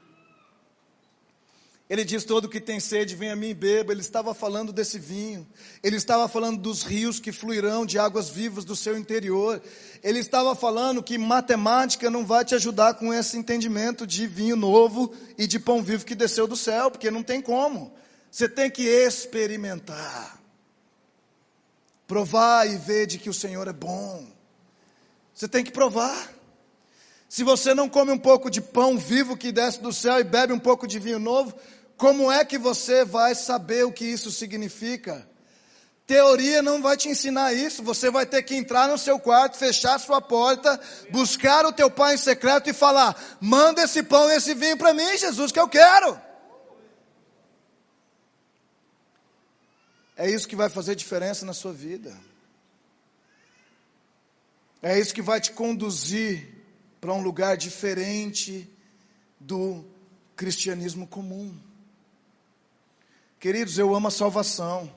Ele 1.88 2.04
diz: 2.04 2.24
Todo 2.24 2.48
que 2.48 2.60
tem 2.60 2.80
sede, 2.80 3.14
vem 3.14 3.30
a 3.30 3.36
mim 3.36 3.50
e 3.50 3.54
beba. 3.54 3.92
Ele 3.92 4.00
estava 4.00 4.34
falando 4.34 4.72
desse 4.72 4.98
vinho. 4.98 5.46
Ele 5.82 5.96
estava 5.96 6.28
falando 6.28 6.60
dos 6.60 6.82
rios 6.82 7.20
que 7.20 7.30
fluirão 7.30 7.86
de 7.86 7.98
águas 7.98 8.28
vivas 8.28 8.64
do 8.64 8.74
seu 8.74 8.98
interior. 8.98 9.62
Ele 10.02 10.18
estava 10.18 10.54
falando 10.54 11.02
que 11.02 11.16
matemática 11.16 12.10
não 12.10 12.26
vai 12.26 12.44
te 12.44 12.54
ajudar 12.54 12.94
com 12.94 13.14
esse 13.14 13.36
entendimento 13.36 14.06
de 14.06 14.26
vinho 14.26 14.56
novo 14.56 15.14
e 15.38 15.46
de 15.46 15.60
pão 15.60 15.82
vivo 15.82 16.04
que 16.04 16.14
desceu 16.14 16.48
do 16.48 16.56
céu, 16.56 16.90
porque 16.90 17.10
não 17.10 17.22
tem 17.22 17.40
como. 17.40 17.92
Você 18.30 18.48
tem 18.48 18.68
que 18.68 18.82
experimentar. 18.82 20.40
Provar 22.06 22.68
e 22.68 22.76
ver 22.76 23.06
de 23.06 23.18
que 23.18 23.30
o 23.30 23.34
Senhor 23.34 23.66
é 23.68 23.72
bom. 23.72 24.26
Você 25.32 25.46
tem 25.46 25.62
que 25.62 25.70
provar. 25.70 26.35
Se 27.28 27.42
você 27.42 27.74
não 27.74 27.88
come 27.88 28.12
um 28.12 28.18
pouco 28.18 28.50
de 28.50 28.60
pão 28.60 28.96
vivo 28.96 29.36
que 29.36 29.50
desce 29.50 29.80
do 29.80 29.92
céu 29.92 30.20
e 30.20 30.24
bebe 30.24 30.52
um 30.52 30.58
pouco 30.58 30.86
de 30.86 30.98
vinho 30.98 31.18
novo, 31.18 31.54
como 31.96 32.30
é 32.30 32.44
que 32.44 32.58
você 32.58 33.04
vai 33.04 33.34
saber 33.34 33.84
o 33.84 33.92
que 33.92 34.04
isso 34.04 34.30
significa? 34.30 35.26
Teoria 36.06 36.62
não 36.62 36.80
vai 36.80 36.96
te 36.96 37.08
ensinar 37.08 37.52
isso. 37.52 37.82
Você 37.82 38.10
vai 38.10 38.24
ter 38.24 38.42
que 38.42 38.54
entrar 38.54 38.88
no 38.88 38.96
seu 38.96 39.18
quarto, 39.18 39.56
fechar 39.56 39.98
sua 39.98 40.20
porta, 40.20 40.80
buscar 41.10 41.66
o 41.66 41.72
teu 41.72 41.90
pai 41.90 42.14
em 42.14 42.18
secreto 42.18 42.70
e 42.70 42.72
falar: 42.72 43.20
manda 43.40 43.82
esse 43.82 44.04
pão 44.04 44.30
e 44.30 44.36
esse 44.36 44.54
vinho 44.54 44.76
para 44.76 44.94
mim, 44.94 45.18
Jesus, 45.18 45.50
que 45.50 45.58
eu 45.58 45.68
quero. 45.68 46.20
É 50.16 50.30
isso 50.30 50.46
que 50.46 50.54
vai 50.54 50.70
fazer 50.70 50.94
diferença 50.94 51.44
na 51.44 51.52
sua 51.52 51.72
vida. 51.72 52.16
É 54.80 54.98
isso 54.98 55.12
que 55.12 55.20
vai 55.20 55.40
te 55.40 55.50
conduzir 55.50 56.55
para 57.00 57.12
um 57.12 57.22
lugar 57.22 57.56
diferente 57.56 58.70
do 59.38 59.84
cristianismo 60.34 61.06
comum. 61.06 61.56
Queridos, 63.38 63.78
eu 63.78 63.94
amo 63.94 64.08
a 64.08 64.10
salvação. 64.10 64.92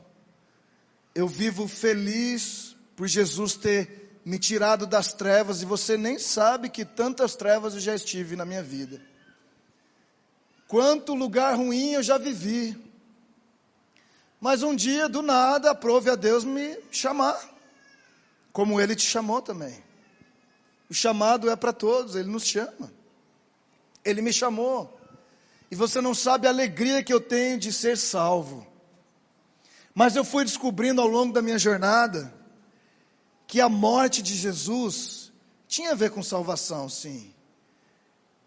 Eu 1.14 1.28
vivo 1.28 1.68
feliz 1.68 2.76
por 2.96 3.08
Jesus 3.08 3.56
ter 3.56 4.20
me 4.26 4.38
tirado 4.38 4.86
das 4.86 5.14
trevas 5.14 5.62
e 5.62 5.66
você 5.66 5.98
nem 5.98 6.20
sabe 6.20 6.70
que 6.70 6.86
tantas 6.86 7.36
trevas 7.36 7.74
eu 7.74 7.80
já 7.80 7.96
estive 7.96 8.36
na 8.36 8.46
minha 8.46 8.64
vida. 8.64 9.02
Quanto 10.68 11.16
lugar 11.16 11.56
ruim 11.56 11.94
eu 11.94 12.04
já 12.04 12.18
vivi. 12.18 12.78
Mas 14.40 14.64
um 14.64 14.76
dia, 14.76 15.10
do 15.10 15.22
nada, 15.22 15.72
aprove 15.72 16.10
a 16.10 16.16
Deus 16.16 16.44
me 16.44 16.78
chamar, 16.92 17.38
como 18.54 18.80
Ele 18.80 18.96
te 18.96 19.06
chamou 19.06 19.42
também. 19.42 19.84
O 20.90 20.94
chamado 20.94 21.50
é 21.50 21.56
para 21.56 21.72
todos, 21.72 22.16
Ele 22.16 22.30
nos 22.30 22.46
chama. 22.46 22.92
Ele 24.04 24.22
me 24.22 24.34
chamou. 24.34 25.00
E 25.70 25.76
você 25.76 26.02
não 26.02 26.16
sabe 26.16 26.48
a 26.48 26.50
alegria 26.50 27.04
que 27.04 27.14
eu 27.14 27.22
tenho 27.22 27.60
de 27.60 27.72
ser 27.72 27.98
salvo. 27.98 28.66
Mas 29.94 30.16
eu 30.16 30.24
fui 30.24 30.44
descobrindo 30.44 31.02
ao 31.02 31.08
longo 31.08 31.34
da 31.34 31.42
minha 31.42 31.60
jornada 31.60 32.34
que 33.46 33.62
a 33.62 33.70
morte 33.70 34.22
de 34.22 34.36
Jesus 34.36 35.32
tinha 35.68 35.92
a 35.92 35.96
ver 35.96 36.12
com 36.12 36.24
salvação, 36.24 36.90
sim. 36.90 37.34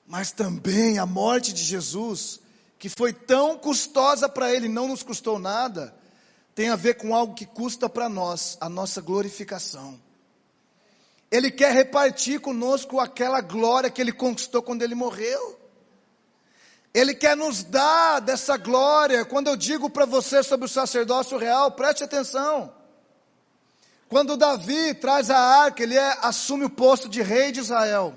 Mas 0.06 0.32
também 0.32 0.98
a 0.98 1.06
morte 1.06 1.52
de 1.52 1.62
Jesus, 1.62 2.40
que 2.78 2.88
foi 2.88 3.12
tão 3.12 3.56
custosa 3.56 4.28
para 4.28 4.52
ele, 4.52 4.68
não 4.68 4.88
nos 4.88 5.02
custou 5.02 5.38
nada, 5.38 5.94
tem 6.54 6.68
a 6.68 6.76
ver 6.76 6.94
com 6.94 7.14
algo 7.14 7.34
que 7.34 7.46
custa 7.46 7.88
para 7.88 8.08
nós, 8.08 8.58
a 8.60 8.68
nossa 8.68 9.00
glorificação. 9.00 10.00
Ele 11.32 11.50
quer 11.50 11.72
repartir 11.72 12.40
conosco 12.40 13.00
aquela 13.00 13.40
glória 13.40 13.88
que 13.88 14.02
ele 14.02 14.12
conquistou 14.12 14.62
quando 14.62 14.82
ele 14.82 14.94
morreu. 14.94 15.58
Ele 16.92 17.14
quer 17.14 17.34
nos 17.34 17.64
dar 17.64 18.20
dessa 18.20 18.58
glória. 18.58 19.24
Quando 19.24 19.46
eu 19.46 19.56
digo 19.56 19.88
para 19.88 20.04
você 20.04 20.42
sobre 20.42 20.66
o 20.66 20.68
sacerdócio 20.68 21.38
real, 21.38 21.70
preste 21.72 22.04
atenção. 22.04 22.70
Quando 24.10 24.36
Davi 24.36 24.92
traz 24.92 25.30
a 25.30 25.38
arca, 25.38 25.82
ele 25.82 25.96
é, 25.96 26.18
assume 26.20 26.66
o 26.66 26.70
posto 26.70 27.08
de 27.08 27.22
rei 27.22 27.50
de 27.50 27.60
Israel. 27.60 28.12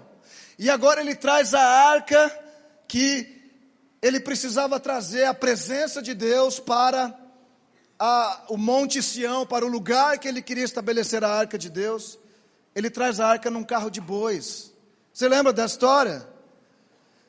E 0.60 0.70
agora 0.70 1.00
ele 1.00 1.16
traz 1.16 1.54
a 1.54 1.62
arca 1.62 2.38
que 2.86 3.50
ele 4.02 4.20
precisava 4.20 4.78
trazer 4.78 5.24
a 5.24 5.34
presença 5.34 6.02
de 6.02 6.14
Deus 6.14 6.60
para 6.60 7.18
a, 7.98 8.44
o 8.50 8.58
Monte 8.58 9.02
Sião, 9.02 9.46
para 9.46 9.66
o 9.66 9.70
lugar 9.70 10.20
que 10.20 10.28
ele 10.28 10.42
queria 10.42 10.66
estabelecer 10.66 11.24
a 11.24 11.30
arca 11.30 11.58
de 11.58 11.70
Deus, 11.70 12.20
ele 12.76 12.90
traz 12.90 13.22
a 13.22 13.28
arca 13.28 13.50
num 13.50 13.64
carro 13.64 13.90
de 13.90 14.02
bois. 14.02 14.74
Você 15.14 15.30
lembra 15.30 15.54
dessa 15.54 15.76
história? 15.76 16.28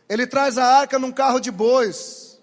Ele 0.08 0.26
traz 0.26 0.58
a 0.58 0.64
arca 0.64 0.98
num 0.98 1.12
carro 1.12 1.38
de 1.38 1.52
bois. 1.52 2.38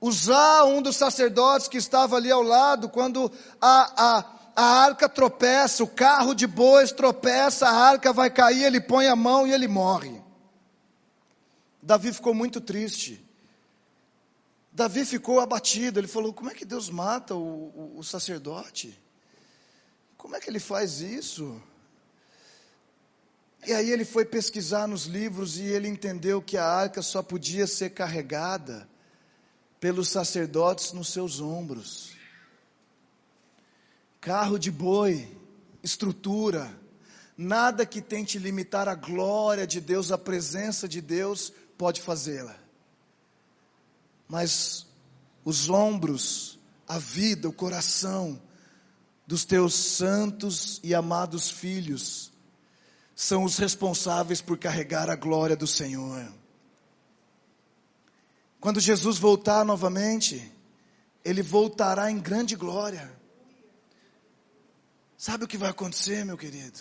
Usar 0.00 0.64
um 0.64 0.80
dos 0.80 0.96
sacerdotes 0.96 1.66
que 1.66 1.76
estava 1.76 2.14
ali 2.14 2.30
ao 2.30 2.42
lado, 2.42 2.88
quando 2.88 3.30
a, 3.60 4.18
a, 4.18 4.24
a 4.54 4.64
arca 4.84 5.08
tropeça, 5.08 5.82
o 5.82 5.88
carro 5.88 6.32
de 6.32 6.46
bois 6.46 6.92
tropeça, 6.92 7.66
a 7.66 7.72
arca 7.72 8.12
vai 8.12 8.30
cair, 8.30 8.62
ele 8.62 8.80
põe 8.80 9.08
a 9.08 9.16
mão 9.16 9.44
e 9.44 9.52
ele 9.52 9.66
morre. 9.66 10.22
Davi 11.82 12.12
ficou 12.12 12.32
muito 12.32 12.60
triste. 12.60 13.24
Davi 14.70 15.04
ficou 15.04 15.40
abatido, 15.40 15.98
ele 15.98 16.06
falou: 16.06 16.32
como 16.32 16.50
é 16.50 16.54
que 16.54 16.64
Deus 16.64 16.88
mata 16.88 17.34
o, 17.34 17.38
o, 17.40 17.98
o 17.98 18.04
sacerdote? 18.04 18.96
Como 20.16 20.36
é 20.36 20.40
que 20.40 20.48
ele 20.48 20.60
faz 20.60 21.00
isso? 21.00 21.60
E 23.66 23.72
aí 23.72 23.90
ele 23.90 24.04
foi 24.04 24.24
pesquisar 24.24 24.86
nos 24.86 25.04
livros 25.04 25.58
e 25.58 25.64
ele 25.64 25.88
entendeu 25.88 26.40
que 26.40 26.56
a 26.56 26.64
arca 26.64 27.02
só 27.02 27.22
podia 27.22 27.66
ser 27.66 27.90
carregada 27.90 28.88
pelos 29.80 30.08
sacerdotes 30.08 30.92
nos 30.92 31.08
seus 31.08 31.40
ombros. 31.40 32.12
Carro 34.20 34.58
de 34.58 34.70
boi, 34.70 35.28
estrutura, 35.82 36.72
nada 37.36 37.86
que 37.86 38.00
tente 38.00 38.38
limitar 38.38 38.88
a 38.88 38.94
glória 38.94 39.66
de 39.66 39.80
Deus, 39.80 40.10
a 40.10 40.18
presença 40.18 40.88
de 40.88 41.00
Deus, 41.00 41.52
pode 41.76 42.00
fazê-la. 42.00 42.56
Mas 44.28 44.86
os 45.44 45.70
ombros, 45.70 46.58
a 46.86 46.98
vida, 46.98 47.48
o 47.48 47.52
coração 47.52 48.40
dos 49.26 49.44
teus 49.44 49.74
santos 49.74 50.80
e 50.82 50.94
amados 50.94 51.50
filhos, 51.50 52.32
são 53.20 53.42
os 53.42 53.58
responsáveis 53.58 54.40
por 54.40 54.56
carregar 54.56 55.10
a 55.10 55.16
glória 55.16 55.56
do 55.56 55.66
Senhor. 55.66 56.32
Quando 58.60 58.78
Jesus 58.78 59.18
voltar 59.18 59.64
novamente, 59.64 60.52
ele 61.24 61.42
voltará 61.42 62.12
em 62.12 62.20
grande 62.20 62.54
glória. 62.54 63.12
Sabe 65.16 65.42
o 65.42 65.48
que 65.48 65.58
vai 65.58 65.68
acontecer, 65.68 66.24
meu 66.24 66.38
querido? 66.38 66.78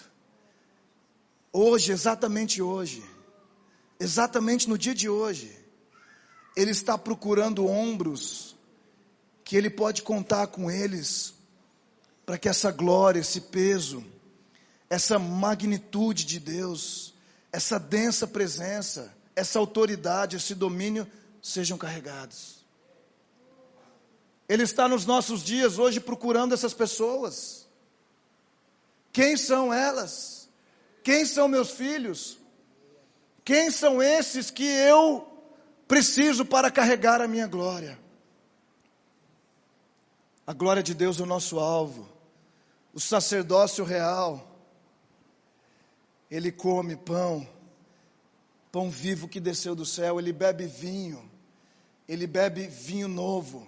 Hoje, 1.51 1.91
exatamente 1.91 2.61
hoje, 2.61 3.03
exatamente 3.99 4.69
no 4.69 4.77
dia 4.77 4.93
de 4.93 5.09
hoje, 5.09 5.57
ele 6.55 6.69
está 6.69 6.99
procurando 6.99 7.65
ombros 7.65 8.55
que 9.43 9.57
ele 9.57 9.71
pode 9.71 10.03
contar 10.03 10.45
com 10.45 10.69
eles, 10.69 11.33
para 12.27 12.37
que 12.37 12.47
essa 12.47 12.69
glória, 12.69 13.21
esse 13.21 13.41
peso, 13.41 14.05
essa 14.89 15.19
magnitude 15.19 16.25
de 16.25 16.39
Deus, 16.39 17.13
essa 17.51 17.79
densa 17.79 18.25
presença, 18.27 19.13
essa 19.35 19.59
autoridade, 19.59 20.37
esse 20.37 20.55
domínio 20.55 21.09
sejam 21.41 21.77
carregados. 21.77 22.65
Ele 24.47 24.63
está 24.63 24.87
nos 24.87 25.05
nossos 25.05 25.43
dias 25.43 25.77
hoje 25.77 25.99
procurando 25.99 26.53
essas 26.53 26.73
pessoas. 26.73 27.67
Quem 29.11 29.35
são 29.35 29.73
elas? 29.73 30.47
Quem 31.03 31.25
são 31.25 31.47
meus 31.47 31.71
filhos? 31.71 32.37
Quem 33.43 33.69
são 33.69 34.01
esses 34.01 34.49
que 34.49 34.65
eu 34.65 35.27
preciso 35.87 36.45
para 36.45 36.71
carregar 36.71 37.21
a 37.21 37.27
minha 37.27 37.47
glória? 37.47 37.99
A 40.45 40.53
glória 40.53 40.81
de 40.81 40.93
Deus 40.93 41.19
é 41.19 41.23
o 41.23 41.25
nosso 41.25 41.59
alvo, 41.59 42.07
o 42.93 43.01
sacerdócio 43.01 43.83
real 43.83 44.46
ele 46.29 46.51
come 46.51 46.95
pão, 46.95 47.47
pão 48.71 48.89
vivo 48.89 49.27
que 49.27 49.39
desceu 49.39 49.75
do 49.75 49.85
céu, 49.85 50.19
ele 50.19 50.33
bebe 50.33 50.65
vinho, 50.65 51.29
ele 52.07 52.27
bebe 52.27 52.67
vinho 52.67 53.07
novo, 53.07 53.67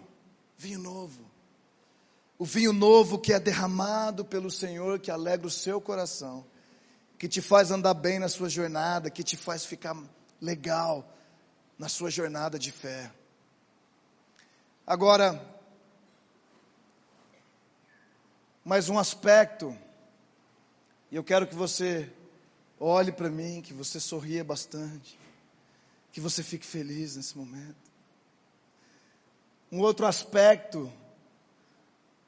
vinho 0.57 0.79
novo. 0.79 1.29
O 2.37 2.45
vinho 2.45 2.71
novo 2.71 3.19
que 3.19 3.33
é 3.33 3.39
derramado 3.39 4.23
pelo 4.23 4.49
Senhor, 4.49 4.99
que 4.99 5.11
alegra 5.11 5.47
o 5.47 5.51
seu 5.51 5.81
coração, 5.81 6.45
que 7.17 7.27
te 7.27 7.41
faz 7.41 7.69
andar 7.69 7.93
bem 7.93 8.19
na 8.19 8.29
sua 8.29 8.49
jornada, 8.49 9.09
que 9.09 9.23
te 9.23 9.35
faz 9.35 9.65
ficar 9.65 9.95
legal 10.39 11.13
na 11.77 11.89
sua 11.89 12.09
jornada 12.09 12.57
de 12.57 12.71
fé. 12.71 13.11
Agora, 14.87 15.45
mais 18.63 18.89
um 18.89 18.97
aspecto, 18.97 19.77
e 21.11 21.15
eu 21.15 21.23
quero 21.23 21.45
que 21.45 21.55
você 21.55 22.11
Olhe 22.79 23.11
para 23.11 23.29
mim, 23.29 23.61
que 23.61 23.73
você 23.73 23.99
sorria 23.99 24.41
bastante, 24.41 25.19
que 26.13 26.21
você 26.21 26.41
fique 26.41 26.65
feliz 26.65 27.17
nesse 27.17 27.37
momento. 27.37 27.75
Um 29.69 29.81
outro 29.81 30.05
aspecto 30.05 30.91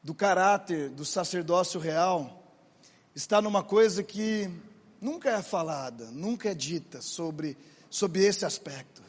do 0.03 0.13
caráter 0.13 0.89
do 0.89 1.05
sacerdócio 1.05 1.79
real 1.79 2.43
está 3.15 3.41
numa 3.41 3.63
coisa 3.63 4.03
que 4.03 4.49
nunca 4.99 5.29
é 5.29 5.41
falada, 5.41 6.11
nunca 6.11 6.49
é 6.49 6.53
dita 6.53 7.01
sobre, 7.01 7.57
sobre 7.89 8.25
esse 8.25 8.45
aspecto. 8.45 9.01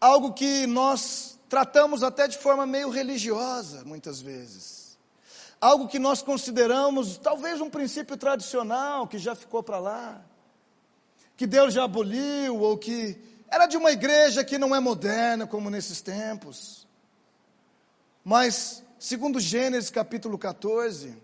Algo 0.00 0.32
que 0.32 0.66
nós 0.66 1.38
tratamos 1.48 2.02
até 2.02 2.26
de 2.26 2.36
forma 2.36 2.66
meio 2.66 2.90
religiosa, 2.90 3.84
muitas 3.84 4.20
vezes 4.20 4.83
algo 5.64 5.88
que 5.88 5.98
nós 5.98 6.20
consideramos 6.20 7.16
talvez 7.16 7.58
um 7.58 7.70
princípio 7.70 8.18
tradicional 8.18 9.08
que 9.08 9.16
já 9.16 9.34
ficou 9.34 9.62
para 9.62 9.78
lá, 9.78 10.22
que 11.38 11.46
Deus 11.46 11.72
já 11.72 11.84
aboliu, 11.84 12.60
ou 12.60 12.76
que 12.76 13.18
era 13.48 13.64
de 13.66 13.74
uma 13.74 13.90
igreja 13.90 14.44
que 14.44 14.58
não 14.58 14.76
é 14.76 14.80
moderna 14.80 15.46
como 15.46 15.70
nesses 15.70 16.02
tempos. 16.02 16.86
Mas, 18.22 18.84
segundo 18.98 19.40
Gênesis 19.40 19.88
capítulo 19.88 20.36
14, 20.36 21.16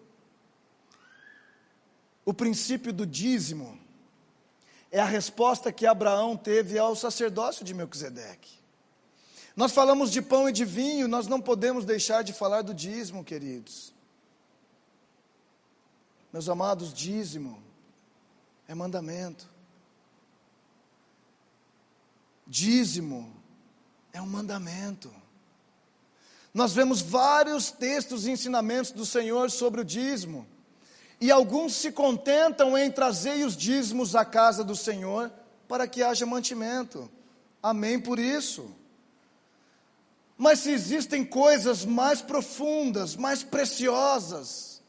o 2.25 2.33
princípio 2.33 2.95
do 2.95 3.05
dízimo 3.07 3.79
é 4.91 5.01
a 5.01 5.05
resposta 5.05 5.71
que 5.71 5.87
Abraão 5.87 6.35
teve 6.35 6.79
ao 6.79 6.97
sacerdócio 6.97 7.63
de 7.63 7.75
Melquisedeque. 7.75 8.59
Nós 9.55 9.73
falamos 9.73 10.11
de 10.11 10.23
pão 10.23 10.49
e 10.49 10.53
de 10.53 10.65
vinho, 10.65 11.07
nós 11.07 11.27
não 11.27 11.43
podemos 11.43 11.85
deixar 11.85 12.25
de 12.25 12.33
falar 12.33 12.63
do 12.63 12.73
dízimo, 12.73 13.23
queridos. 13.23 14.00
Meus 16.33 16.49
amados, 16.49 16.95
dízimo 16.95 17.61
é 18.69 18.75
mandamento. 18.75 19.49
Dízimo 22.47 23.33
é 24.13 24.23
um 24.23 24.27
mandamento. 24.27 25.13
Nós 26.55 26.73
vemos 26.73 27.01
vários 27.01 27.71
textos 27.71 28.27
e 28.27 28.31
ensinamentos 28.31 28.93
do 28.93 29.05
Senhor 29.05 29.51
sobre 29.51 29.81
o 29.81 29.85
dízimo. 29.85 30.47
E 31.21 31.31
alguns 31.31 31.75
se 31.75 31.93
contentam 31.93 32.79
em 32.79 32.91
trazer 32.91 33.45
os 33.45 33.57
dízimos 33.57 34.15
à 34.15 34.25
casa 34.25 34.65
do 34.65 34.75
Senhor 34.75 35.33
para 35.69 35.87
que 35.87 36.03
haja 36.03 36.25
mantimento. 36.25 37.11
Amém 37.63 38.01
por 38.01 38.19
isso. 38.19 38.75
Mas 40.37 40.61
se 40.61 40.71
existem 40.71 41.25
coisas 41.25 41.85
mais 41.85 42.23
profundas, 42.23 43.15
mais 43.15 43.43
preciosas, 43.43 44.80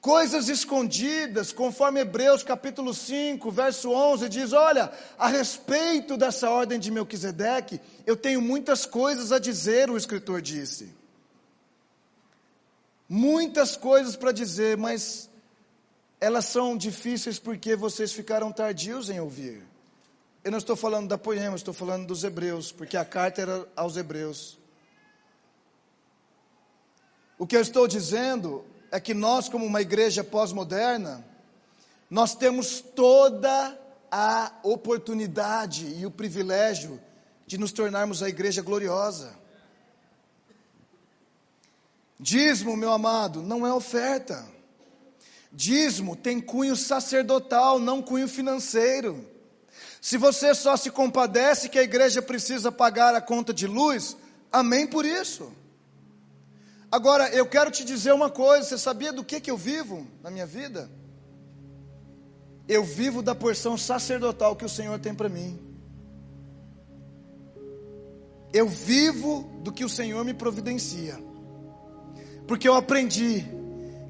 coisas 0.00 0.48
escondidas, 0.48 1.52
conforme 1.52 2.00
Hebreus 2.00 2.42
capítulo 2.42 2.94
5, 2.94 3.50
verso 3.50 3.90
11 3.90 4.28
diz: 4.28 4.52
Olha, 4.52 4.92
a 5.18 5.28
respeito 5.28 6.16
dessa 6.16 6.48
ordem 6.48 6.78
de 6.78 6.90
Melquisedeque, 6.90 7.80
eu 8.06 8.16
tenho 8.16 8.40
muitas 8.40 8.86
coisas 8.86 9.32
a 9.32 9.38
dizer, 9.38 9.90
o 9.90 9.96
escritor 9.96 10.40
disse. 10.40 10.94
Muitas 13.08 13.76
coisas 13.76 14.16
para 14.16 14.32
dizer, 14.32 14.76
mas 14.76 15.28
elas 16.20 16.44
são 16.44 16.76
difíceis 16.76 17.38
porque 17.38 17.74
vocês 17.74 18.12
ficaram 18.12 18.52
tardios 18.52 19.10
em 19.10 19.18
ouvir. 19.18 19.62
Eu 20.44 20.50
não 20.50 20.58
estou 20.58 20.76
falando 20.76 21.08
da 21.08 21.18
poema, 21.18 21.56
estou 21.56 21.74
falando 21.74 22.06
dos 22.06 22.24
hebreus, 22.24 22.72
porque 22.72 22.96
a 22.96 23.04
carta 23.04 23.42
era 23.42 23.68
aos 23.76 23.96
hebreus. 23.96 24.58
O 27.36 27.46
que 27.46 27.56
eu 27.56 27.60
estou 27.60 27.88
dizendo 27.88 28.64
é 28.90 28.98
que 28.98 29.14
nós, 29.14 29.48
como 29.48 29.64
uma 29.64 29.80
igreja 29.80 30.24
pós-moderna, 30.24 31.24
nós 32.10 32.34
temos 32.34 32.80
toda 32.80 33.78
a 34.10 34.52
oportunidade 34.62 35.86
e 35.86 36.04
o 36.04 36.10
privilégio 36.10 37.00
de 37.46 37.56
nos 37.56 37.70
tornarmos 37.70 38.22
a 38.22 38.28
igreja 38.28 38.62
gloriosa. 38.62 39.38
Dízimo, 42.18 42.76
meu 42.76 42.92
amado, 42.92 43.42
não 43.42 43.66
é 43.66 43.72
oferta. 43.72 44.44
Dízimo 45.52 46.16
tem 46.16 46.40
cunho 46.40 46.76
sacerdotal, 46.76 47.78
não 47.78 48.02
cunho 48.02 48.28
financeiro. 48.28 49.26
Se 50.00 50.16
você 50.16 50.54
só 50.54 50.76
se 50.76 50.90
compadece 50.90 51.68
que 51.68 51.78
a 51.78 51.82
igreja 51.82 52.20
precisa 52.20 52.72
pagar 52.72 53.14
a 53.14 53.20
conta 53.20 53.54
de 53.54 53.66
luz, 53.66 54.16
amém 54.52 54.86
por 54.86 55.04
isso. 55.04 55.52
Agora, 56.90 57.28
eu 57.28 57.46
quero 57.46 57.70
te 57.70 57.84
dizer 57.84 58.12
uma 58.12 58.28
coisa: 58.28 58.68
você 58.68 58.78
sabia 58.78 59.12
do 59.12 59.24
que, 59.24 59.40
que 59.40 59.50
eu 59.50 59.56
vivo 59.56 60.06
na 60.22 60.30
minha 60.30 60.46
vida? 60.46 60.90
Eu 62.66 62.84
vivo 62.84 63.22
da 63.22 63.34
porção 63.34 63.76
sacerdotal 63.76 64.56
que 64.56 64.64
o 64.64 64.68
Senhor 64.68 64.98
tem 64.98 65.14
para 65.14 65.28
mim. 65.28 65.58
Eu 68.52 68.68
vivo 68.68 69.42
do 69.62 69.72
que 69.72 69.84
o 69.84 69.88
Senhor 69.88 70.24
me 70.24 70.34
providencia. 70.34 71.18
Porque 72.46 72.68
eu 72.68 72.74
aprendi 72.74 73.44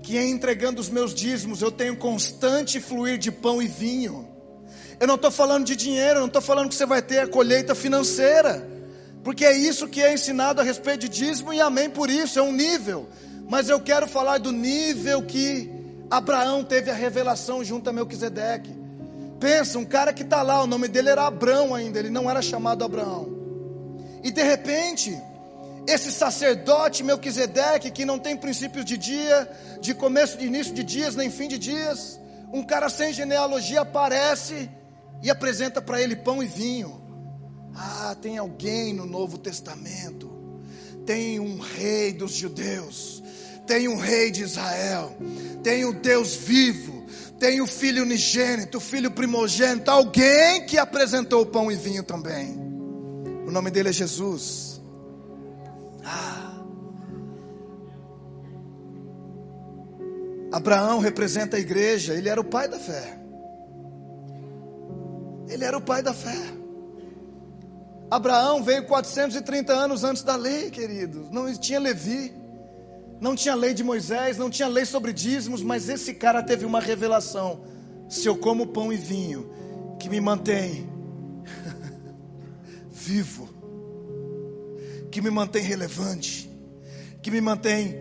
que 0.03 0.18
entregando 0.18 0.81
os 0.81 0.89
meus 0.89 1.14
dízimos 1.14 1.61
eu 1.61 1.70
tenho 1.70 1.97
constante 1.97 2.81
fluir 2.81 3.18
de 3.18 3.31
pão 3.31 3.62
e 3.62 3.66
vinho. 3.66 4.26
Eu 4.99 5.07
não 5.07 5.14
estou 5.14 5.31
falando 5.31 5.64
de 5.64 5.76
dinheiro, 5.76 6.16
eu 6.16 6.20
não 6.20 6.26
estou 6.26 6.43
falando 6.43 6.68
que 6.68 6.74
você 6.74 6.87
vai 6.87 7.03
ter 7.03 7.18
a 7.18 7.28
colheita 7.28 7.74
financeira. 7.74 8.66
Porque 9.23 9.45
é 9.45 9.57
isso 9.57 9.89
que 9.89 10.03
é 10.03 10.12
ensinado 10.12 10.61
a 10.61 10.64
respeito 10.64 11.01
de 11.01 11.09
dízimo 11.09 11.53
e 11.53 11.61
amém 11.61 11.91
por 11.91 12.09
isso, 12.09 12.39
é 12.39 12.43
um 12.43 12.53
nível. 12.53 13.09
Mas 13.49 13.68
eu 13.68 13.81
quero 13.81 14.07
falar 14.07 14.39
do 14.39 14.53
nível 14.53 15.23
que 15.23 15.71
Abraão 16.11 16.64
teve 16.64 16.91
a 16.91 16.95
revelação 16.95 17.62
junto 17.62 17.91
a 17.91 17.93
Melquisedeque. 17.93 18.75
Pensa, 19.39 19.79
um 19.79 19.85
cara 19.85 20.12
que 20.12 20.23
está 20.23 20.43
lá, 20.43 20.62
o 20.62 20.66
nome 20.66 20.89
dele 20.89 21.11
era 21.11 21.27
Abraão 21.27 21.75
ainda, 21.75 21.99
ele 21.99 22.11
não 22.11 22.31
era 22.31 22.43
chamado 22.43 22.85
Abraão. 22.85 23.29
E 24.23 24.31
de 24.31 24.43
repente, 24.43 25.16
esse 25.87 26.12
sacerdote 26.12 27.03
Melquisedeque, 27.03 27.91
que 27.91 28.05
não 28.05 28.18
tem 28.18 28.37
princípios 28.37 28.85
de 28.85 28.99
dia, 28.99 29.51
de 29.81 29.95
começo, 29.95 30.37
de 30.39 30.47
início 30.47 30.75
de 30.75 30.85
dias, 30.85 31.16
nem 31.16 31.31
fim 31.31 31.49
de 31.49 31.59
dias, 31.59 32.21
um 32.53 32.62
cara 32.62 32.89
sem 32.89 33.12
genealogia 33.12 33.81
aparece 33.83 34.68
e 35.23 35.31
apresenta 35.31 35.81
para 35.81 36.01
ele 36.01 36.16
pão 36.16 36.43
e 36.43 36.47
vinho. 36.47 37.01
Ah, 37.75 38.16
tem 38.21 38.39
alguém 38.39 38.93
no 38.93 39.07
Novo 39.07 39.39
Testamento, 39.39 40.31
tem 41.07 41.41
um 41.41 41.59
rei 41.59 42.12
dos 42.12 42.33
judeus, 42.33 43.23
tem 43.66 43.89
um 43.89 43.97
rei 43.97 44.31
de 44.31 44.43
Israel, 44.43 45.16
tem 45.62 45.85
o 45.85 45.91
um 45.91 45.93
Deus 45.93 46.35
vivo, 46.35 47.05
tem 47.39 47.61
o 47.61 47.66
filho 47.66 48.03
unigênito, 48.03 48.79
o 48.79 48.81
filho 48.81 49.11
primogênito, 49.11 49.91
alguém 49.91 50.66
que 50.66 50.77
apresentou 50.79 51.47
pão 51.47 51.71
e 51.71 51.77
vinho 51.77 52.03
também. 52.03 52.59
O 53.47 53.51
nome 53.51 53.71
dele 53.71 53.89
é 53.89 53.93
Jesus. 53.93 54.81
Ah. 56.05 56.62
Abraão 60.53 60.99
representa 60.99 61.57
a 61.57 61.61
igreja, 61.61 62.14
ele 62.14 62.29
era 62.29 62.41
o 62.41 62.45
pai 62.45 62.68
da 62.68 62.79
fé. 62.79 63.18
Ele 65.49 65.64
era 65.64 65.77
o 65.77 65.81
pai 65.81 66.03
da 66.03 66.12
fé. 66.12 66.60
Abraão 68.11 68.65
veio 68.65 68.85
430 68.87 69.73
anos 69.73 70.03
antes 70.03 70.25
da 70.25 70.35
lei, 70.35 70.69
queridos. 70.69 71.31
Não 71.31 71.55
tinha 71.57 71.79
Levi, 71.79 72.35
não 73.21 73.37
tinha 73.37 73.55
lei 73.55 73.73
de 73.73 73.85
Moisés, 73.85 74.37
não 74.37 74.51
tinha 74.51 74.67
lei 74.67 74.85
sobre 74.85 75.13
dízimos, 75.13 75.63
mas 75.63 75.89
esse 75.89 76.15
cara 76.15 76.43
teve 76.43 76.65
uma 76.65 76.81
revelação. 76.81 77.63
Se 78.09 78.27
eu 78.27 78.37
como 78.37 78.67
pão 78.67 78.93
e 78.93 78.97
vinho, 78.97 79.49
que 80.01 80.09
me 80.09 80.21
mantém 80.21 80.91
vivo, 82.91 83.49
que 85.13 85.21
me 85.21 85.31
mantém 85.31 85.63
relevante, 85.63 86.51
que 87.23 87.31
me 87.31 87.41
mantém 87.41 87.95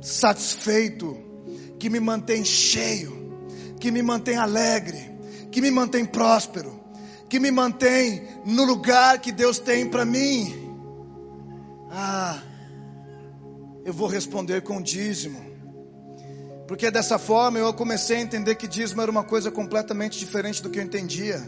satisfeito, 0.00 1.14
que 1.78 1.90
me 1.90 2.00
mantém 2.00 2.42
cheio, 2.42 3.36
que 3.78 3.90
me 3.90 4.00
mantém 4.00 4.38
alegre, 4.38 5.10
que 5.52 5.60
me 5.60 5.70
mantém 5.70 6.06
próspero 6.06 6.79
que 7.30 7.38
me 7.38 7.52
mantém 7.52 8.24
no 8.44 8.64
lugar 8.64 9.20
que 9.20 9.30
Deus 9.30 9.60
tem 9.60 9.88
para 9.88 10.04
mim. 10.04 10.52
Ah, 11.88 12.42
eu 13.84 13.92
vou 13.92 14.08
responder 14.08 14.62
com 14.62 14.82
dízimo. 14.82 15.40
Porque 16.66 16.90
dessa 16.90 17.18
forma 17.18 17.58
eu 17.58 17.72
comecei 17.72 18.16
a 18.16 18.20
entender 18.20 18.56
que 18.56 18.66
dízimo 18.66 19.00
era 19.00 19.10
uma 19.10 19.22
coisa 19.22 19.50
completamente 19.50 20.18
diferente 20.18 20.60
do 20.60 20.68
que 20.68 20.80
eu 20.80 20.82
entendia. 20.82 21.40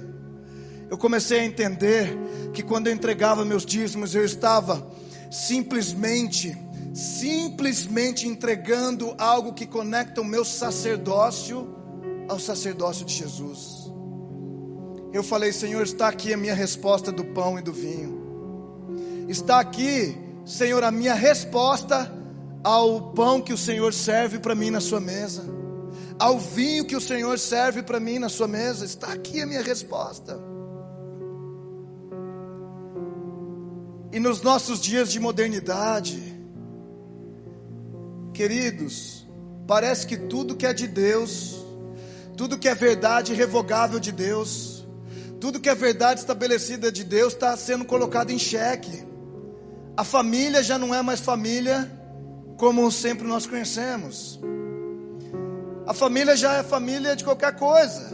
Eu 0.88 0.96
comecei 0.96 1.40
a 1.40 1.44
entender 1.44 2.16
que 2.54 2.62
quando 2.62 2.86
eu 2.86 2.92
entregava 2.92 3.44
meus 3.44 3.66
dízimos, 3.66 4.14
eu 4.14 4.24
estava 4.24 4.88
simplesmente, 5.32 6.56
simplesmente 6.94 8.28
entregando 8.28 9.14
algo 9.18 9.52
que 9.52 9.66
conecta 9.66 10.20
o 10.20 10.24
meu 10.24 10.44
sacerdócio 10.44 11.74
ao 12.28 12.38
sacerdócio 12.38 13.04
de 13.04 13.14
Jesus. 13.14 13.81
Eu 15.12 15.22
falei, 15.22 15.52
Senhor, 15.52 15.82
está 15.82 16.08
aqui 16.08 16.32
a 16.32 16.36
minha 16.36 16.54
resposta 16.54 17.12
do 17.12 17.24
pão 17.24 17.58
e 17.58 17.62
do 17.62 17.72
vinho. 17.72 19.26
Está 19.28 19.60
aqui, 19.60 20.16
Senhor, 20.44 20.82
a 20.82 20.90
minha 20.90 21.12
resposta 21.12 22.10
ao 22.64 23.12
pão 23.12 23.40
que 23.40 23.52
o 23.52 23.58
Senhor 23.58 23.92
serve 23.92 24.38
para 24.38 24.54
mim 24.54 24.70
na 24.70 24.80
sua 24.80 25.00
mesa, 25.00 25.44
ao 26.18 26.38
vinho 26.38 26.84
que 26.86 26.96
o 26.96 27.00
Senhor 27.00 27.38
serve 27.38 27.82
para 27.82 28.00
mim 28.00 28.18
na 28.18 28.30
sua 28.30 28.48
mesa. 28.48 28.86
Está 28.86 29.12
aqui 29.12 29.42
a 29.42 29.46
minha 29.46 29.62
resposta. 29.62 30.38
E 34.12 34.18
nos 34.18 34.40
nossos 34.40 34.80
dias 34.80 35.10
de 35.10 35.20
modernidade, 35.20 36.20
queridos, 38.32 39.26
parece 39.66 40.06
que 40.06 40.16
tudo 40.16 40.56
que 40.56 40.66
é 40.66 40.72
de 40.72 40.86
Deus, 40.86 41.64
tudo 42.36 42.58
que 42.58 42.68
é 42.68 42.74
verdade 42.74 43.32
irrevogável 43.32 43.98
de 43.98 44.12
Deus, 44.12 44.71
tudo 45.42 45.58
que 45.58 45.68
é 45.68 45.74
verdade 45.74 46.20
estabelecida 46.20 46.92
de 46.92 47.02
Deus 47.02 47.32
está 47.32 47.56
sendo 47.56 47.84
colocado 47.84 48.30
em 48.30 48.38
xeque. 48.38 49.04
A 49.96 50.04
família 50.04 50.62
já 50.62 50.78
não 50.78 50.94
é 50.94 51.02
mais 51.02 51.18
família 51.18 51.90
como 52.56 52.88
sempre 52.92 53.26
nós 53.26 53.44
conhecemos. 53.44 54.38
A 55.84 55.92
família 55.92 56.36
já 56.36 56.58
é 56.58 56.62
família 56.62 57.16
de 57.16 57.24
qualquer 57.24 57.56
coisa. 57.56 58.12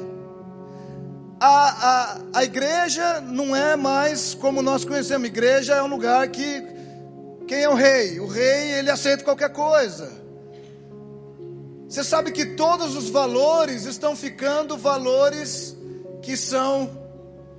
A, 1.39 1.91
a, 1.91 2.19
a 2.33 2.45
igreja 2.45 3.21
não 3.21 3.55
é 3.55 3.77
mais 3.77 4.33
como 4.33 4.63
nós 4.63 4.83
conhecemos. 4.83 5.25
A 5.25 5.29
igreja 5.29 5.75
é 5.75 5.83
um 5.83 5.89
lugar 5.89 6.27
que 6.29 6.65
quem 7.47 7.61
é 7.61 7.69
o 7.69 7.75
rei? 7.75 8.19
O 8.21 8.27
rei 8.27 8.73
ele 8.73 8.91
aceita 8.91 9.23
qualquer 9.23 9.53
coisa. 9.53 10.11
Você 11.87 12.03
sabe 12.03 12.33
que 12.33 12.47
todos 12.57 12.97
os 12.97 13.11
valores 13.11 13.85
estão 13.85 14.17
ficando 14.17 14.79
valores 14.79 15.77
que 16.23 16.35
são 16.35 17.07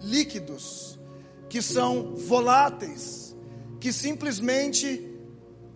líquidos, 0.01 0.99
que 1.49 1.61
são 1.61 2.15
voláteis, 2.15 3.35
que 3.79 3.91
simplesmente 3.91 5.05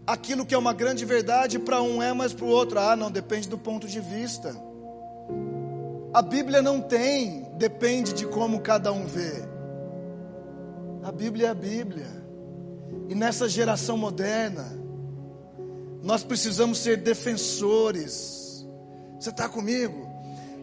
aquilo 0.06 0.46
que 0.46 0.54
é 0.54 0.58
uma 0.58 0.74
grande 0.74 1.06
verdade 1.06 1.58
para 1.58 1.82
um 1.82 2.02
é, 2.02 2.14
mas 2.14 2.34
para 2.34 2.46
o 2.46 2.50
outro, 2.50 2.80
ah, 2.80 2.96
não, 2.96 3.10
depende 3.10 3.48
do 3.48 3.58
ponto 3.58 3.88
de 3.88 4.00
vista. 4.00 4.56
A 6.14 6.22
Bíblia 6.22 6.62
não 6.62 6.80
tem, 6.80 7.48
depende 7.58 8.14
de 8.14 8.26
como 8.28 8.62
cada 8.62 8.92
um 8.92 9.06
vê. 9.06 9.44
A 11.02 11.12
Bíblia 11.12 11.48
é 11.48 11.50
a 11.50 11.56
Bíblia. 11.56 12.24
E 13.10 13.16
nessa 13.16 13.50
geração 13.50 13.98
moderna, 13.98 14.66
nós 16.04 16.24
precisamos 16.24 16.78
ser 16.78 16.98
defensores. 16.98 18.66
Você 19.20 19.30
está 19.30 19.50
comigo? 19.50 20.13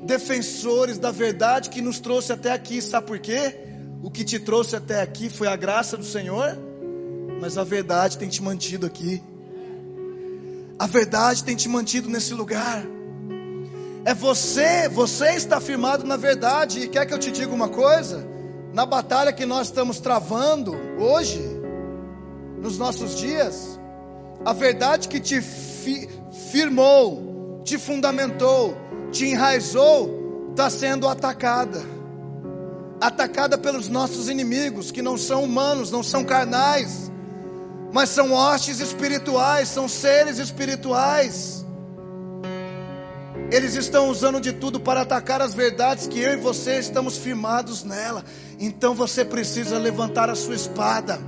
Defensores 0.03 0.99
da 0.99 1.11
verdade 1.11 1.71
que 1.71 1.81
nos 1.81 2.01
trouxe 2.01 2.33
até 2.33 2.53
aqui. 2.53 2.81
Sabe 2.81 3.07
por 3.07 3.19
quê? 3.19 3.57
O 4.03 4.11
que 4.11 4.25
te 4.25 4.39
trouxe 4.39 4.77
até 4.77 5.03
aqui 5.03 5.29
foi 5.29 5.47
a 5.47 5.57
graça 5.57 5.97
do 5.97 6.05
Senhor, 6.05 6.59
mas 7.41 7.59
a 7.59 7.65
verdade 7.65 8.17
tem 8.17 8.29
te 8.29 8.43
mantido 8.43 8.87
aqui. 8.87 9.23
A 10.79 10.87
verdade 10.87 11.45
tem 11.45 11.55
te 11.55 11.69
mantido 11.69 12.09
nesse 12.09 12.33
lugar. 12.33 12.83
É 14.05 14.15
você, 14.15 14.89
você 14.89 15.33
está 15.35 15.61
firmado 15.61 16.05
na 16.05 16.17
verdade. 16.17 16.81
E 16.81 16.89
quer 16.89 17.05
que 17.05 17.13
eu 17.13 17.19
te 17.19 17.31
diga 17.31 17.53
uma 17.53 17.69
coisa? 17.69 18.27
Na 18.73 18.87
batalha 18.87 19.33
que 19.33 19.45
nós 19.45 19.67
estamos 19.67 20.01
travando 20.01 20.75
hoje, 20.99 21.43
nos 22.59 22.79
nossos 22.79 23.17
dias, 23.17 23.79
a 24.45 24.53
verdade 24.55 25.09
que 25.09 25.21
te 25.21 25.43
fi, 25.43 26.09
firmou, 26.51 27.61
te 27.65 27.77
fundamentou, 27.77 28.75
te 29.11 29.27
enraizou, 29.27 30.49
está 30.51 30.71
sendo 30.71 31.09
atacada. 31.09 31.83
Atacada 33.01 33.57
pelos 33.57 33.89
nossos 33.89 34.29
inimigos, 34.29 34.91
que 34.91 35.03
não 35.03 35.17
são 35.17 35.45
humanos, 35.45 35.91
não 35.91 36.03
são 36.03 36.25
carnais, 36.25 37.11
mas 37.93 38.11
são 38.11 38.33
hostes 38.33 38.81
espirituais, 38.81 39.69
são 39.69 39.89
seres 39.89 40.39
espirituais. 40.39 41.65
Eles 43.51 43.75
estão 43.75 44.09
usando 44.09 44.41
de 44.41 44.53
tudo 44.53 44.79
para 44.79 45.01
atacar 45.01 45.43
as 45.43 45.55
verdades 45.55 46.07
que 46.07 46.21
eu 46.21 46.35
e 46.35 46.37
você 46.37 46.79
estamos 46.79 47.17
firmados 47.17 47.83
nela. 47.83 48.25
Então 48.61 48.95
você 48.95 49.25
precisa 49.25 49.77
levantar 49.77 50.31
a 50.31 50.37
sua 50.37 50.55
espada. 50.55 51.19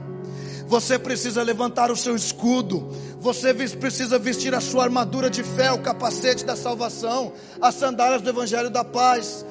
Você 0.68 0.98
precisa 0.98 1.42
levantar 1.42 1.90
o 1.90 1.96
seu 1.96 2.14
escudo. 2.14 2.92
Você 3.22 3.54
precisa 3.54 4.18
vestir 4.18 4.52
a 4.52 4.60
sua 4.60 4.82
armadura 4.82 5.30
de 5.30 5.44
fé, 5.44 5.70
o 5.70 5.78
capacete 5.78 6.44
da 6.44 6.56
salvação, 6.56 7.32
as 7.60 7.76
sandálias 7.76 8.20
do 8.20 8.28
evangelho 8.28 8.68
da 8.68 8.82
paz. 8.82 9.46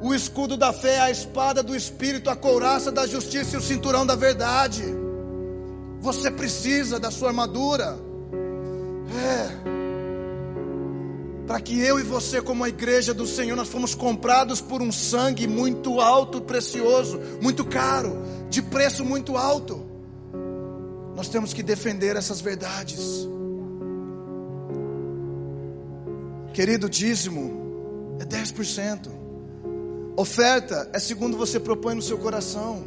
O 0.00 0.14
escudo 0.14 0.56
da 0.56 0.72
fé 0.72 1.00
a 1.00 1.10
espada 1.10 1.60
do 1.60 1.74
espírito, 1.74 2.30
a 2.30 2.36
couraça 2.36 2.92
da 2.92 3.08
justiça 3.08 3.56
e 3.56 3.58
o 3.58 3.60
cinturão 3.60 4.06
da 4.06 4.14
verdade. 4.14 4.84
Você 6.00 6.30
precisa 6.30 7.00
da 7.00 7.10
sua 7.10 7.30
armadura. 7.30 7.98
É. 9.20 9.48
Para 11.44 11.60
que 11.60 11.80
eu 11.80 11.98
e 11.98 12.04
você, 12.04 12.40
como 12.40 12.62
a 12.62 12.68
igreja 12.68 13.12
do 13.12 13.26
Senhor, 13.26 13.56
nós 13.56 13.68
fomos 13.68 13.96
comprados 13.96 14.60
por 14.60 14.80
um 14.80 14.92
sangue 14.92 15.48
muito 15.48 16.00
alto, 16.00 16.40
precioso, 16.40 17.20
muito 17.42 17.64
caro, 17.64 18.22
de 18.48 18.62
preço 18.62 19.04
muito 19.04 19.36
alto. 19.36 19.87
Nós 21.18 21.28
temos 21.28 21.52
que 21.52 21.64
defender 21.64 22.14
essas 22.14 22.40
verdades. 22.40 23.26
Querido, 26.54 26.88
dízimo 26.88 28.16
é 28.20 28.24
10%. 28.24 29.08
Oferta 30.16 30.88
é 30.92 30.98
segundo 31.00 31.36
você 31.36 31.58
propõe 31.58 31.96
no 31.96 32.02
seu 32.02 32.18
coração. 32.18 32.84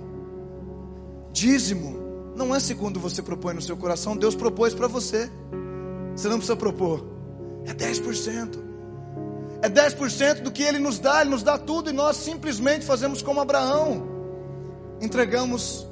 Dízimo 1.34 2.00
não 2.34 2.56
é 2.56 2.62
segundo 2.62 3.02
você 3.02 3.22
propõe 3.22 3.54
no 3.54 3.62
seu 3.62 3.76
coração, 3.76 4.16
Deus 4.16 4.34
propôs 4.34 4.74
para 4.74 4.88
você. 4.88 5.30
Você 6.16 6.30
não 6.30 6.38
precisa 6.38 6.56
propor. 6.56 7.06
É 7.66 7.74
10%. 7.74 8.60
É 9.62 9.68
10% 9.68 10.42
do 10.42 10.54
que 10.54 10.64
Ele 10.64 10.80
nos 10.80 11.00
dá, 11.00 11.20
Ele 11.20 11.32
nos 11.32 11.44
dá 11.44 11.58
tudo 11.58 11.90
e 11.90 11.94
nós 11.94 12.16
simplesmente 12.16 12.86
fazemos 12.86 13.22
como 13.22 13.42
Abraão. 13.42 14.08
Entregamos 15.02 15.91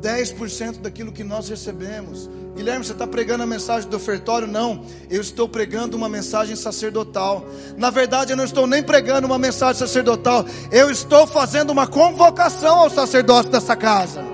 10% 0.00 0.80
daquilo 0.80 1.12
que 1.12 1.24
nós 1.24 1.48
recebemos. 1.48 2.28
Guilherme, 2.54 2.84
você 2.84 2.92
está 2.92 3.06
pregando 3.06 3.42
a 3.42 3.46
mensagem 3.46 3.88
do 3.88 3.96
ofertório? 3.96 4.48
Não, 4.48 4.84
eu 5.10 5.20
estou 5.20 5.48
pregando 5.48 5.96
uma 5.96 6.08
mensagem 6.08 6.56
sacerdotal. 6.56 7.44
Na 7.76 7.90
verdade, 7.90 8.32
eu 8.32 8.36
não 8.36 8.44
estou 8.44 8.66
nem 8.66 8.82
pregando 8.82 9.26
uma 9.26 9.38
mensagem 9.38 9.78
sacerdotal, 9.78 10.44
eu 10.72 10.90
estou 10.90 11.26
fazendo 11.26 11.70
uma 11.70 11.86
convocação 11.86 12.80
ao 12.80 12.90
sacerdócio 12.90 13.50
dessa 13.50 13.76
casa. 13.76 14.24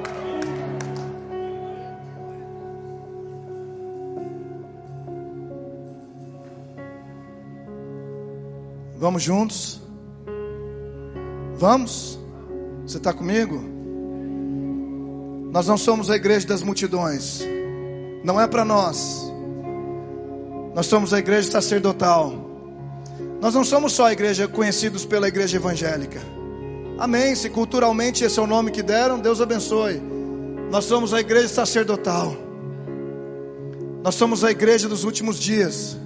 Vamos 8.97 9.23
juntos? 9.23 9.83
Vamos? 11.57 12.19
Você 12.87 12.97
está 12.97 13.13
comigo? 13.13 13.74
Nós 15.55 15.69
não 15.69 15.79
somos 15.79 16.11
a 16.11 16.17
igreja 16.17 16.49
das 16.49 16.63
multidões. 16.63 17.41
Não 18.25 18.41
é 18.41 18.47
para 18.49 18.65
nós. 18.65 19.23
Nós 20.75 20.87
somos 20.87 21.15
a 21.15 21.21
igreja 21.21 21.49
sacerdotal. 21.49 22.35
Nós 23.41 23.55
não 23.55 23.63
somos 23.63 23.93
só 23.93 24.07
a 24.07 24.13
igreja 24.13 24.49
conhecidos 24.49 25.07
pela 25.07 25.29
igreja 25.29 25.57
evangélica. 25.57 26.21
Amém. 26.99 27.37
Se 27.37 27.49
culturalmente 27.49 28.25
esse 28.25 28.37
é 28.37 28.43
o 28.43 28.49
nome 28.49 28.73
que 28.73 28.83
deram, 28.83 29.21
Deus 29.21 29.41
abençoe. 29.41 30.03
Nós 30.73 30.87
somos 30.87 31.15
a 31.15 31.21
igreja 31.21 31.47
sacerdotal. 31.47 32.35
Nós 34.03 34.17
somos 34.17 34.43
a 34.43 34.51
igreja 34.51 34.89
dos 34.89 35.05
últimos 35.05 35.39
dias. 35.39 35.97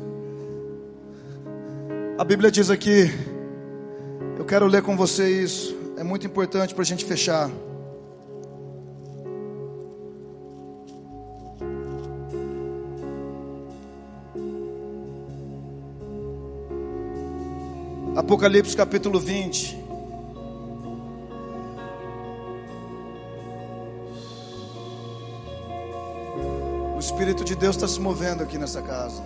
A 2.19 2.25
Bíblia 2.25 2.51
diz 2.51 2.69
aqui, 2.69 3.11
eu 4.39 4.45
quero 4.45 4.67
ler 4.67 4.83
com 4.83 4.95
você 4.95 5.43
isso, 5.43 5.75
é 5.97 6.05
muito 6.05 6.27
importante 6.27 6.75
para 6.75 6.83
a 6.83 6.87
gente 6.87 7.07
fechar. 7.07 7.51
Apocalipse 18.17 18.77
capítulo 18.77 19.21
20. 19.21 19.79
O 26.97 26.99
Espírito 26.99 27.45
de 27.45 27.55
Deus 27.55 27.77
está 27.77 27.87
se 27.87 28.01
movendo 28.01 28.43
aqui 28.43 28.59
nessa 28.59 28.83
casa. 28.83 29.23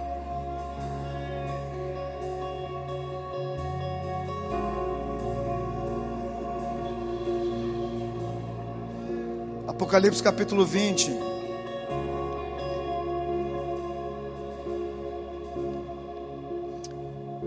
Apocalipse 9.67 10.23
capítulo 10.23 10.67
20. 10.67 11.32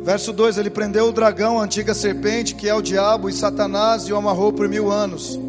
Verso 0.05 0.31
2: 0.31 0.59
Ele 0.59 0.69
prendeu 0.69 1.07
o 1.07 1.11
dragão, 1.11 1.59
a 1.59 1.63
antiga 1.63 1.95
serpente, 1.95 2.53
que 2.53 2.69
é 2.69 2.75
o 2.75 2.81
diabo 2.81 3.27
e 3.27 3.33
Satanás, 3.33 4.03
e 4.03 4.13
o 4.13 4.15
amarrou 4.15 4.53
por 4.53 4.69
mil 4.69 4.91
anos. 4.91 5.39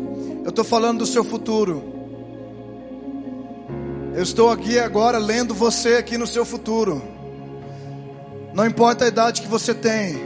Eu 0.42 0.48
estou 0.48 0.64
falando 0.64 1.00
do 1.00 1.06
seu 1.06 1.22
futuro. 1.22 1.84
Eu 4.14 4.22
estou 4.22 4.50
aqui 4.50 4.78
agora 4.78 5.18
lendo 5.18 5.54
você 5.54 5.96
aqui 5.96 6.16
no 6.16 6.26
seu 6.26 6.46
futuro. 6.46 7.02
Não 8.54 8.64
importa 8.64 9.04
a 9.04 9.08
idade 9.08 9.42
que 9.42 9.48
você 9.48 9.74
tem, 9.74 10.18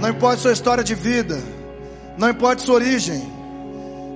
não 0.00 0.10
importa 0.10 0.42
sua 0.42 0.52
história 0.52 0.84
de 0.84 0.94
vida, 0.94 1.42
não 2.16 2.30
importa 2.30 2.62
sua 2.62 2.76
origem, 2.76 3.20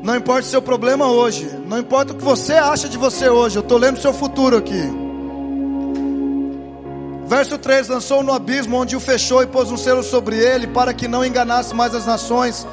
não 0.04 0.14
importa 0.14 0.42
seu 0.42 0.62
problema 0.62 1.10
hoje, 1.10 1.50
não 1.66 1.80
importa 1.80 2.12
o 2.12 2.16
que 2.16 2.22
você 2.22 2.52
acha 2.52 2.88
de 2.88 2.96
você 2.96 3.28
hoje, 3.28 3.56
eu 3.56 3.62
estou 3.62 3.76
lendo 3.76 3.98
seu 3.98 4.14
futuro 4.14 4.56
aqui. 4.56 5.05
Verso 7.26 7.58
3: 7.58 7.88
Lançou 7.88 8.22
no 8.22 8.32
abismo, 8.32 8.76
onde 8.76 8.96
o 8.96 9.00
fechou 9.00 9.42
e 9.42 9.46
pôs 9.46 9.70
um 9.70 9.76
selo 9.76 10.02
sobre 10.02 10.36
ele, 10.36 10.68
para 10.68 10.94
que 10.94 11.08
não 11.08 11.24
enganasse 11.24 11.74
mais 11.74 11.94
as 11.94 12.06
nações, 12.06 12.66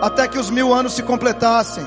até 0.00 0.28
que 0.28 0.38
os 0.38 0.48
mil 0.48 0.72
anos 0.72 0.94
se 0.94 1.02
completassem. 1.02 1.84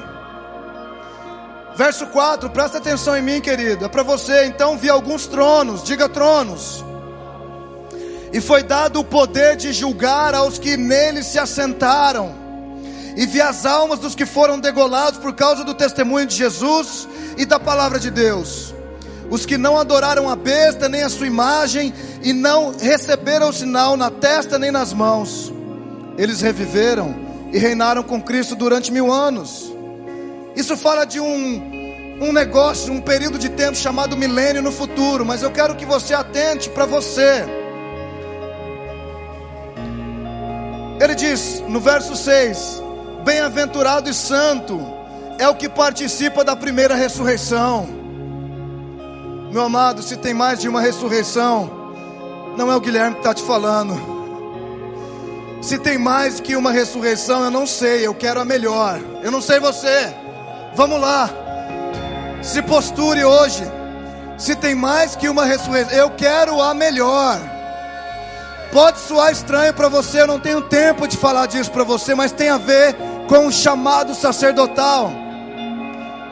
Verso 1.76 2.08
4: 2.08 2.50
Presta 2.50 2.78
atenção 2.78 3.16
em 3.16 3.22
mim, 3.22 3.40
querido, 3.40 3.86
é 3.86 3.88
para 3.88 4.04
você. 4.04 4.46
Então 4.46 4.78
vi 4.78 4.90
alguns 4.90 5.28
tronos, 5.28 5.82
diga 5.82 6.10
tronos, 6.10 6.84
e 8.34 8.42
foi 8.42 8.64
dado 8.64 9.00
o 9.00 9.04
poder 9.04 9.56
de 9.56 9.72
julgar 9.72 10.36
aos 10.36 10.60
que 10.60 10.76
neles 10.76 11.28
se 11.28 11.40
assentaram, 11.40 12.36
e 13.16 13.26
vi 13.26 13.40
as 13.40 13.66
almas 13.66 14.00
dos 14.00 14.14
que 14.14 14.26
foram 14.26 14.60
degolados 14.60 15.20
por 15.20 15.34
causa 15.34 15.64
do 15.64 15.74
testemunho 15.74 16.26
de 16.26 16.36
Jesus 16.36 17.08
e 17.38 17.46
da 17.46 17.58
palavra 17.58 17.98
de 17.98 18.12
Deus 18.12 18.74
os 19.30 19.46
que 19.46 19.58
não 19.58 19.78
adoraram 19.78 20.30
a 20.30 20.36
besta 20.36 20.90
nem 20.90 21.04
a 21.04 21.10
sua 21.10 21.28
imagem 21.28 21.94
e 22.22 22.34
não 22.34 22.76
receberam 22.78 23.52
sinal 23.52 23.96
na 23.96 24.10
testa 24.10 24.60
nem 24.60 24.72
nas 24.72 24.94
mãos. 24.94 25.54
Eles 26.18 26.42
reviveram 26.42 27.16
e 27.52 27.58
reinaram 27.58 28.04
com 28.04 28.22
Cristo 28.22 28.56
durante 28.56 28.92
mil 28.92 29.12
anos. 29.12 29.74
Isso 30.56 30.76
fala 30.76 31.06
de 31.06 31.20
um, 31.20 32.20
um 32.22 32.34
negócio, 32.34 32.92
um 32.92 33.00
período 33.00 33.38
de 33.38 33.50
tempo 33.50 33.78
chamado 33.78 34.18
milênio 34.18 34.62
no 34.62 34.72
futuro, 34.72 35.26
mas 35.26 35.42
eu 35.42 35.52
quero 35.52 35.76
que 35.76 35.86
você 35.86 36.14
atente 36.14 36.70
para 36.70 36.86
você. 36.86 37.46
Ele 41.00 41.16
diz 41.16 41.64
no 41.68 41.80
verso 41.80 42.16
6: 42.16 42.84
Bem-aventurado 43.24 44.10
e 44.10 44.14
santo 44.14 44.80
é 45.38 45.48
o 45.48 45.56
que 45.56 45.70
participa 45.70 46.44
da 46.44 46.56
primeira 46.56 46.96
ressurreição. 46.96 47.88
Meu 49.52 49.64
amado, 49.64 50.04
se 50.04 50.18
tem 50.18 50.34
mais 50.34 50.60
de 50.60 50.68
uma 50.68 50.82
ressurreição, 50.82 51.79
não 52.60 52.70
é 52.70 52.76
o 52.76 52.82
Guilherme 52.82 53.14
que 53.14 53.22
está 53.22 53.34
te 53.34 53.42
falando. 53.42 53.98
Se 55.62 55.80
tem 55.80 55.98
mais 55.98 56.42
que 56.42 56.58
uma 56.58 56.74
ressurreição, 56.74 57.46
eu 57.46 57.50
não 57.50 57.66
sei, 57.66 58.06
eu 58.06 58.14
quero 58.14 58.42
a 58.42 58.44
melhor. 58.44 59.00
Eu 59.24 59.32
não 59.32 59.42
sei 59.42 59.62
você. 59.62 60.14
Vamos 60.76 61.00
lá. 61.00 61.30
Se 62.42 62.62
posture 62.62 63.24
hoje. 63.24 63.64
Se 64.38 64.58
tem 64.58 64.76
mais 64.76 65.16
que 65.16 65.30
uma 65.30 65.46
ressurreição, 65.46 65.98
eu 65.98 66.10
quero 66.12 66.62
a 66.62 66.74
melhor. 66.74 67.40
Pode 68.74 69.00
soar 69.00 69.32
estranho 69.32 69.74
para 69.74 69.88
você, 69.88 70.22
eu 70.22 70.28
não 70.28 70.40
tenho 70.40 70.62
tempo 70.62 71.08
de 71.08 71.16
falar 71.16 71.46
disso 71.46 71.72
para 71.72 71.86
você, 71.86 72.14
mas 72.14 72.34
tem 72.34 72.50
a 72.50 72.58
ver 72.58 72.94
com 73.30 73.48
o 73.48 73.52
chamado 73.52 74.14
sacerdotal. 74.14 75.12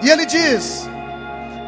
E 0.01 0.09
ele 0.09 0.25
diz: 0.25 0.87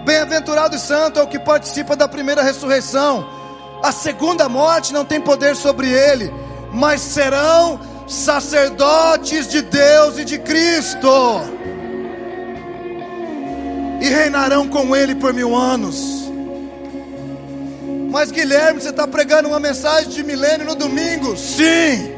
Bem-aventurado 0.04 0.76
e 0.76 0.80
santo 0.80 1.18
é 1.18 1.24
o 1.24 1.28
que 1.28 1.40
participa 1.40 1.96
da 1.96 2.10
primeira 2.10 2.44
ressurreição. 2.44 3.39
A 3.82 3.92
segunda 3.92 4.50
morte 4.50 4.92
não 4.92 5.06
tem 5.06 5.22
poder 5.22 5.56
sobre 5.56 5.88
ele, 5.88 6.32
mas 6.74 7.00
serão 7.02 7.80
sacerdotes 8.08 9.48
de 9.48 9.62
Deus 9.62 10.18
e 10.18 10.26
de 10.26 10.40
Cristo, 10.40 11.08
e 14.02 14.08
reinarão 14.08 14.68
com 14.68 14.96
ele 14.96 15.16
por 15.16 15.34
mil 15.34 15.56
anos. 15.56 16.30
Mas 18.10 18.32
Guilherme, 18.32 18.82
você 18.82 18.90
está 18.90 19.08
pregando 19.08 19.48
uma 19.48 19.60
mensagem 19.60 20.10
de 20.10 20.24
milênio 20.24 20.66
no 20.66 20.76
domingo? 20.76 21.38
Sim, 21.38 22.12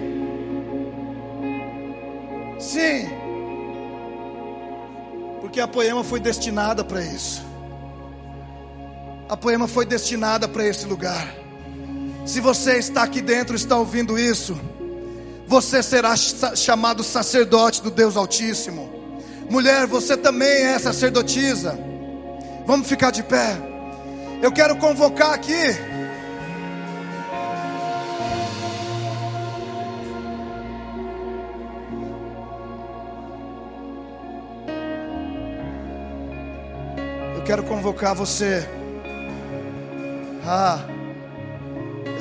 sim, 2.57 3.09
porque 5.41 5.59
a 5.59 5.67
poema 5.67 6.03
foi 6.03 6.19
destinada 6.19 6.83
para 6.83 7.01
isso. 7.01 7.43
A 9.27 9.37
poema 9.37 9.67
foi 9.67 9.85
destinada 9.85 10.47
para 10.47 10.65
esse 10.65 10.85
lugar. 10.85 11.40
Se 12.25 12.39
você 12.39 12.77
está 12.77 13.03
aqui 13.03 13.21
dentro, 13.21 13.55
está 13.55 13.77
ouvindo 13.77 14.17
isso, 14.17 14.59
você 15.47 15.81
será 15.83 16.15
chamado 16.15 17.03
sacerdote 17.03 17.81
do 17.81 17.91
Deus 17.91 18.15
Altíssimo. 18.15 18.89
Mulher, 19.49 19.85
você 19.85 20.15
também 20.15 20.47
é 20.47 20.79
sacerdotisa. 20.79 21.77
Vamos 22.65 22.87
ficar 22.87 23.11
de 23.11 23.21
pé. 23.23 23.57
Eu 24.41 24.51
quero 24.51 24.77
convocar 24.77 25.33
aqui. 25.33 25.51
Eu 37.35 37.43
quero 37.43 37.63
convocar 37.63 38.15
você. 38.15 38.65
Ah, 40.45 40.79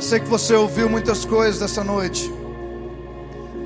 eu 0.00 0.02
sei 0.02 0.18
que 0.18 0.28
você 0.28 0.54
ouviu 0.54 0.88
muitas 0.88 1.26
coisas 1.26 1.60
dessa 1.60 1.84
noite. 1.84 2.32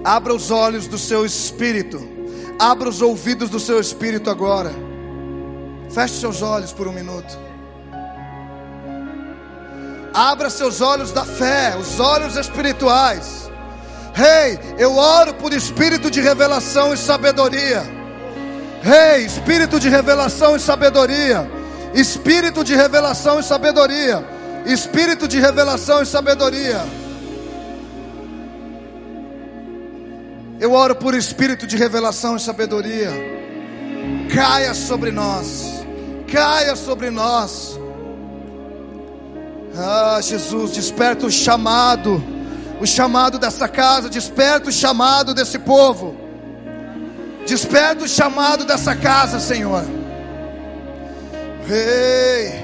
Abra 0.02 0.34
os 0.34 0.50
olhos 0.50 0.88
do 0.88 0.98
seu 0.98 1.24
espírito. 1.24 2.08
Abra 2.58 2.88
os 2.88 3.00
ouvidos 3.00 3.48
do 3.48 3.60
seu 3.60 3.78
espírito 3.78 4.28
agora. 4.28 4.72
Feche 5.88 6.14
seus 6.14 6.42
olhos 6.42 6.72
por 6.72 6.88
um 6.88 6.92
minuto. 6.92 7.38
Abra 10.12 10.50
seus 10.50 10.80
olhos 10.80 11.12
da 11.12 11.24
fé, 11.24 11.76
os 11.78 12.00
olhos 12.00 12.36
espirituais. 12.36 13.48
Rei, 14.12 14.54
hey, 14.54 14.58
eu 14.76 14.96
oro 14.96 15.34
por 15.34 15.52
espírito 15.52 16.10
de 16.10 16.20
revelação 16.20 16.92
e 16.92 16.96
sabedoria. 16.96 17.84
Rei, 18.82 19.20
hey, 19.20 19.24
espírito 19.24 19.78
de 19.78 19.88
revelação 19.88 20.56
e 20.56 20.58
sabedoria. 20.58 21.48
Espírito 21.94 22.64
de 22.64 22.74
revelação 22.74 23.38
e 23.38 23.42
sabedoria. 23.44 24.33
Espírito 24.64 25.28
de 25.28 25.38
revelação 25.38 26.02
e 26.02 26.06
sabedoria. 26.06 26.84
Eu 30.58 30.72
oro 30.72 30.94
por 30.94 31.14
espírito 31.14 31.66
de 31.66 31.76
revelação 31.76 32.36
e 32.36 32.40
sabedoria. 32.40 33.10
Caia 34.34 34.72
sobre 34.72 35.10
nós. 35.10 35.84
Caia 36.32 36.74
sobre 36.76 37.10
nós. 37.10 37.78
Ah, 39.76 40.18
Jesus, 40.22 40.72
desperta 40.72 41.26
o 41.26 41.30
chamado. 41.30 42.22
O 42.80 42.86
chamado 42.86 43.38
dessa 43.38 43.68
casa, 43.68 44.08
desperta 44.08 44.68
o 44.70 44.72
chamado 44.72 45.34
desse 45.34 45.58
povo. 45.58 46.16
Desperta 47.46 48.04
o 48.04 48.08
chamado 48.08 48.64
dessa 48.64 48.96
casa, 48.96 49.38
Senhor. 49.38 49.84
Rei. 51.66 52.63